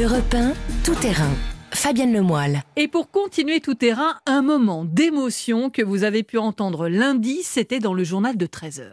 Europe 0.00 0.32
1, 0.32 0.52
tout 0.84 0.94
terrain. 0.94 1.32
Fabienne 1.72 2.12
Lemoyle. 2.12 2.62
Et 2.76 2.86
pour 2.86 3.10
continuer 3.10 3.60
tout 3.60 3.74
terrain, 3.74 4.14
un 4.26 4.42
moment 4.42 4.84
d'émotion 4.84 5.70
que 5.70 5.82
vous 5.82 6.04
avez 6.04 6.22
pu 6.22 6.38
entendre 6.38 6.88
lundi, 6.88 7.40
c'était 7.42 7.80
dans 7.80 7.94
le 7.94 8.04
journal 8.04 8.36
de 8.36 8.46
13h. 8.46 8.92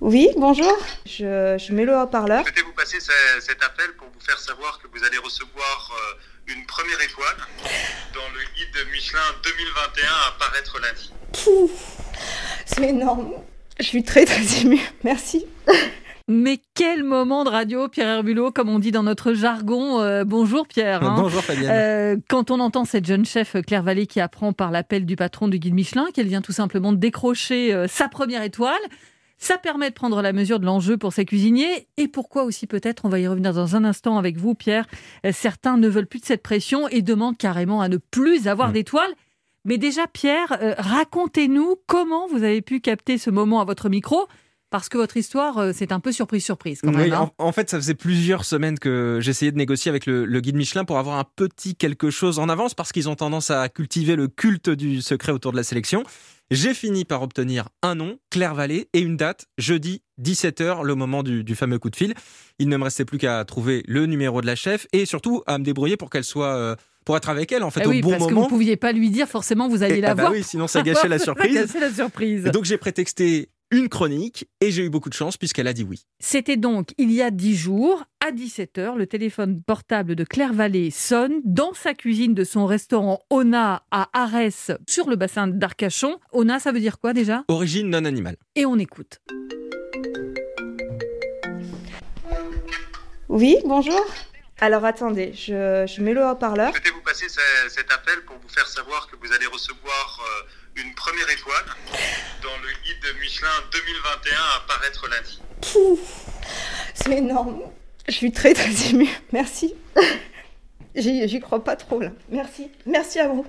Oui, 0.00 0.28
bonjour. 0.36 0.72
Je, 1.06 1.72
mets 1.72 1.84
le 1.84 1.96
haut-parleur. 1.96 2.44
Je 2.54 2.62
vous 2.62 2.72
passer 2.72 2.98
cet 3.00 3.62
appel 3.64 3.86
pour 3.98 4.06
vous 4.14 4.20
faire 4.20 4.38
savoir 4.38 4.78
que 4.80 4.86
vous 4.96 5.04
allez 5.04 5.18
recevoir 5.18 5.90
euh, 5.92 6.54
une 6.54 6.64
première 6.66 7.00
étoile 7.02 7.36
dans 8.14 8.28
le 8.32 8.40
guide 8.54 8.92
Michelin 8.92 9.18
2021 9.42 10.06
à 10.06 10.38
paraître 10.38 10.78
lundi? 10.80 11.12
C'est 12.64 12.84
énorme. 12.84 13.32
Je 13.80 13.84
suis 13.84 14.04
très 14.04 14.24
très 14.24 14.60
émue. 14.60 14.80
Merci. 15.02 15.46
Mais 16.28 16.60
quel 16.74 17.02
moment 17.02 17.42
de 17.42 17.50
radio, 17.50 17.88
Pierre 17.88 18.08
Herbulot, 18.08 18.52
comme 18.52 18.68
on 18.68 18.78
dit 18.78 18.92
dans 18.92 19.02
notre 19.02 19.32
jargon. 19.32 20.00
Euh, 20.00 20.22
bonjour 20.24 20.68
Pierre. 20.68 21.02
Hein. 21.02 21.16
Bonjour 21.18 21.42
Fabienne. 21.42 21.70
Euh, 21.72 22.16
quand 22.28 22.52
on 22.52 22.60
entend 22.60 22.84
cette 22.84 23.06
jeune 23.06 23.24
chef 23.24 23.56
Claire 23.66 23.82
Vallée 23.82 24.06
qui 24.06 24.20
apprend 24.20 24.52
par 24.52 24.70
l'appel 24.70 25.06
du 25.06 25.16
patron 25.16 25.48
du 25.48 25.58
guide 25.58 25.74
Michelin 25.74 26.06
qu'elle 26.14 26.28
vient 26.28 26.42
tout 26.42 26.52
simplement 26.52 26.92
de 26.92 26.98
décrocher 26.98 27.86
sa 27.88 28.08
première 28.08 28.44
étoile, 28.44 28.78
ça 29.38 29.56
permet 29.56 29.90
de 29.90 29.94
prendre 29.94 30.20
la 30.20 30.32
mesure 30.32 30.58
de 30.60 30.66
l'enjeu 30.66 30.96
pour 30.96 31.12
ces 31.12 31.24
cuisiniers 31.24 31.86
et 31.96 32.08
pourquoi 32.08 32.42
aussi 32.42 32.66
peut-être, 32.66 33.04
on 33.04 33.08
va 33.08 33.20
y 33.20 33.28
revenir 33.28 33.54
dans 33.54 33.76
un 33.76 33.84
instant 33.84 34.18
avec 34.18 34.36
vous 34.36 34.54
Pierre, 34.54 34.86
euh, 35.24 35.30
certains 35.32 35.76
ne 35.76 35.88
veulent 35.88 36.06
plus 36.06 36.20
de 36.20 36.26
cette 36.26 36.42
pression 36.42 36.88
et 36.88 37.02
demandent 37.02 37.36
carrément 37.36 37.80
à 37.80 37.88
ne 37.88 37.96
plus 37.96 38.48
avoir 38.48 38.70
mmh. 38.70 38.72
d'étoiles. 38.72 39.14
Mais 39.64 39.78
déjà 39.78 40.06
Pierre, 40.06 40.58
euh, 40.60 40.74
racontez-nous 40.78 41.76
comment 41.86 42.26
vous 42.26 42.42
avez 42.42 42.62
pu 42.62 42.80
capter 42.80 43.18
ce 43.18 43.30
moment 43.30 43.60
à 43.60 43.64
votre 43.64 43.88
micro 43.88 44.26
parce 44.70 44.88
que 44.88 44.98
votre 44.98 45.16
histoire, 45.16 45.58
euh, 45.58 45.72
c'est 45.74 45.92
un 45.92 46.00
peu 46.00 46.12
surprise-surprise 46.12 46.80
quand 46.82 46.92
même. 46.92 47.12
Hein. 47.12 47.30
en, 47.38 47.52
fait, 47.52 47.70
ça 47.70 47.78
faisait 47.78 47.94
plusieurs 47.94 48.44
semaines 48.44 48.78
que 48.78 49.18
j'essayais 49.20 49.52
de 49.52 49.56
négocier 49.56 49.88
avec 49.88 50.06
le, 50.06 50.40
guide 50.40 50.56
Michelin 50.56 50.84
pour 50.84 50.98
avoir 50.98 51.18
un 51.18 51.24
petit 51.24 51.74
quelque 51.74 52.10
chose 52.10 52.38
en 52.38 52.48
avance, 52.48 52.74
parce 52.74 52.92
qu'ils 52.92 53.08
ont 53.08 53.14
tendance 53.14 53.50
à 53.50 53.68
cultiver 53.68 54.16
le 54.16 54.28
culte 54.28 54.70
du 54.70 55.00
secret 55.00 55.32
autour 55.32 55.52
de 55.52 55.56
la 55.56 55.62
sélection. 55.62 56.04
J'ai 56.50 56.74
fini 56.74 57.04
par 57.04 57.22
obtenir 57.22 57.68
un 57.82 57.94
nom, 57.94 58.18
Claire 58.30 58.54
Vallée, 58.54 58.88
et 58.92 59.00
une 59.00 59.16
date, 59.16 59.46
jeudi 59.58 60.02
17h, 60.22 60.82
le 60.82 60.94
moment 60.94 61.22
du, 61.22 61.54
fameux 61.54 61.78
coup 61.78 61.90
de 61.90 61.96
fil. 61.96 62.14
Il 62.58 62.68
ne 62.68 62.76
me 62.76 62.84
restait 62.84 63.04
plus 63.04 63.18
qu'à 63.18 63.44
trouver 63.44 63.82
le 63.86 64.06
numéro 64.06 64.40
de 64.40 64.46
la 64.46 64.56
chef 64.56 64.86
et 64.92 65.06
surtout 65.06 65.42
à 65.46 65.58
me 65.58 65.64
débrouiller 65.64 65.96
pour 65.96 66.10
qu'elle 66.10 66.24
soit... 66.24 66.56
Euh, 66.56 66.76
pour 67.04 67.16
être 67.16 67.30
avec 67.30 67.50
elle 67.52 67.62
en 67.62 67.70
fait 67.70 67.80
eh 67.84 67.86
au 67.86 67.88
oui, 67.88 68.02
bon 68.02 68.10
parce 68.10 68.20
moment. 68.20 68.28
Que 68.28 68.34
vous 68.34 68.44
ne 68.44 68.48
pouviez 68.50 68.76
pas 68.76 68.92
lui 68.92 69.08
dire 69.08 69.26
forcément 69.26 69.66
vous 69.66 69.82
alliez 69.82 70.02
la 70.02 70.10
ah 70.10 70.14
bah 70.14 70.24
voir. 70.24 70.32
oui, 70.32 70.42
sinon 70.42 70.66
ça 70.66 70.82
gâchait 70.82 71.08
la 71.08 71.18
surprise. 71.18 71.74
la 71.80 71.90
surprise. 71.90 72.44
donc 72.44 72.66
j'ai 72.66 72.76
prétexté 72.76 73.48
une 73.70 73.88
chronique 73.88 74.48
et 74.60 74.70
j'ai 74.70 74.84
eu 74.84 74.90
beaucoup 74.90 75.08
de 75.08 75.14
chance 75.14 75.36
puisqu'elle 75.36 75.68
a 75.68 75.72
dit 75.72 75.84
oui. 75.84 76.04
C'était 76.20 76.56
donc 76.56 76.90
il 76.98 77.12
y 77.12 77.22
a 77.22 77.30
dix 77.30 77.56
jours, 77.56 78.04
à 78.20 78.32
17h, 78.32 78.96
le 78.96 79.06
téléphone 79.06 79.62
portable 79.62 80.14
de 80.14 80.24
Claire 80.24 80.52
Vallée 80.52 80.90
sonne 80.90 81.40
dans 81.44 81.74
sa 81.74 81.94
cuisine 81.94 82.34
de 82.34 82.44
son 82.44 82.66
restaurant 82.66 83.20
Ona 83.30 83.82
à 83.90 84.08
Arès, 84.12 84.70
sur 84.88 85.08
le 85.08 85.16
bassin 85.16 85.48
d'Arcachon. 85.48 86.18
Ona, 86.32 86.58
ça 86.58 86.72
veut 86.72 86.80
dire 86.80 86.98
quoi 86.98 87.12
déjà? 87.12 87.44
Origine 87.48 87.90
non 87.90 88.04
animale. 88.04 88.36
Et 88.54 88.64
on 88.64 88.76
écoute. 88.76 89.20
Oui, 93.28 93.58
bonjour. 93.64 94.04
Alors 94.60 94.84
attendez, 94.84 95.32
je, 95.34 96.00
mets 96.00 96.14
le 96.14 96.26
haut-parleur. 96.26 96.68
Je 96.68 96.78
souhaitais 96.78 96.90
vous 96.90 97.02
passer 97.02 97.26
cet 97.68 97.92
appel 97.92 98.24
pour 98.24 98.36
vous 98.38 98.48
faire 98.48 98.66
savoir 98.66 99.06
que 99.06 99.16
vous 99.16 99.32
allez 99.32 99.46
recevoir 99.46 100.20
euh, 100.20 100.46
une 100.78 100.94
première 100.94 101.28
étoile 101.30 101.64
dans 102.42 102.56
le 102.62 102.68
guide 102.84 103.20
Michelin 103.20 103.48
2021 103.72 104.36
à 104.36 104.60
paraître 104.68 105.08
lundi. 105.08 105.40
C'est 106.94 107.18
énorme. 107.18 107.62
Je 108.06 108.12
suis 108.12 108.32
très 108.32 108.54
très 108.54 108.90
émue. 108.90 109.08
Merci. 109.32 109.74
J'y 110.94 111.40
crois 111.40 111.64
pas 111.64 111.76
trop 111.76 112.00
là. 112.00 112.10
Merci. 112.28 112.70
Merci 112.86 113.18
à 113.18 113.28
vous. 113.28 113.46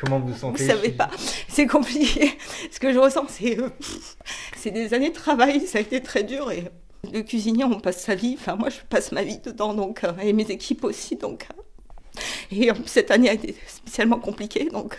Comment 0.00 0.20
vous 0.20 0.34
sentez? 0.34 0.62
Vous 0.62 0.70
savez 0.70 0.90
pas. 0.90 1.10
C'est 1.48 1.66
compliqué. 1.66 2.36
Ce 2.70 2.80
que 2.80 2.92
je 2.92 2.98
ressens, 2.98 3.26
c'est 3.28 3.58
euh, 3.58 3.70
c'est 4.56 4.70
des 4.70 4.94
années 4.94 5.10
de 5.10 5.14
travail. 5.14 5.66
Ça 5.66 5.78
a 5.78 5.80
été 5.80 6.02
très 6.02 6.24
dur 6.24 6.50
et 6.50 6.64
le 7.12 7.22
cuisinier, 7.22 7.64
on 7.64 7.80
passe 7.80 8.02
sa 8.02 8.14
vie. 8.14 8.36
Enfin, 8.38 8.56
moi, 8.56 8.68
je 8.70 8.80
passe 8.88 9.12
ma 9.12 9.22
vie 9.22 9.38
dedans, 9.38 9.74
donc, 9.74 10.04
euh, 10.04 10.12
et 10.22 10.32
mes 10.32 10.50
équipes 10.50 10.84
aussi, 10.84 11.16
donc. 11.16 11.46
Euh, 11.52 11.62
et 12.50 12.70
euh, 12.70 12.74
cette 12.86 13.10
année 13.10 13.28
a 13.28 13.32
été 13.32 13.54
spécialement 13.66 14.18
compliquée, 14.18 14.68
donc 14.72 14.98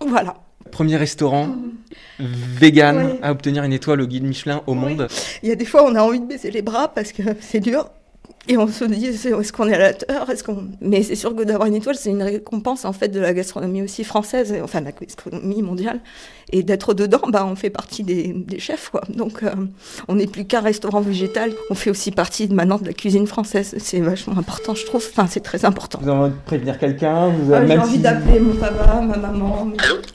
voilà. 0.00 0.36
Premier 0.70 0.96
restaurant 0.96 1.56
vegan 2.18 3.16
à 3.22 3.32
obtenir 3.32 3.64
une 3.64 3.72
étoile 3.72 4.00
au 4.00 4.06
guide 4.06 4.24
Michelin 4.24 4.62
au 4.66 4.74
monde. 4.74 5.08
Il 5.42 5.48
y 5.48 5.52
a 5.52 5.56
des 5.56 5.64
fois, 5.64 5.84
on 5.84 5.94
a 5.94 6.02
envie 6.02 6.20
de 6.20 6.26
baisser 6.26 6.50
les 6.50 6.62
bras 6.62 6.88
parce 6.88 7.12
que 7.12 7.22
c'est 7.40 7.60
dur. 7.60 7.90
Et 8.48 8.56
on 8.56 8.66
se 8.66 8.84
dit, 8.84 9.06
est-ce 9.06 9.52
qu'on 9.52 9.68
est 9.68 9.74
à 9.74 9.78
la 9.78 9.90
hauteur? 9.90 10.30
Est-ce 10.30 10.42
qu'on... 10.42 10.64
Mais 10.80 11.02
c'est 11.02 11.14
sûr 11.14 11.36
que 11.36 11.42
d'avoir 11.42 11.68
une 11.68 11.74
étoile, 11.74 11.94
c'est 11.94 12.08
une 12.10 12.22
récompense 12.22 12.86
en 12.86 12.92
fait 12.92 13.08
de 13.08 13.20
la 13.20 13.34
gastronomie 13.34 13.82
aussi 13.82 14.02
française, 14.02 14.54
enfin 14.64 14.80
de 14.80 14.86
la 14.86 14.92
gastronomie 14.92 15.62
mondiale. 15.62 16.00
Et 16.52 16.62
d'être 16.62 16.94
dedans, 16.94 17.20
bah, 17.28 17.46
on 17.46 17.54
fait 17.54 17.70
partie 17.70 18.02
des, 18.02 18.32
des 18.34 18.58
chefs. 18.58 18.88
Quoi. 18.88 19.02
Donc 19.10 19.42
euh, 19.42 19.50
on 20.08 20.14
n'est 20.14 20.26
plus 20.26 20.46
qu'un 20.46 20.60
restaurant 20.60 21.00
végétal, 21.00 21.52
on 21.68 21.74
fait 21.74 21.90
aussi 21.90 22.10
partie 22.10 22.48
maintenant 22.48 22.78
de 22.78 22.86
la 22.86 22.92
cuisine 22.94 23.26
française. 23.26 23.74
C'est 23.78 24.00
vachement 24.00 24.36
important, 24.38 24.74
je 24.74 24.86
trouve. 24.86 25.06
Enfin, 25.10 25.26
c'est 25.28 25.40
très 25.40 25.64
important. 25.66 25.98
Vous 26.02 26.08
avez 26.08 26.18
envie 26.18 26.32
de 26.32 26.44
prévenir 26.46 26.78
quelqu'un? 26.78 27.28
Vous 27.28 27.52
avez 27.52 27.68
J'ai 27.68 27.78
envie 27.78 27.98
d'appeler 27.98 28.40
mon 28.40 28.56
papa, 28.56 29.00
ma 29.02 29.18
maman. 29.18 29.68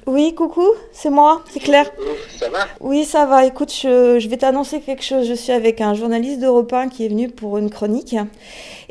Oui, 0.08 0.34
coucou, 0.36 0.68
c'est 0.92 1.10
moi, 1.12 1.44
c'est 1.52 1.60
Claire. 1.60 1.90
Ça 2.38 2.50
va? 2.50 2.60
Oui, 2.80 3.06
ça 3.06 3.28
va. 3.28 3.46
Écoute, 3.46 3.72
je, 3.72 4.18
je 4.20 4.28
vais 4.28 4.38
t'annoncer 4.38 4.82
quelque 4.82 5.04
chose. 5.04 5.28
Je 5.28 5.34
suis 5.34 5.52
avec 5.54 5.80
un 5.80 5.94
journaliste 5.94 6.42
d'Europe 6.42 6.74
1 6.74 6.90
qui 6.90 7.06
est 7.06 7.10
venu 7.10 7.30
pour 7.30 7.58
une 7.58 7.70
chronique. 7.70 8.15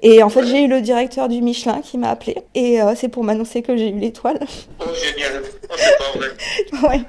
Et 0.02 0.22
en 0.22 0.28
fait, 0.28 0.44
j'ai 0.46 0.64
eu 0.64 0.68
le 0.68 0.80
directeur 0.80 1.28
du 1.28 1.40
Michelin 1.40 1.80
qui 1.80 1.98
m'a 1.98 2.10
appelé. 2.10 2.37
Et 2.54 2.80
euh, 2.80 2.94
c'est 2.96 3.08
pour 3.08 3.24
m'annoncer 3.24 3.62
que 3.62 3.76
j'ai 3.76 3.88
eu 3.88 3.98
l'étoile. 3.98 4.38
Oh, 4.80 4.84
génial. 4.94 5.42
Oh, 5.70 5.74
c'est 5.76 5.98
pas 5.98 6.88
vrai. 6.88 6.96
ouais. 6.96 7.04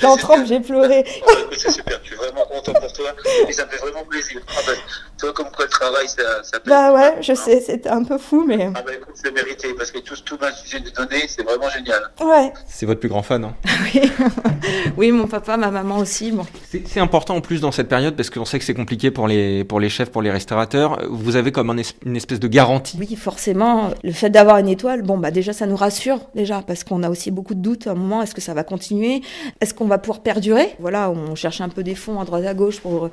Quand 0.00 0.16
trempe, 0.16 0.46
j'ai 0.46 0.60
pleuré. 0.60 1.04
c'est 1.52 1.70
super, 1.70 2.00
je 2.02 2.08
suis 2.08 2.16
vraiment 2.16 2.44
content 2.46 2.72
pour 2.72 2.92
toi 2.92 3.14
et 3.46 3.52
ça 3.52 3.66
me 3.66 3.70
fait 3.70 3.76
vraiment 3.78 4.04
plaisir. 4.04 4.40
Ah 4.48 4.60
ben, 4.66 4.74
comme 5.34 5.50
quoi 5.54 5.64
le 5.64 5.70
travail, 5.70 6.08
ça, 6.08 6.42
ça 6.42 6.58
Bah 6.66 6.92
ouais, 6.92 7.18
je 7.20 7.34
sais, 7.34 7.60
c'était 7.60 7.88
un 7.88 8.04
peu 8.04 8.18
fou, 8.18 8.44
mais. 8.46 8.70
Ah 8.74 8.82
bah 8.82 8.92
écoute, 8.94 9.14
c'est 9.14 9.32
mérité 9.32 9.68
parce 9.76 9.90
que 9.90 9.98
tout, 9.98 10.14
tout 10.24 10.38
ma 10.40 10.52
sujet 10.52 10.80
de 10.80 10.90
données, 10.90 11.26
c'est 11.28 11.42
vraiment 11.42 11.68
génial. 11.70 12.02
Ouais. 12.20 12.52
C'est 12.66 12.86
votre 12.86 13.00
plus 13.00 13.08
grand 13.08 13.22
fan, 13.22 13.44
hein 13.44 13.54
Oui. 13.94 14.10
oui, 14.96 15.12
mon 15.12 15.26
papa, 15.26 15.56
ma 15.56 15.70
maman 15.70 15.98
aussi. 15.98 16.32
Bon. 16.32 16.46
C'est 16.86 17.00
important 17.00 17.36
en 17.36 17.40
plus 17.40 17.60
dans 17.60 17.72
cette 17.72 17.88
période 17.88 18.16
parce 18.16 18.30
qu'on 18.30 18.44
sait 18.44 18.58
que 18.58 18.64
c'est 18.64 18.74
compliqué 18.74 19.10
pour 19.10 19.28
les, 19.28 19.64
pour 19.64 19.80
les 19.80 19.88
chefs, 19.88 20.10
pour 20.10 20.22
les 20.22 20.30
restaurateurs. 20.30 20.98
Vous 21.08 21.36
avez 21.36 21.52
comme 21.52 21.70
un 21.70 21.78
es 21.78 21.84
une 22.04 22.16
espèce 22.16 22.40
de 22.40 22.48
garantie. 22.48 22.96
Oui, 22.98 23.16
forcément. 23.16 23.90
Le 24.04 24.12
fait 24.12 24.30
d'avoir 24.30 24.58
une 24.58 24.68
étoile, 24.68 25.02
bon, 25.02 25.18
bah 25.18 25.30
déjà, 25.30 25.52
ça 25.52 25.66
nous 25.66 25.76
rassure, 25.76 26.20
déjà, 26.34 26.62
parce 26.66 26.84
qu'on 26.84 27.02
a 27.02 27.10
aussi 27.10 27.30
beaucoup 27.30 27.54
de 27.54 27.60
doutes 27.60 27.86
à 27.86 27.92
un 27.92 27.94
moment. 27.94 28.22
Est-ce 28.22 28.34
que 28.34 28.40
ça 28.40 28.54
va 28.54 28.64
continuer? 28.64 29.22
Est-ce 29.60 29.74
qu'on 29.74 29.86
va 29.86 29.98
pouvoir 29.98 30.20
perdurer? 30.20 30.74
Voilà, 30.78 31.10
on 31.10 31.34
cherche 31.34 31.60
un 31.60 31.68
peu 31.68 31.82
des 31.82 31.94
fonds 31.94 32.20
à 32.20 32.24
droite 32.24 32.46
à 32.46 32.54
gauche 32.54 32.80
pour, 32.80 33.10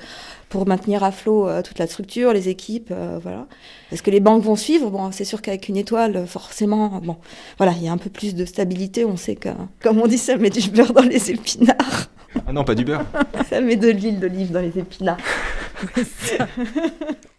pour 0.49 0.67
maintenir 0.67 1.03
à 1.03 1.11
flot 1.11 1.47
euh, 1.47 1.61
toute 1.61 1.79
la 1.79 1.87
structure, 1.97 2.31
les 2.31 2.47
équipes, 2.47 2.89
euh, 2.91 3.17
voilà. 3.21 3.47
Est-ce 3.91 4.03
que 4.03 4.11
les 4.11 4.19
banques 4.19 4.43
vont 4.43 4.55
suivre 4.55 4.91
Bon, 4.91 5.11
c'est 5.11 5.25
sûr 5.25 5.41
qu'avec 5.41 5.67
une 5.67 5.77
étoile, 5.77 6.27
forcément, 6.27 7.01
bon, 7.03 7.17
voilà, 7.57 7.73
il 7.75 7.83
y 7.83 7.87
a 7.87 7.91
un 7.91 7.97
peu 7.97 8.11
plus 8.11 8.35
de 8.35 8.45
stabilité. 8.45 9.03
On 9.03 9.17
sait 9.17 9.35
que, 9.35 9.49
comme 9.81 9.99
on 9.99 10.05
dit, 10.07 10.19
ça 10.19 10.37
met 10.37 10.51
du 10.51 10.69
beurre 10.69 10.93
dans 10.93 11.01
les 11.01 11.31
épinards. 11.31 12.09
Ah 12.45 12.53
non, 12.53 12.63
pas 12.63 12.75
du 12.75 12.85
beurre. 12.85 13.03
ça 13.49 13.61
met 13.61 13.77
de 13.77 13.89
l'huile 13.89 14.19
d'olive 14.19 14.51
dans 14.51 14.59
les 14.61 14.77
épinards. 14.77 15.17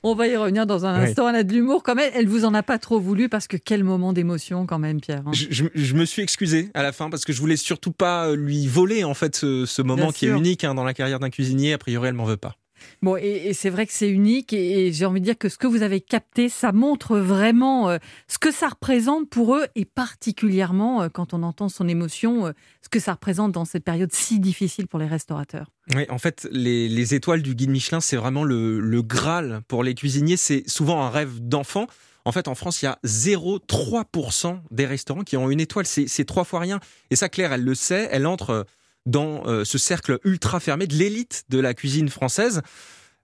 On 0.02 0.14
va 0.14 0.26
y 0.28 0.36
revenir 0.36 0.66
dans 0.66 0.86
un 0.86 0.94
instant. 0.94 1.28
Elle 1.28 1.36
a 1.36 1.42
de 1.44 1.52
l'humour 1.52 1.82
quand 1.82 1.94
même. 1.94 2.10
Elle 2.14 2.26
vous 2.28 2.44
en 2.44 2.54
a 2.54 2.62
pas 2.62 2.78
trop 2.78 2.98
voulu 3.00 3.28
parce 3.28 3.46
que 3.46 3.56
quel 3.56 3.84
moment 3.84 4.12
d'émotion 4.12 4.64
quand 4.66 4.78
même, 4.78 5.00
Pierre. 5.00 5.22
hein. 5.26 5.30
Je, 5.32 5.46
je- 5.50 5.64
je 5.74 5.94
me 5.94 6.04
suis 6.04 6.22
excusé 6.22 6.70
à 6.74 6.82
la 6.82 6.92
fin 6.92 7.10
parce 7.10 7.24
que 7.24 7.32
je 7.32 7.40
voulais 7.40 7.56
surtout 7.56 7.92
pas 7.92 8.34
lui 8.34 8.66
voler 8.66 9.04
en 9.04 9.14
fait 9.14 9.36
ce, 9.36 9.66
ce 9.66 9.82
moment 9.82 10.04
Bien 10.04 10.12
qui 10.12 10.26
est 10.26 10.30
unique 10.30 10.64
hein, 10.64 10.74
dans 10.74 10.84
la 10.84 10.94
carrière 10.94 11.20
d'un 11.20 11.30
cuisinier. 11.30 11.72
A 11.74 11.78
priori, 11.78 12.08
elle 12.08 12.14
m'en 12.14 12.24
veut 12.24 12.36
pas. 12.36 12.54
Bon, 13.02 13.16
et, 13.16 13.52
c'est 13.52 13.70
vrai 13.70 13.86
que 13.86 13.92
c'est 13.92 14.08
unique 14.08 14.52
et, 14.52 14.92
j'ai 14.92 15.04
envie 15.04 15.20
de 15.20 15.24
dire 15.24 15.38
que 15.38 15.48
ce 15.48 15.58
que 15.58 15.66
vous 15.66 15.82
avez 15.82 16.00
capté, 16.00 16.48
ça 16.48 16.72
montre 16.72 17.18
vraiment 17.18 17.90
euh, 17.90 17.98
ce 18.26 18.38
que 18.38 18.50
ça 18.50 18.68
représente 18.68 19.28
pour 19.28 19.56
eux 19.56 19.66
et 19.74 19.84
particulièrement 19.84 21.02
euh, 21.02 21.08
quand 21.08 21.34
on 21.34 21.42
entend 21.42 21.68
son 21.68 21.88
émotion, 21.88 22.46
euh, 22.46 22.52
ce 22.82 22.88
que 22.88 23.00
ça 23.00 23.12
représente 23.12 23.52
dans 23.52 23.64
cette 23.64 23.84
période 23.84 24.12
si 24.12 24.40
difficile 24.40 24.86
pour 24.86 24.98
les 24.98 25.06
restaurateurs. 25.06 25.70
Oui, 25.94 26.06
en 26.10 26.18
fait, 26.18 26.48
les, 26.50 26.88
les 26.88 27.14
étoiles 27.14 27.42
du 27.42 27.54
guide 27.54 27.70
Michelin, 27.70 28.00
c'est 28.00 28.16
vraiment 28.16 28.44
le, 28.44 28.80
le 28.80 29.02
Graal 29.02 29.60
pour 29.68 29.82
les 29.82 29.94
cuisiniers. 29.94 30.36
C'est 30.36 30.68
souvent 30.68 31.02
un 31.02 31.10
rêve 31.10 31.40
d'enfant. 31.40 31.86
En 32.24 32.32
fait, 32.32 32.46
en 32.46 32.54
France, 32.54 32.82
il 32.82 32.84
y 32.84 32.88
a 32.88 32.98
0,3% 33.06 34.58
des 34.70 34.84
restaurants 34.84 35.22
qui 35.22 35.38
ont 35.38 35.48
une 35.50 35.60
étoile. 35.60 35.86
C'est 35.86 36.24
trois 36.26 36.44
fois 36.44 36.60
rien. 36.60 36.78
Et 37.10 37.16
ça, 37.16 37.30
Claire, 37.30 37.54
elle 37.54 37.64
le 37.64 37.74
sait. 37.74 38.06
Elle 38.10 38.26
entre 38.26 38.66
dans 39.06 39.46
euh, 39.46 39.64
ce 39.64 39.78
cercle 39.78 40.18
ultra 40.24 40.60
fermé 40.60 40.86
de 40.86 40.94
l'élite 40.94 41.44
de 41.48 41.58
la 41.58 41.74
cuisine 41.74 42.08
française. 42.08 42.62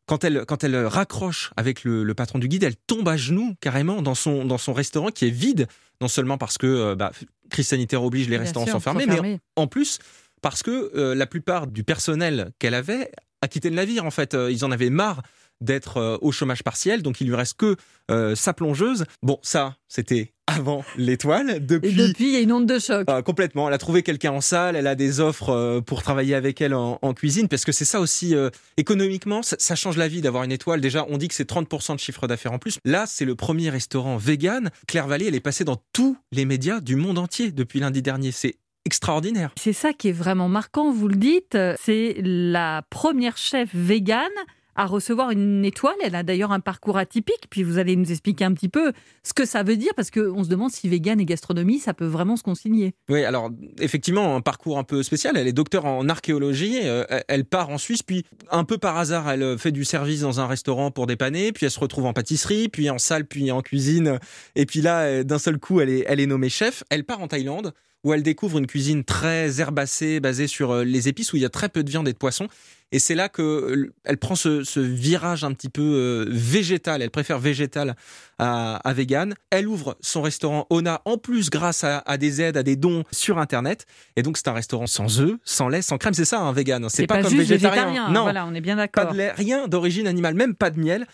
Quand 0.07 0.23
elle, 0.23 0.45
quand 0.47 0.65
elle 0.65 0.77
raccroche 0.85 1.51
avec 1.57 1.85
le, 1.85 2.05
le 2.05 2.15
patron 2.15 2.39
du 2.39 2.47
guide, 2.49 2.63
elle 2.63 2.77
tombe 2.77 3.09
à 3.09 3.17
genoux 3.17 3.55
carrément 3.61 4.03
dans 4.03 4.15
son, 4.15 4.45
dans 4.45 4.59
son 4.59 4.75
restaurant 4.75 5.09
qui 5.09 5.27
est 5.27 5.31
vide, 5.31 5.67
non 6.03 6.09
seulement 6.09 6.37
parce 6.37 6.59
que 6.59 6.67
euh, 6.67 6.95
bah, 6.95 7.13
crise 7.49 7.69
sanitaire 7.69 8.03
oblige, 8.03 8.25
les 8.27 8.37
Bien 8.37 8.41
restaurants 8.41 8.67
sûr, 8.67 8.75
sont 8.75 8.81
fermés, 8.81 9.07
mais 9.07 9.15
fermés. 9.15 9.41
en 9.57 9.67
plus 9.67 9.99
parce 10.43 10.63
que 10.63 10.93
euh, 10.95 11.15
la 11.15 11.27
plupart 11.27 11.67
du 11.67 11.85
personnel 11.85 12.53
qu'elle 12.59 12.75
avait 12.75 13.11
a 13.41 13.49
quitté 13.49 13.71
le 13.71 13.77
navire. 13.77 14.05
En 14.05 14.11
fait, 14.11 14.37
ils 14.51 14.65
en 14.65 14.71
avaient 14.71 14.91
marre 14.91 15.23
d'être 15.65 15.97
euh, 15.97 16.19
au 16.21 16.31
chômage 16.33 16.63
partiel, 16.63 17.03
donc 17.03 17.21
il 17.21 17.27
lui 17.27 17.35
reste 17.35 17.57
que 17.57 17.77
euh, 18.11 18.35
sa 18.35 18.53
plongeuse. 18.53 19.05
Bon, 19.23 19.39
ça, 19.43 19.77
c'était 19.89 20.33
avant 20.47 20.85
l'étoile. 20.99 21.51
Et 21.57 21.61
Depuis, 21.61 21.95
depuis, 21.95 22.25
il 22.27 22.31
y 22.33 22.37
a 22.37 22.41
une 22.41 22.53
onde 22.53 22.67
de 22.67 22.79
choc. 22.79 23.09
euh, 23.09 23.23
complètement. 23.23 23.67
Elle 23.67 23.75
a 23.75 23.79
trouvé 23.79 24.03
quelqu'un 24.03 24.33
en 24.33 24.43
salle, 24.43 24.77
elle 24.77 24.87
a 24.87 24.95
des 24.95 25.21
offres 25.21 25.49
euh, 25.49 25.81
pour 25.81 26.03
travailler 26.03 26.35
avec 26.35 26.61
elle 26.61 26.75
en, 26.75 26.99
en 27.01 27.15
cuisine, 27.15 27.49
parce 27.49 27.65
que 27.65 27.73
c'est 27.73 27.87
ça 27.87 27.99
aussi, 28.01 28.35
euh, 28.35 28.51
économiquement, 28.77 29.43
ça, 29.43 29.57
ça 29.59 29.75
change 29.75 29.97
la 29.97 30.07
vie 30.07 30.21
d'avoir 30.21 30.45
une 30.45 30.53
étoile. 30.53 30.83
Déjà, 30.83 31.07
on 31.09 31.17
dit 31.17 31.29
que 31.29 31.35
c'est 31.35 31.49
30% 31.51 31.95
de 31.95 32.01
chiffre 32.01 32.27
d'affaires 32.27 32.53
en 32.53 32.59
plus. 32.59 32.79
Là, 32.85 33.05
c'est 33.07 33.25
le 33.25 33.35
premier 33.35 33.71
restaurant 33.71 34.19
vegan. 34.19 34.71
Claire 34.87 35.07
Vallée, 35.09 35.27
elle 35.29 35.35
est 35.35 35.41
passée 35.41 35.65
dans 35.65 35.81
tous 35.95 36.17
les 36.31 36.45
médias 36.45 36.81
du 36.81 36.97
monde 36.97 37.19
entier 37.19 37.51
depuis 37.51 37.81
lundi 37.81 38.03
dernier. 38.03 38.31
C'est 38.31 38.57
extraordinaire. 38.85 39.51
C'est 39.59 39.73
ça 39.73 39.95
qui 39.95 40.09
est 40.11 40.13
vraiment 40.13 40.51
marquant, 40.51 40.93
vous 40.93 41.09
le 41.09 41.17
dites, 41.17 41.57
c'est 41.83 42.17
la 42.23 42.83
première 42.91 43.39
chef 43.39 43.71
végane 43.75 44.29
à 44.77 44.87
recevoir 44.87 45.31
une 45.31 45.65
étoile. 45.65 45.95
Elle 46.03 46.15
a 46.15 46.23
d'ailleurs 46.23 46.53
un 46.53 46.61
parcours 46.61 46.97
atypique, 46.97 47.47
puis 47.51 47.63
vous 47.63 47.79
allez 47.79 47.97
nous 47.97 48.11
expliquer 48.11 48.45
un 48.45 48.53
petit 48.53 48.69
peu 48.69 48.93
ce 49.23 49.33
que 49.33 49.45
ça 49.45 49.63
veut 49.63 49.77
dire, 49.77 49.93
parce 49.95 50.11
qu'on 50.11 50.45
se 50.45 50.49
demande 50.49 50.71
si 50.71 50.89
vegan 50.89 51.21
et 51.21 51.25
gastronomie, 51.25 51.79
ça 51.79 51.95
peut 51.95 52.07
vraiment 52.07 52.37
se 52.37 52.43
concilier. 52.43 52.95
Oui, 53.09 53.25
alors 53.25 53.51
effectivement, 53.81 54.37
un 54.37 54.41
parcours 54.41 54.79
un 54.79 54.85
peu 54.85 55.03
spécial. 55.03 55.37
Elle 55.37 55.49
est 55.49 55.53
docteur 55.53 55.85
en 55.85 56.09
archéologie. 56.09 56.81
euh, 56.85 57.05
elle 57.29 57.45
part 57.45 57.71
en 57.71 57.79
Suisse, 57.79 58.03
puis 58.03 58.25
un 58.51 58.65
peu 58.65 58.79
par 58.79 58.97
hasard, 58.97 59.31
elle 59.31 59.43
euh, 59.43 59.59
fait 59.59 59.73
du 59.73 59.85
service 59.85 60.21
dans 60.21 60.41
un 60.41 60.47
restaurant 60.47 60.91
pour 60.91 61.07
dépanner, 61.07 61.53
puis 61.53 61.67
elle 61.67 61.73
se 61.73 61.81
retrouve 61.81 62.07
en 62.07 62.13
pâtisserie, 62.13 62.69
puis 62.69 62.91
en 62.91 62.99
salle, 62.99 63.27
puis 63.27 63.51
en 63.51 63.63
cuisine. 63.63 64.19
Et 64.55 64.67
puis 64.67 64.81
là, 64.81 65.03
euh, 65.03 65.25
d'un 65.25 65.39
seul 65.39 65.59
coup, 65.59 65.81
elle 65.81 65.91
est, 65.91 66.05
elle 66.07 66.21
est 66.21 66.27
nommée 66.27 66.49
chef. 66.49 66.83
Elle 66.91 67.05
part 67.05 67.21
en 67.21 67.29
Thaïlande, 67.29 67.73
où 68.05 68.13
elle 68.13 68.23
découvre 68.23 68.59
une 68.59 68.67
cuisine 68.67 69.03
très 69.03 69.61
herbacée, 69.61 70.21
basée 70.21 70.47
sur 70.47 70.85
les 70.85 71.09
épices, 71.09 71.33
où 71.33 71.37
il 71.37 71.43
y 71.43 71.47
a 71.47 71.51
très 71.51 71.71
peu 71.71 71.83
de 71.83 71.91
viande 71.91 72.07
et 72.07 72.13
de 72.13 72.19
poisson. 72.19 72.49
Et 72.93 72.99
c'est 73.01 73.15
là 73.17 73.29
que 73.29 73.43
euh, 73.43 73.93
elle 74.05 74.19
prend 74.19 74.37
ce, 74.37 74.63
ce 74.63 74.79
virage 74.79 75.43
un 75.43 75.53
petit 75.53 75.69
peu 75.69 75.83
euh, 75.83 76.27
végétal. 76.29 77.03
Elle 77.03 77.11
préfère 77.11 77.39
végétal 77.41 77.97
à, 78.39 78.77
à 78.77 78.93
vegan. 78.93 79.35
Elle 79.51 79.67
ouvre 79.67 79.97
son 80.01 80.23
restaurant 80.23 80.67
Ona 80.71 81.03
en 81.05 81.19
plus 81.19 81.51
grâce 81.51 81.83
à, 81.83 81.99
à 82.07 82.17
des 82.19 82.41
aides, 82.41 82.57
à 82.57 82.63
des 82.63 82.77
dons 82.77 83.03
sur 83.11 83.39
Internet. 83.39 83.87
Et 84.17 84.23
donc 84.23 84.37
c'est 84.37 84.47
un 84.49 84.53
restaurant 84.53 84.87
sans 84.87 85.21
œufs, 85.21 85.37
sans 85.45 85.69
lait, 85.69 85.83
sans 85.83 85.99
crème. 85.99 86.15
C'est 86.15 86.25
ça, 86.25 86.41
un 86.41 86.53
vegan. 86.53 86.87
C'est 86.89 87.07
pas, 87.09 87.21
comme 87.23 87.33
végétarien. 87.35 87.87
végétarien. 87.87 88.11
Non, 88.13 88.23
Voilà, 88.23 88.47
on 88.47 88.55
est 88.55 88.61
bien 88.61 88.77
pas 88.77 88.83
d'accord. 88.83 89.13
de 89.13 89.19
lait, 89.19 89.33
rien 89.33 89.67
d'origine 89.67 90.07
animale, 90.07 90.35
même 90.35 90.55
pas 90.55 90.71
de 90.71 90.79
miel. 90.79 91.07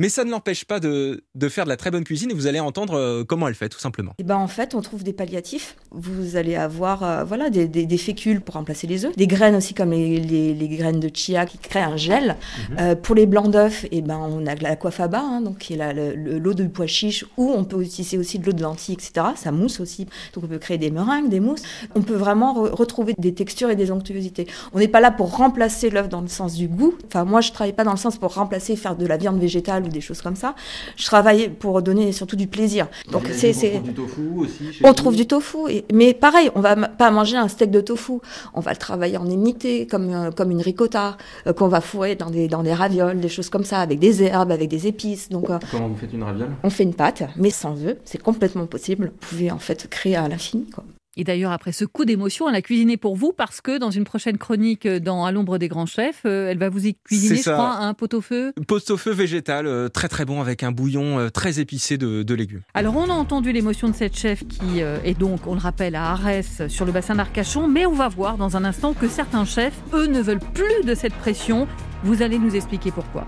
Mais 0.00 0.08
ça 0.08 0.22
ne 0.22 0.30
l'empêche 0.30 0.64
pas 0.64 0.78
de, 0.78 1.24
de 1.34 1.48
faire 1.48 1.64
de 1.64 1.70
la 1.70 1.76
très 1.76 1.90
bonne 1.90 2.04
cuisine 2.04 2.30
et 2.30 2.34
vous 2.34 2.46
allez 2.46 2.60
entendre 2.60 2.94
euh, 2.94 3.24
comment 3.24 3.48
elle 3.48 3.54
fait, 3.56 3.68
tout 3.68 3.80
simplement. 3.80 4.12
Et 4.18 4.22
ben 4.22 4.36
en 4.36 4.46
fait, 4.46 4.76
on 4.76 4.80
trouve 4.80 5.02
des 5.02 5.12
palliatifs. 5.12 5.74
Vous 5.90 6.36
allez 6.36 6.54
avoir 6.54 7.02
euh, 7.02 7.24
voilà 7.24 7.50
des, 7.50 7.66
des- 7.66 7.84
des 7.84 7.98
fécules 7.98 8.40
pour 8.40 8.54
remplacer 8.54 8.86
les 8.86 9.04
œufs, 9.06 9.16
des 9.16 9.26
graines 9.26 9.56
aussi 9.56 9.74
comme 9.74 9.90
les, 9.90 10.20
les- 10.20 10.54
les 10.54 10.68
graines 10.68 11.00
de 11.00 11.10
chia 11.12 11.46
qui 11.46 11.58
créent 11.58 11.82
un 11.82 11.96
gel. 11.96 12.36
Euh, 12.78 12.94
pour 12.94 13.16
les 13.16 13.26
blancs 13.26 13.50
d'œufs, 13.50 13.86
et 13.90 14.00
ben 14.00 14.18
on 14.18 14.46
a 14.46 14.54
de 14.54 14.62
l'aquafaba, 14.62 15.18
hein, 15.20 15.40
donc 15.40 15.58
qui 15.58 15.72
est 15.72 15.76
la- 15.76 15.92
le- 15.92 16.14
le- 16.14 16.38
l'eau 16.38 16.54
de 16.54 16.68
pois 16.68 16.86
chiche, 16.86 17.24
ou 17.36 17.50
on 17.50 17.64
peut 17.64 17.82
utiliser 17.82 18.18
aussi 18.18 18.38
de 18.38 18.46
l'eau 18.46 18.52
de 18.52 18.62
lentilles, 18.62 18.94
etc. 18.94 19.26
Ça 19.34 19.50
mousse 19.50 19.80
aussi, 19.80 20.04
donc 20.32 20.44
on 20.44 20.46
peut 20.46 20.58
créer 20.58 20.78
des 20.78 20.92
meringues, 20.92 21.28
des 21.28 21.40
mousses. 21.40 21.62
On 21.96 22.02
peut 22.02 22.14
vraiment 22.14 22.54
re- 22.54 22.70
retrouver 22.70 23.14
des 23.18 23.34
textures 23.34 23.70
et 23.70 23.74
des 23.76 23.90
onctuosités. 23.90 24.46
On 24.72 24.78
n'est 24.78 24.86
pas 24.86 25.00
là 25.00 25.10
pour 25.10 25.36
remplacer 25.36 25.90
l'œuf 25.90 26.08
dans 26.08 26.20
le 26.20 26.28
sens 26.28 26.54
du 26.54 26.68
goût. 26.68 26.94
Enfin 27.08 27.24
moi 27.24 27.40
je 27.40 27.50
travaille 27.50 27.72
pas 27.72 27.82
dans 27.82 27.90
le 27.90 27.96
sens 27.96 28.16
pour 28.16 28.32
remplacer, 28.34 28.76
faire 28.76 28.94
de 28.94 29.04
la 29.04 29.16
viande 29.16 29.40
végétale 29.40 29.87
ou 29.88 29.90
des 29.90 30.00
choses 30.00 30.22
comme 30.22 30.36
ça. 30.36 30.54
Je 30.96 31.04
travaille 31.04 31.48
pour 31.48 31.82
donner 31.82 32.12
surtout 32.12 32.36
du 32.36 32.46
plaisir. 32.46 32.86
Donc 33.10 33.28
c'est 33.32 33.52
c'est 33.52 33.78
du 33.80 33.92
tofu 33.94 34.20
aussi. 34.36 34.64
on 34.84 34.92
trouve 34.94 35.16
du 35.16 35.26
tofu, 35.26 35.58
et- 35.70 35.84
mais 35.92 36.14
pareil, 36.14 36.50
on 36.54 36.60
va 36.60 36.76
pas 36.76 37.10
manger 37.10 37.36
un 37.36 37.48
steak 37.48 37.70
de 37.70 37.80
tofu. 37.80 38.14
On 38.54 38.60
va 38.60 38.70
le 38.72 38.76
travailler 38.76 39.16
en 39.16 39.28
émité, 39.28 39.86
comme, 39.86 40.10
euh, 40.14 40.30
comme 40.30 40.50
une 40.50 40.60
ricotta, 40.62 41.16
euh, 41.46 41.52
qu'on 41.52 41.68
va 41.68 41.80
fourrer 41.80 42.14
dans 42.16 42.30
des, 42.30 42.48
dans 42.48 42.62
des 42.62 42.72
ravioles, 42.74 43.20
des 43.20 43.28
choses 43.28 43.48
comme 43.50 43.64
ça, 43.64 43.80
avec 43.80 43.98
des 43.98 44.22
herbes, 44.22 44.52
avec 44.52 44.68
des 44.68 44.86
épices. 44.86 45.28
Donc, 45.28 45.50
euh, 45.50 45.58
Comment 45.70 45.88
vous 45.88 45.96
faites 45.96 46.12
une 46.12 46.22
raviole? 46.22 46.50
on 46.62 46.70
fait 46.70 46.84
une 46.84 46.94
pâte, 46.94 47.22
mais 47.36 47.50
sans 47.50 47.82
œufs. 47.84 47.96
C'est 48.04 48.22
complètement 48.22 48.66
possible. 48.66 49.12
Vous 49.20 49.28
pouvez 49.28 49.50
en 49.50 49.58
fait 49.58 49.88
créer 49.88 50.16
à 50.16 50.28
l'infini. 50.28 50.66
Et 51.20 51.24
d'ailleurs, 51.24 51.50
après 51.50 51.72
ce 51.72 51.84
coup 51.84 52.04
d'émotion, 52.04 52.48
elle 52.48 52.54
a 52.54 52.62
cuisiné 52.62 52.96
pour 52.96 53.16
vous 53.16 53.32
parce 53.36 53.60
que 53.60 53.76
dans 53.76 53.90
une 53.90 54.04
prochaine 54.04 54.38
chronique 54.38 54.86
euh, 54.86 55.00
dans 55.00 55.24
À 55.24 55.32
l'ombre 55.32 55.58
des 55.58 55.66
grands 55.66 55.84
chefs, 55.84 56.22
euh, 56.24 56.48
elle 56.48 56.58
va 56.58 56.68
vous 56.68 56.86
y 56.86 56.94
cuisiner, 56.94 57.42
je 57.42 57.50
crois, 57.50 57.74
un 57.74 57.92
pot-au-feu. 57.92 58.52
Post 58.68 58.92
au 58.92 58.96
feu 58.96 59.10
végétal, 59.10 59.66
euh, 59.66 59.88
très 59.88 60.06
très 60.06 60.24
bon 60.24 60.40
avec 60.40 60.62
un 60.62 60.70
bouillon 60.70 61.28
très 61.34 61.58
épicé 61.58 61.98
de, 61.98 62.22
de 62.22 62.34
légumes. 62.34 62.62
Alors, 62.72 62.96
on 62.96 63.10
a 63.10 63.12
entendu 63.12 63.50
l'émotion 63.50 63.88
de 63.88 63.96
cette 63.96 64.16
chef 64.16 64.46
qui 64.46 64.78
est 64.78 65.18
donc, 65.18 65.48
on 65.48 65.54
le 65.54 65.60
rappelle, 65.60 65.96
à 65.96 66.12
Arès, 66.12 66.62
sur 66.68 66.84
le 66.84 66.92
bassin 66.92 67.16
d'Arcachon, 67.16 67.66
mais 67.66 67.84
on 67.84 67.94
va 67.94 68.06
voir 68.08 68.36
dans 68.36 68.56
un 68.56 68.64
instant 68.64 68.94
que 68.94 69.08
certains 69.08 69.44
chefs, 69.44 69.74
eux, 69.94 70.06
ne 70.06 70.20
veulent 70.20 70.38
plus 70.38 70.84
de 70.84 70.94
cette 70.94 71.14
pression. 71.14 71.66
Vous 72.04 72.22
allez 72.22 72.38
nous 72.38 72.54
expliquer 72.54 72.92
pourquoi. 72.92 73.26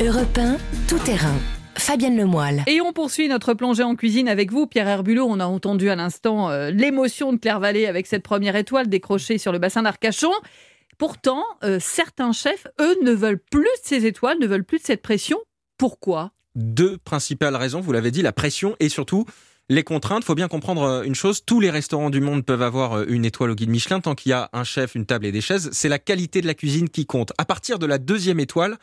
Europe 0.00 0.36
1, 0.36 0.56
tout 0.88 0.98
terrain. 0.98 1.36
Fabienne 1.80 2.16
Lemoyle. 2.16 2.62
Et 2.66 2.82
on 2.82 2.92
poursuit 2.92 3.26
notre 3.26 3.54
plongée 3.54 3.82
en 3.82 3.96
cuisine 3.96 4.28
avec 4.28 4.52
vous, 4.52 4.66
Pierre 4.66 4.86
Herbulot. 4.86 5.24
On 5.26 5.40
a 5.40 5.46
entendu 5.46 5.88
à 5.88 5.96
l'instant 5.96 6.50
euh, 6.50 6.70
l'émotion 6.70 7.32
de 7.32 7.38
Claire 7.38 7.58
Vallée 7.58 7.86
avec 7.86 8.06
cette 8.06 8.22
première 8.22 8.54
étoile 8.54 8.88
décrochée 8.88 9.38
sur 9.38 9.50
le 9.50 9.58
bassin 9.58 9.82
d'Arcachon. 9.82 10.30
Pourtant, 10.98 11.42
euh, 11.64 11.78
certains 11.80 12.32
chefs, 12.32 12.66
eux, 12.82 12.98
ne 13.02 13.12
veulent 13.12 13.40
plus 13.50 13.62
de 13.62 13.82
ces 13.82 14.04
étoiles, 14.04 14.38
ne 14.38 14.46
veulent 14.46 14.64
plus 14.64 14.78
de 14.78 14.84
cette 14.84 15.00
pression. 15.00 15.38
Pourquoi? 15.78 16.32
Deux 16.54 16.98
principales 16.98 17.56
raisons, 17.56 17.80
vous 17.80 17.92
l'avez 17.92 18.10
dit, 18.10 18.20
la 18.20 18.32
pression 18.32 18.76
et 18.78 18.90
surtout 18.90 19.24
les 19.70 19.82
contraintes. 19.82 20.22
faut 20.22 20.34
bien 20.34 20.48
comprendre 20.48 20.82
euh, 20.82 21.02
une 21.02 21.14
chose, 21.14 21.44
tous 21.46 21.60
les 21.60 21.70
restaurants 21.70 22.10
du 22.10 22.20
monde 22.20 22.44
peuvent 22.44 22.62
avoir 22.62 23.04
une 23.04 23.24
étoile 23.24 23.52
au 23.52 23.54
guide 23.54 23.70
Michelin 23.70 24.00
tant 24.00 24.14
qu'il 24.14 24.30
y 24.30 24.32
a 24.34 24.50
un 24.52 24.64
chef, 24.64 24.96
une 24.96 25.06
table 25.06 25.24
et 25.24 25.32
des 25.32 25.40
chaises. 25.40 25.70
C'est 25.72 25.88
la 25.88 25.98
qualité 25.98 26.42
de 26.42 26.46
la 26.46 26.54
cuisine 26.54 26.90
qui 26.90 27.06
compte. 27.06 27.32
À 27.38 27.46
partir 27.46 27.78
de 27.78 27.86
la 27.86 27.96
deuxième 27.96 28.38
étoile, 28.38 28.76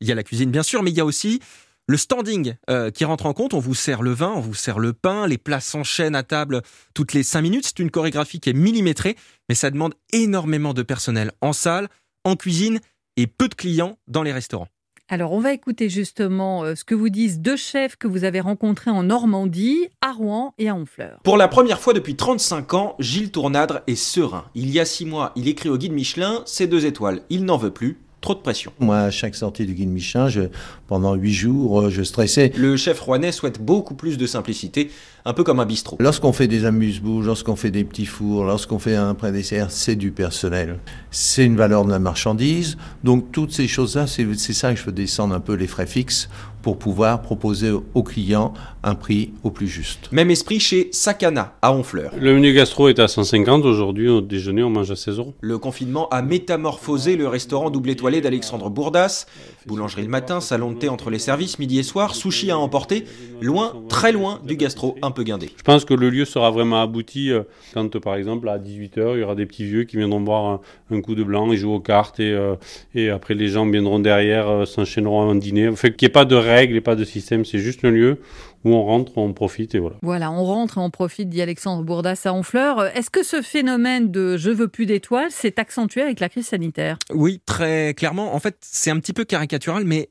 il 0.00 0.08
y 0.08 0.12
a 0.12 0.14
la 0.14 0.22
cuisine 0.22 0.50
bien 0.50 0.62
sûr, 0.62 0.82
mais 0.82 0.90
il 0.90 0.96
y 0.96 1.00
a 1.00 1.04
aussi 1.04 1.40
le 1.86 1.96
standing 1.96 2.54
euh, 2.70 2.90
qui 2.90 3.04
rentre 3.04 3.26
en 3.26 3.32
compte. 3.32 3.54
On 3.54 3.58
vous 3.58 3.74
sert 3.74 4.02
le 4.02 4.12
vin, 4.12 4.32
on 4.34 4.40
vous 4.40 4.54
sert 4.54 4.78
le 4.78 4.92
pain, 4.92 5.26
les 5.26 5.38
plats 5.38 5.60
s'enchaînent 5.60 6.14
à 6.14 6.22
table 6.22 6.62
toutes 6.94 7.12
les 7.12 7.22
cinq 7.22 7.42
minutes. 7.42 7.66
C'est 7.66 7.78
une 7.78 7.90
chorégraphie 7.90 8.40
qui 8.40 8.50
est 8.50 8.54
millimétrée, 8.54 9.16
mais 9.48 9.54
ça 9.54 9.70
demande 9.70 9.94
énormément 10.12 10.74
de 10.74 10.82
personnel 10.82 11.32
en 11.40 11.52
salle, 11.52 11.88
en 12.24 12.36
cuisine 12.36 12.80
et 13.16 13.26
peu 13.26 13.48
de 13.48 13.54
clients 13.54 13.98
dans 14.08 14.22
les 14.22 14.32
restaurants. 14.32 14.68
Alors, 15.08 15.32
on 15.32 15.38
va 15.38 15.52
écouter 15.52 15.88
justement 15.88 16.64
euh, 16.64 16.74
ce 16.74 16.82
que 16.82 16.96
vous 16.96 17.10
disent 17.10 17.38
deux 17.38 17.56
chefs 17.56 17.94
que 17.94 18.08
vous 18.08 18.24
avez 18.24 18.40
rencontrés 18.40 18.90
en 18.90 19.04
Normandie, 19.04 19.88
à 20.00 20.10
Rouen 20.10 20.52
et 20.58 20.68
à 20.68 20.74
Honfleur. 20.74 21.20
Pour 21.22 21.36
la 21.36 21.46
première 21.46 21.78
fois 21.78 21.92
depuis 21.92 22.16
35 22.16 22.74
ans, 22.74 22.96
Gilles 22.98 23.30
Tournadre 23.30 23.82
est 23.86 23.94
serein. 23.94 24.46
Il 24.56 24.68
y 24.70 24.80
a 24.80 24.84
six 24.84 25.06
mois, 25.06 25.30
il 25.36 25.46
écrit 25.46 25.68
au 25.68 25.78
guide 25.78 25.92
Michelin, 25.92 26.42
c'est 26.44 26.66
deux 26.66 26.86
étoiles. 26.86 27.22
Il 27.30 27.44
n'en 27.44 27.56
veut 27.56 27.70
plus, 27.70 28.00
trop 28.26 28.34
de 28.34 28.40
pression. 28.40 28.72
Moi, 28.80 28.98
à 28.98 29.10
chaque 29.12 29.36
sortie 29.36 29.66
du 29.66 29.74
guide 29.74 29.88
Michelin, 29.88 30.28
je, 30.28 30.40
pendant 30.88 31.14
huit 31.14 31.32
jours, 31.32 31.82
euh, 31.82 31.90
je 31.90 32.02
stressais. 32.02 32.52
Le 32.56 32.76
chef 32.76 32.98
rouennais 32.98 33.30
souhaite 33.30 33.62
beaucoup 33.62 33.94
plus 33.94 34.18
de 34.18 34.26
simplicité, 34.26 34.90
un 35.24 35.32
peu 35.32 35.44
comme 35.44 35.60
un 35.60 35.64
bistrot. 35.64 35.96
Lorsqu'on 36.00 36.32
fait 36.32 36.48
des 36.48 36.64
amuse-bouches, 36.64 37.24
lorsqu'on 37.24 37.54
fait 37.54 37.70
des 37.70 37.84
petits 37.84 38.04
fours, 38.04 38.42
lorsqu'on 38.42 38.80
fait 38.80 38.96
un 38.96 39.14
pré-dessert, 39.14 39.70
c'est 39.70 39.94
du 39.94 40.10
personnel. 40.10 40.80
C'est 41.12 41.44
une 41.44 41.56
valeur 41.56 41.84
de 41.84 41.90
la 41.92 42.00
marchandise. 42.00 42.76
Donc 43.04 43.30
toutes 43.30 43.52
ces 43.52 43.68
choses-là, 43.68 44.08
c'est 44.08 44.52
ça 44.52 44.74
que 44.74 44.80
je 44.80 44.84
veux 44.84 44.90
descendre 44.90 45.32
un 45.32 45.40
peu 45.40 45.54
les 45.54 45.68
frais 45.68 45.86
fixes 45.86 46.28
pour 46.62 46.80
pouvoir 46.80 47.22
proposer 47.22 47.70
aux 47.70 48.02
clients 48.02 48.52
un 48.86 48.94
prix 48.94 49.32
au 49.42 49.50
plus 49.50 49.66
juste. 49.66 50.10
Même 50.12 50.30
esprit 50.30 50.60
chez 50.60 50.88
Sakana 50.92 51.56
à 51.60 51.72
Honfleur. 51.72 52.12
Le 52.18 52.32
menu 52.34 52.52
gastro 52.54 52.88
est 52.88 53.00
à 53.00 53.08
150, 53.08 53.64
aujourd'hui 53.64 54.08
au 54.08 54.20
déjeuner 54.20 54.62
on 54.62 54.70
mange 54.70 54.92
à 54.92 54.96
16 54.96 55.18
euros. 55.18 55.34
Le 55.40 55.58
confinement 55.58 56.08
a 56.10 56.22
métamorphosé 56.22 57.16
le 57.16 57.26
restaurant 57.26 57.70
double 57.70 57.90
étoilé 57.90 58.20
d'Alexandre 58.20 58.70
Bourdas. 58.70 59.26
Boulangerie 59.66 60.02
le 60.02 60.08
matin, 60.08 60.40
salon 60.40 60.70
de 60.70 60.78
thé 60.78 60.88
entre 60.88 61.10
les 61.10 61.18
services, 61.18 61.58
midi 61.58 61.80
et 61.80 61.82
soir, 61.82 62.14
sushi 62.14 62.52
à 62.52 62.58
emporter, 62.58 63.04
loin, 63.42 63.74
très 63.88 64.12
loin 64.12 64.40
du 64.46 64.56
gastro 64.56 64.96
un 65.02 65.10
peu 65.10 65.24
guindé. 65.24 65.50
Je 65.56 65.62
pense 65.64 65.84
que 65.84 65.92
le 65.92 66.08
lieu 66.08 66.24
sera 66.24 66.52
vraiment 66.52 66.80
abouti 66.80 67.32
euh, 67.32 67.42
quand 67.74 67.98
par 67.98 68.14
exemple 68.14 68.48
à 68.48 68.58
18h 68.58 69.14
il 69.14 69.20
y 69.20 69.22
aura 69.24 69.34
des 69.34 69.46
petits 69.46 69.64
vieux 69.64 69.82
qui 69.82 69.96
viendront 69.96 70.20
boire 70.20 70.60
un, 70.92 71.00
coup 71.00 71.16
de 71.16 71.24
blanc, 71.24 71.50
ils 71.50 71.58
jouent 71.58 71.74
aux 71.74 71.80
cartes 71.80 72.20
et, 72.20 72.30
euh, 72.30 72.54
et 72.94 73.10
après 73.10 73.34
les 73.34 73.48
gens 73.48 73.68
viendront 73.68 73.98
derrière, 73.98 74.48
euh, 74.48 74.64
s'enchaîneront 74.64 75.22
en 75.22 75.34
dîner. 75.34 75.74
Fait 75.74 75.92
qu'il 75.92 76.06
n'y 76.06 76.10
ait 76.10 76.12
pas 76.12 76.24
de 76.24 76.36
règles 76.36 76.76
et 76.76 76.80
pas 76.80 76.94
de 76.94 77.04
système, 77.04 77.44
c'est 77.44 77.58
juste 77.58 77.84
un 77.84 77.90
lieu 77.90 78.18
où 78.66 78.74
on 78.74 78.82
rentre, 78.82 79.16
on 79.16 79.32
profite 79.32 79.76
et 79.76 79.78
voilà. 79.78 79.96
Voilà, 80.02 80.32
on 80.32 80.44
rentre 80.44 80.78
et 80.78 80.80
on 80.80 80.90
profite, 80.90 81.28
dit 81.28 81.40
Alexandre 81.40 81.84
Bourdas 81.84 82.22
à 82.24 82.32
Honfleur. 82.32 82.86
Est-ce 82.96 83.10
que 83.10 83.22
ce 83.22 83.40
phénomène 83.40 84.10
de 84.10 84.36
je 84.36 84.50
veux 84.50 84.66
plus 84.66 84.86
d'étoiles 84.86 85.30
s'est 85.30 85.60
accentué 85.60 86.02
avec 86.02 86.18
la 86.18 86.28
crise 86.28 86.48
sanitaire? 86.48 86.98
Oui, 87.14 87.40
très 87.46 87.94
clairement. 87.94 88.34
En 88.34 88.40
fait, 88.40 88.56
c'est 88.62 88.90
un 88.90 88.98
petit 88.98 89.12
peu 89.12 89.24
caricatural, 89.24 89.84
mais 89.84 90.10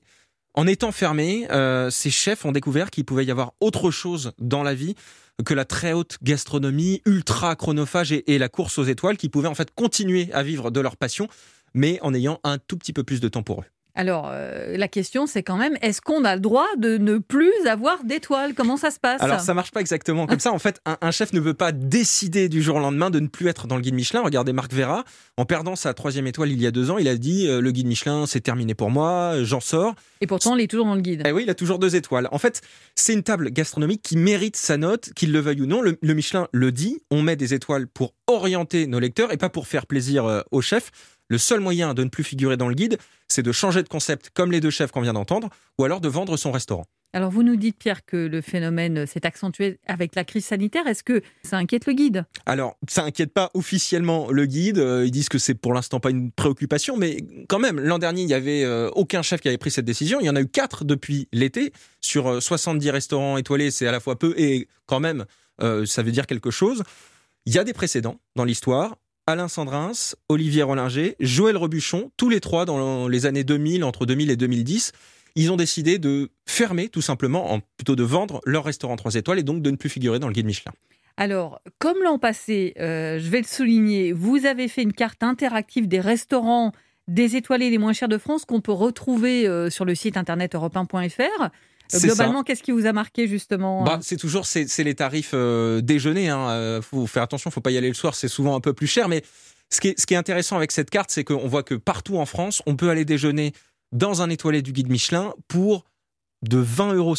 en 0.54 0.68
étant 0.68 0.94
fermés, 0.94 1.48
euh, 1.52 1.90
ces 1.90 2.10
chefs 2.10 2.46
ont 2.46 2.54
découvert 2.54 2.92
qu'il 2.92 3.04
pouvait 3.04 3.26
y 3.26 3.32
avoir 3.32 3.52
autre 3.60 3.92
chose 3.92 4.32
dans 4.40 4.64
la 4.64 4.74
vie 4.74 4.96
que 5.44 5.54
la 5.54 5.66
très 5.66 5.92
haute 5.92 6.18
gastronomie 6.24 7.02
ultra 7.06 7.58
chronophage 7.58 8.14
et, 8.14 8.34
et 8.34 8.38
la 8.38 8.48
course 8.48 8.78
aux 8.78 8.86
étoiles, 8.86 9.18
qui 9.18 9.28
pouvaient 9.28 9.50
en 9.50 9.56
fait 9.56 9.72
continuer 9.76 10.30
à 10.32 10.44
vivre 10.44 10.72
de 10.72 10.80
leur 10.80 10.96
passion, 10.96 11.28
mais 11.74 12.00
en 12.02 12.14
ayant 12.14 12.40
un 12.46 12.58
tout 12.58 12.78
petit 12.78 12.94
peu 12.94 13.04
plus 13.04 13.20
de 13.20 13.28
temps 13.28 13.44
pour 13.44 13.64
eux. 13.64 13.66
Alors, 13.96 14.30
euh, 14.30 14.76
la 14.76 14.90
question, 14.90 15.26
c'est 15.26 15.42
quand 15.42 15.56
même, 15.56 15.78
est-ce 15.82 16.02
qu'on 16.02 16.26
a 16.26 16.36
le 16.36 16.42
droit 16.42 16.68
de 16.78 16.98
ne 16.98 17.18
plus 17.18 17.54
avoir 17.66 18.04
d'étoiles? 18.04 18.54
Comment 18.54 18.76
ça 18.76 18.92
se 18.92 19.00
passe? 19.00 19.22
Alors, 19.22 19.40
ça 19.40 19.54
marche 19.54 19.72
pas 19.72 19.80
exactement 19.80 20.28
comme 20.28 20.42
ça. 20.42 20.52
En 20.52 20.60
fait, 20.60 20.82
un, 20.86 21.12
chef 21.12 21.32
ne 21.32 21.40
veut 21.40 21.54
pas 21.54 21.72
décider 21.72 22.50
du 22.50 22.62
jour 22.62 22.76
au 22.76 22.80
lendemain 22.80 23.10
de 23.10 23.22
ne 23.22 23.28
plus 23.28 23.48
être 23.48 23.68
dans 23.68 23.78
le 23.78 23.82
guide 23.82 23.96
Michelin. 23.96 24.22
Regardez 24.22 24.52
Marc 24.52 24.74
Vera, 24.74 25.06
en 25.38 25.46
perdant 25.46 25.78
sa 25.78 25.94
troisième 25.94 26.28
étoile 26.28 26.52
il 26.52 26.62
y 26.62 26.68
a 26.68 26.72
deux 26.72 26.92
ans, 26.92 26.98
il 26.98 27.08
a 27.08 27.16
dit 27.16 27.48
euh, 27.48 27.62
le 27.62 27.72
guide 27.72 27.88
Michelin, 27.88 28.26
c'est 28.26 28.42
terminé 28.42 28.76
pour 28.76 28.92
moi, 28.92 29.44
j'en 29.44 29.62
sors. 29.62 29.96
Et 30.20 30.28
pourtant, 30.28 30.56
il 30.56 30.64
est 30.64 30.68
toujours 30.68 30.86
dans 30.86 30.96
le 30.96 31.02
guide. 31.02 31.24
Eh 31.26 31.32
oui, 31.32 31.44
il 31.44 31.50
a 31.50 31.56
toujours 31.56 31.80
deux 31.80 31.96
étoiles. 31.96 32.28
En 32.32 32.38
fait, 32.38 32.62
c'est 32.96 33.14
une 33.14 33.24
table 33.24 33.50
gastronomique 33.50 34.02
qui 34.02 34.18
mérite 34.18 34.58
sa 34.58 34.76
note, 34.76 35.14
qu'il 35.14 35.32
le 35.32 35.40
veuille 35.40 35.62
ou 35.62 35.66
non. 35.68 35.82
Le, 35.82 36.14
Michelin 36.14 36.48
le 36.52 36.72
dit, 36.72 37.02
on 37.12 37.22
met 37.22 37.36
des 37.36 37.54
étoiles 37.54 37.88
pour 37.88 38.14
orienter 38.28 38.88
nos 38.88 39.00
lecteurs 39.00 39.32
et 39.32 39.38
pas 39.38 39.50
pour 39.50 39.68
faire 39.68 39.86
plaisir 39.86 40.26
euh, 40.26 40.42
au 40.52 40.62
chef. 40.62 40.92
Le 41.28 41.38
seul 41.38 41.60
moyen 41.60 41.94
de 41.94 42.04
ne 42.04 42.10
plus 42.10 42.24
figurer 42.24 42.58
dans 42.58 42.68
le 42.68 42.76
guide, 42.76 42.98
c'est 43.28 43.42
de 43.42 43.52
changer 43.52 43.82
de 43.82 43.90
concept 43.90 44.30
comme 44.34 44.52
les 44.52 44.62
deux 44.62 44.70
chefs 44.70 44.92
qu'on 44.92 45.02
vient 45.02 45.14
d'entendre, 45.14 45.50
ou 45.80 45.84
alors 45.84 46.02
de 46.02 46.08
vendre 46.08 46.38
son 46.38 46.52
restaurant. 46.52 46.86
Alors 47.16 47.32
vous 47.32 47.44
nous 47.44 47.56
dites 47.56 47.78
Pierre 47.78 48.06
que 48.06 48.18
le 48.18 48.42
phénomène 48.42 49.08
s'est 49.08 49.26
accentué 49.26 49.80
avec 49.88 50.16
la 50.16 50.26
crise 50.26 50.44
sanitaire. 50.44 50.86
Est-ce 50.86 51.02
que 51.02 51.22
ça 51.44 51.58
inquiète 51.58 51.86
le 51.86 51.94
guide? 51.94 52.26
Alors 52.46 52.78
ça 52.90 53.04
inquiète 53.04 53.34
pas 53.34 53.52
officiellement 53.54 54.30
le 54.30 54.46
guide. 54.46 54.80
Euh, 54.80 55.06
ils 55.06 55.12
disent 55.12 55.30
que 55.30 55.38
c'est 55.38 55.54
pour 55.54 55.74
l'instant 55.74 56.02
pas 56.02 56.10
une 56.10 56.30
préoccupation, 56.34 56.98
mais 56.98 57.18
quand 57.48 57.58
même 57.58 57.80
l'an 57.80 58.00
dernier 58.00 58.24
il 58.24 58.30
y 58.30 58.34
avait 58.34 58.66
euh, 58.66 58.90
aucun 58.96 59.22
chef 59.22 59.40
qui 59.40 59.48
avait 59.48 59.58
pris 59.58 59.72
cette 59.72 59.86
décision. 59.86 60.20
Il 60.20 60.26
y 60.26 60.30
en 60.30 60.36
a 60.36 60.42
eu 60.42 60.48
quatre 60.48 60.84
depuis 60.84 61.30
l'été 61.32 61.72
sur 62.02 62.44
70 62.44 62.86
euh, 62.86 62.92
restaurants 62.92 63.38
étoilés. 63.38 63.72
C'est 63.72 63.88
à 63.88 63.94
la 63.94 64.02
fois 64.02 64.20
peu 64.20 64.34
et 64.38 64.68
quand 64.86 65.00
même 65.00 65.24
ça 65.86 66.04
veut 66.04 66.12
dire 66.12 66.28
quelque 66.28 66.52
chose. 66.52 66.84
Il 67.46 67.54
y 67.54 67.60
a 67.60 67.64
des 67.64 67.72
précédents 67.72 68.20
dans 68.36 68.44
l'histoire. 68.44 68.98
Alain 69.28 69.48
Sandrins, 69.48 70.14
Olivier 70.30 70.62
Rollinger, 70.62 71.16
Joël 71.20 71.58
Rebuchon, 71.58 72.12
tous 72.16 72.30
les 72.30 72.40
trois 72.40 72.66
dans 72.66 73.08
les 73.08 73.26
années 73.26 73.44
2000, 73.44 73.84
entre 73.84 74.06
2000 74.06 74.30
et 74.30 74.36
2010, 74.36 74.92
ils 75.36 75.52
ont 75.52 75.56
décidé 75.56 75.98
de 75.98 76.30
fermer 76.46 76.90
tout 76.90 77.02
simplement, 77.02 77.52
en, 77.52 77.60
plutôt 77.78 77.96
de 77.96 78.04
vendre 78.04 78.40
leur 78.46 78.64
restaurant 78.64 78.96
3 78.96 79.16
étoiles 79.16 79.40
et 79.40 79.44
donc 79.44 79.64
de 79.64 79.72
ne 79.72 79.78
plus 79.78 79.90
figurer 79.90 80.20
dans 80.20 80.28
le 80.28 80.34
guide 80.34 80.46
Michelin. 80.46 80.74
Alors, 81.18 81.60
comme 81.80 81.98
l'an 82.04 82.20
passé, 82.20 82.74
euh, 82.80 83.18
je 83.20 83.30
vais 83.30 83.40
le 83.40 83.48
souligner, 83.48 84.12
vous 84.12 84.46
avez 84.46 84.68
fait 84.68 84.84
une 84.84 84.94
carte 84.94 85.24
interactive 85.24 85.88
des 85.88 86.00
restaurants 86.00 86.72
des 87.08 87.36
étoilés 87.36 87.70
les 87.70 87.78
moins 87.78 87.94
chers 87.94 88.10
de 88.10 88.18
France 88.18 88.46
qu'on 88.46 88.62
peut 88.62 88.72
retrouver 88.72 89.48
euh, 89.48 89.70
sur 89.70 89.86
le 89.86 89.96
site 89.96 90.18
internet 90.18 90.56
europe 90.56 90.76
euh, 90.76 91.50
globalement, 91.94 92.44
qu'est-ce 92.44 92.64
qui 92.64 92.72
vous 92.72 92.86
a 92.86 92.94
marqué 92.94 93.28
justement 93.28 93.84
bah, 93.84 94.00
C'est 94.02 94.18
toujours 94.18 94.46
c'est 94.46 94.84
les 94.84 94.96
tarifs 94.96 95.32
euh, 95.34 95.82
déjeuner. 95.82 96.30
Hein. 96.30 96.50
Euh, 96.50 96.82
faut 96.82 97.08
faire 97.08 97.24
attention, 97.24 97.52
faut 97.52 97.62
pas 97.62 97.72
y 97.72 97.78
aller 97.78 97.88
le 97.88 97.94
soir, 97.94 98.16
c'est 98.16 98.28
souvent 98.28 98.56
un 98.56 98.62
peu 98.62 98.74
plus 98.74 98.88
cher. 98.88 99.10
Mais 99.10 99.24
ce 99.70 99.80
qui 99.80 99.90
est, 99.90 100.00
ce 100.00 100.06
qui 100.06 100.14
est 100.14 100.18
intéressant 100.18 100.58
avec 100.58 100.72
cette 100.72 100.90
carte, 100.90 101.12
c'est 101.12 101.24
qu'on 101.24 101.48
voit 101.48 101.64
que 101.64 101.76
partout 101.76 102.18
en 102.18 102.26
France, 102.26 102.62
on 102.66 102.76
peut 102.76 102.90
aller 102.90 103.06
déjeuner 103.06 103.54
dans 103.92 104.22
un 104.22 104.30
étoilé 104.30 104.62
du 104.62 104.74
guide 104.74 104.90
Michelin 104.90 105.34
pour 105.48 105.86
de 106.44 106.62
20,50 106.62 106.96
euros, 106.96 107.16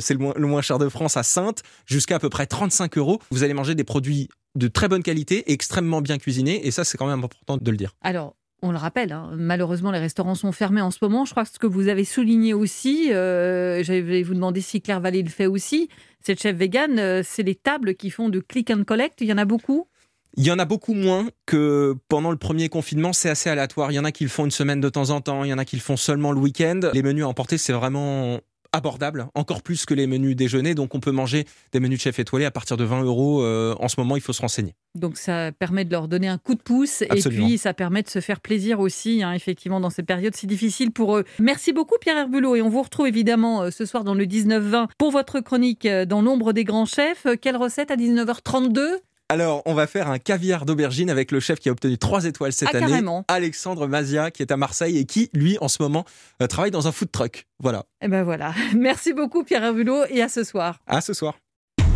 c'est 0.00 0.14
le 0.14 0.20
moins, 0.20 0.34
le 0.36 0.46
moins 0.46 0.62
cher 0.62 0.78
de 0.78 0.88
France 0.88 1.16
à 1.16 1.22
Sainte, 1.22 1.62
jusqu'à 1.86 2.16
à 2.16 2.18
peu 2.18 2.30
près 2.30 2.46
35 2.46 2.96
euros. 2.96 3.20
Vous 3.30 3.42
allez 3.42 3.54
manger 3.54 3.74
des 3.74 3.84
produits 3.84 4.28
de 4.54 4.68
très 4.68 4.88
bonne 4.88 5.02
qualité, 5.02 5.52
extrêmement 5.52 6.00
bien 6.00 6.18
cuisinés, 6.18 6.66
et 6.66 6.70
ça 6.70 6.84
c'est 6.84 6.96
quand 6.96 7.06
même 7.06 7.24
important 7.24 7.56
de 7.58 7.70
le 7.70 7.76
dire. 7.76 7.94
Alors, 8.00 8.34
on 8.62 8.72
le 8.72 8.78
rappelle, 8.78 9.12
hein, 9.12 9.30
malheureusement, 9.34 9.90
les 9.90 9.98
restaurants 9.98 10.34
sont 10.34 10.52
fermés 10.52 10.80
en 10.80 10.90
ce 10.90 10.98
moment. 11.02 11.24
Je 11.24 11.30
crois 11.30 11.44
que 11.44 11.50
ce 11.50 11.58
que 11.58 11.66
vous 11.66 11.88
avez 11.88 12.04
souligné 12.04 12.54
aussi, 12.54 13.12
euh, 13.12 13.82
j'allais 13.82 14.22
vous 14.22 14.34
demander 14.34 14.60
si 14.60 14.80
Claire 14.80 15.00
Vallée 15.00 15.22
le 15.22 15.30
fait 15.30 15.46
aussi, 15.46 15.88
cette 16.20 16.40
chef 16.40 16.56
vegan, 16.56 16.98
euh, 16.98 17.22
c'est 17.24 17.42
les 17.42 17.54
tables 17.54 17.94
qui 17.94 18.10
font 18.10 18.28
de 18.28 18.40
click 18.40 18.70
and 18.70 18.84
collect. 18.84 19.20
Il 19.20 19.28
y 19.28 19.32
en 19.32 19.38
a 19.38 19.44
beaucoup? 19.44 19.86
Il 20.36 20.44
y 20.44 20.50
en 20.50 20.58
a 20.58 20.64
beaucoup 20.64 20.94
moins 20.94 21.28
que 21.46 21.96
pendant 22.08 22.30
le 22.30 22.36
premier 22.36 22.68
confinement, 22.68 23.12
c'est 23.12 23.30
assez 23.30 23.48
aléatoire. 23.48 23.90
Il 23.92 23.94
y 23.94 23.98
en 23.98 24.04
a 24.04 24.12
qui 24.12 24.24
le 24.24 24.30
font 24.30 24.44
une 24.44 24.50
semaine 24.50 24.80
de 24.80 24.88
temps 24.88 25.10
en 25.10 25.20
temps, 25.20 25.44
il 25.44 25.50
y 25.50 25.52
en 25.52 25.58
a 25.58 25.64
qui 25.64 25.76
le 25.76 25.82
font 25.82 25.96
seulement 25.96 26.32
le 26.32 26.38
week-end. 26.38 26.80
Les 26.92 27.02
menus 27.02 27.24
à 27.24 27.28
emporter, 27.28 27.58
c'est 27.58 27.72
vraiment 27.72 28.40
abordable, 28.78 29.28
encore 29.34 29.62
plus 29.62 29.84
que 29.84 29.94
les 29.94 30.06
menus 30.06 30.34
déjeuner. 30.34 30.74
Donc 30.74 30.94
on 30.94 31.00
peut 31.00 31.12
manger 31.12 31.44
des 31.72 31.80
menus 31.80 31.98
de 31.98 32.02
chef 32.02 32.18
étoilé 32.18 32.44
à 32.44 32.50
partir 32.50 32.76
de 32.76 32.84
20 32.84 33.02
euros. 33.02 33.42
Euh, 33.42 33.74
en 33.78 33.88
ce 33.88 34.00
moment, 34.00 34.16
il 34.16 34.22
faut 34.22 34.32
se 34.32 34.40
renseigner. 34.40 34.74
Donc 34.94 35.16
ça 35.16 35.52
permet 35.52 35.84
de 35.84 35.92
leur 35.92 36.08
donner 36.08 36.28
un 36.28 36.38
coup 36.38 36.54
de 36.54 36.62
pouce 36.62 37.02
et 37.02 37.08
puis 37.28 37.58
ça 37.58 37.74
permet 37.74 38.02
de 38.02 38.08
se 38.08 38.20
faire 38.20 38.40
plaisir 38.40 38.80
aussi, 38.80 39.22
hein, 39.22 39.32
effectivement, 39.32 39.80
dans 39.80 39.90
ces 39.90 40.02
périodes 40.02 40.34
si 40.34 40.46
difficiles 40.46 40.90
pour 40.90 41.16
eux. 41.16 41.24
Merci 41.38 41.72
beaucoup 41.72 41.96
Pierre 42.00 42.16
Herbulot 42.16 42.56
et 42.56 42.62
on 42.62 42.68
vous 42.68 42.82
retrouve 42.82 43.06
évidemment 43.06 43.62
euh, 43.62 43.70
ce 43.70 43.84
soir 43.84 44.02
dans 44.04 44.14
le 44.14 44.24
19-20 44.24 44.88
pour 44.96 45.10
votre 45.10 45.40
chronique 45.40 45.86
euh, 45.86 46.04
dans 46.04 46.22
l'ombre 46.22 46.52
des 46.52 46.64
grands 46.64 46.86
chefs. 46.86 47.26
Quelle 47.40 47.56
recette 47.56 47.90
à 47.90 47.96
19h32 47.96 48.98
alors, 49.30 49.62
on 49.66 49.74
va 49.74 49.86
faire 49.86 50.08
un 50.08 50.18
caviar 50.18 50.64
d'aubergine 50.64 51.10
avec 51.10 51.32
le 51.32 51.40
chef 51.40 51.60
qui 51.60 51.68
a 51.68 51.72
obtenu 51.72 51.98
trois 51.98 52.24
étoiles 52.24 52.52
cette 52.52 52.70
ah, 52.72 52.78
année, 52.78 53.02
Alexandre 53.28 53.86
Mazia, 53.86 54.30
qui 54.30 54.40
est 54.40 54.50
à 54.50 54.56
Marseille 54.56 54.96
et 54.96 55.04
qui, 55.04 55.28
lui, 55.34 55.58
en 55.60 55.68
ce 55.68 55.82
moment, 55.82 56.06
euh, 56.40 56.46
travaille 56.46 56.70
dans 56.70 56.88
un 56.88 56.92
food 56.92 57.10
truck. 57.10 57.46
Voilà. 57.60 57.80
Et 58.00 58.06
eh 58.06 58.08
ben 58.08 58.22
voilà. 58.22 58.54
Merci 58.74 59.12
beaucoup, 59.12 59.44
Pierre 59.44 59.64
Herbulot, 59.64 60.04
et 60.08 60.22
à 60.22 60.30
ce 60.30 60.44
soir. 60.44 60.80
À 60.86 61.02
ce 61.02 61.12
soir. 61.12 61.34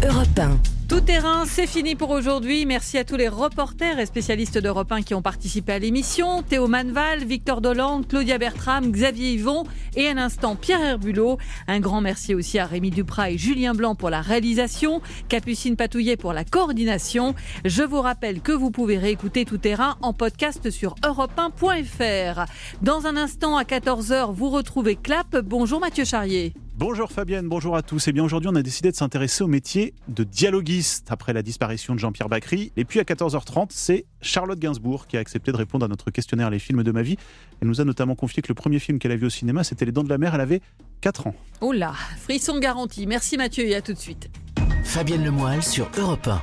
Europe 0.05 0.39
1. 0.39 0.82
Tout 0.93 1.01
terrain, 1.01 1.47
c'est 1.47 1.66
fini 1.66 1.95
pour 1.95 2.11
aujourd'hui. 2.11 2.66
Merci 2.66 2.99
à 2.99 3.05
tous 3.05 3.16
les 3.16 3.28
reporters 3.28 3.99
et 3.99 4.05
spécialistes 4.05 4.59
d'Europe 4.59 4.93
1 4.93 5.01
qui 5.01 5.14
ont 5.14 5.22
participé 5.22 5.72
à 5.72 5.78
l'émission. 5.78 6.43
Théo 6.43 6.68
Manval, 6.68 7.24
Victor 7.24 7.62
Dolan, 7.62 8.03
Claudia 8.07 8.36
Bertram, 8.36 8.93
Xavier 8.93 9.32
Yvon 9.32 9.64
et 9.97 10.09
à 10.09 10.12
l'instant 10.12 10.55
Pierre 10.55 10.82
Herbulot. 10.84 11.38
Un 11.66 11.80
grand 11.80 12.03
merci 12.03 12.34
aussi 12.34 12.59
à 12.59 12.66
Rémi 12.66 12.90
Duprat 12.90 13.30
et 13.30 13.38
Julien 13.38 13.72
Blanc 13.72 13.95
pour 13.95 14.11
la 14.11 14.20
réalisation, 14.20 15.01
Capucine 15.30 15.76
Patouillet 15.76 16.18
pour 16.18 16.34
la 16.34 16.45
coordination. 16.45 17.34
Je 17.64 17.82
vous 17.82 18.03
rappelle 18.03 18.43
que 18.43 18.53
vous 18.53 18.70
pouvez 18.70 18.99
réécouter 18.99 19.47
Tout 19.47 19.57
terrain 19.57 19.97
en 20.03 20.12
podcast 20.12 20.68
sur 20.68 20.95
europe1.fr. 20.97 22.45
Dans 22.82 23.07
un 23.07 23.16
instant 23.16 23.57
à 23.57 23.62
14h, 23.62 24.34
vous 24.34 24.51
retrouvez 24.51 24.97
Clap. 24.97 25.38
Bonjour 25.38 25.80
Mathieu 25.80 26.05
Charrier. 26.05 26.53
Bonjour 26.78 27.12
Fabienne, 27.12 27.49
bonjour 27.49 27.76
à 27.76 27.82
tous. 27.82 28.09
Et 28.09 28.11
eh 28.11 28.12
bien 28.12 28.24
aujourd'hui, 28.24 28.51
on 28.53 28.57
a 28.57 28.62
décidé 28.62 28.90
de 28.90 28.97
s'intéresser 28.97 29.45
au 29.45 29.47
métier 29.47 29.95
de 30.09 30.24
dialoguiste 30.24 30.82
après 31.09 31.33
la 31.33 31.43
disparition 31.43 31.95
de 31.95 31.99
Jean-Pierre 31.99 32.28
Bacry. 32.28 32.72
Et 32.76 32.85
puis 32.85 33.01
à 33.01 33.05
14h30, 33.05 33.68
c'est 33.70 34.07
Charlotte 34.20 34.59
Gainsbourg 34.59 35.07
qui 35.07 35.16
a 35.16 35.20
accepté 35.20 35.53
de 35.53 35.57
répondre 35.57 35.85
à 35.85 35.89
notre 35.89 36.11
questionnaire 36.11 36.51
Les 36.51 36.59
films 36.59 36.83
de 36.83 36.93
ma 36.93 37.03
vie. 37.03 37.16
Elle 37.61 37.68
nous 37.68 37.80
a 37.80 37.85
notamment 37.85 38.14
confié 38.14 38.43
que 38.43 38.49
le 38.49 38.55
premier 38.55 38.78
film 38.78 38.99
qu'elle 38.99 39.12
a 39.12 39.16
vu 39.16 39.26
au 39.26 39.30
cinéma, 39.30 39.64
c'était 39.64 39.85
Les 39.85 39.93
Dents 39.93 40.05
de 40.05 40.09
la 40.09 40.18
Mer. 40.18 40.35
Elle 40.35 40.41
avait 40.41 40.61
4 41.01 41.28
ans. 41.28 41.35
Oh 41.61 41.72
là, 41.72 41.93
frisson 42.18 42.59
garanti. 42.59 43.07
Merci 43.07 43.37
Mathieu 43.37 43.64
et 43.66 43.74
à 43.74 43.83
tout 43.83 43.93
de 43.93 43.99
suite. 43.99 44.30
Fabienne 44.85 45.24
Lemoyle 45.24 45.62
sur 45.62 45.91
Europe 45.97 46.26
1. 46.26 46.43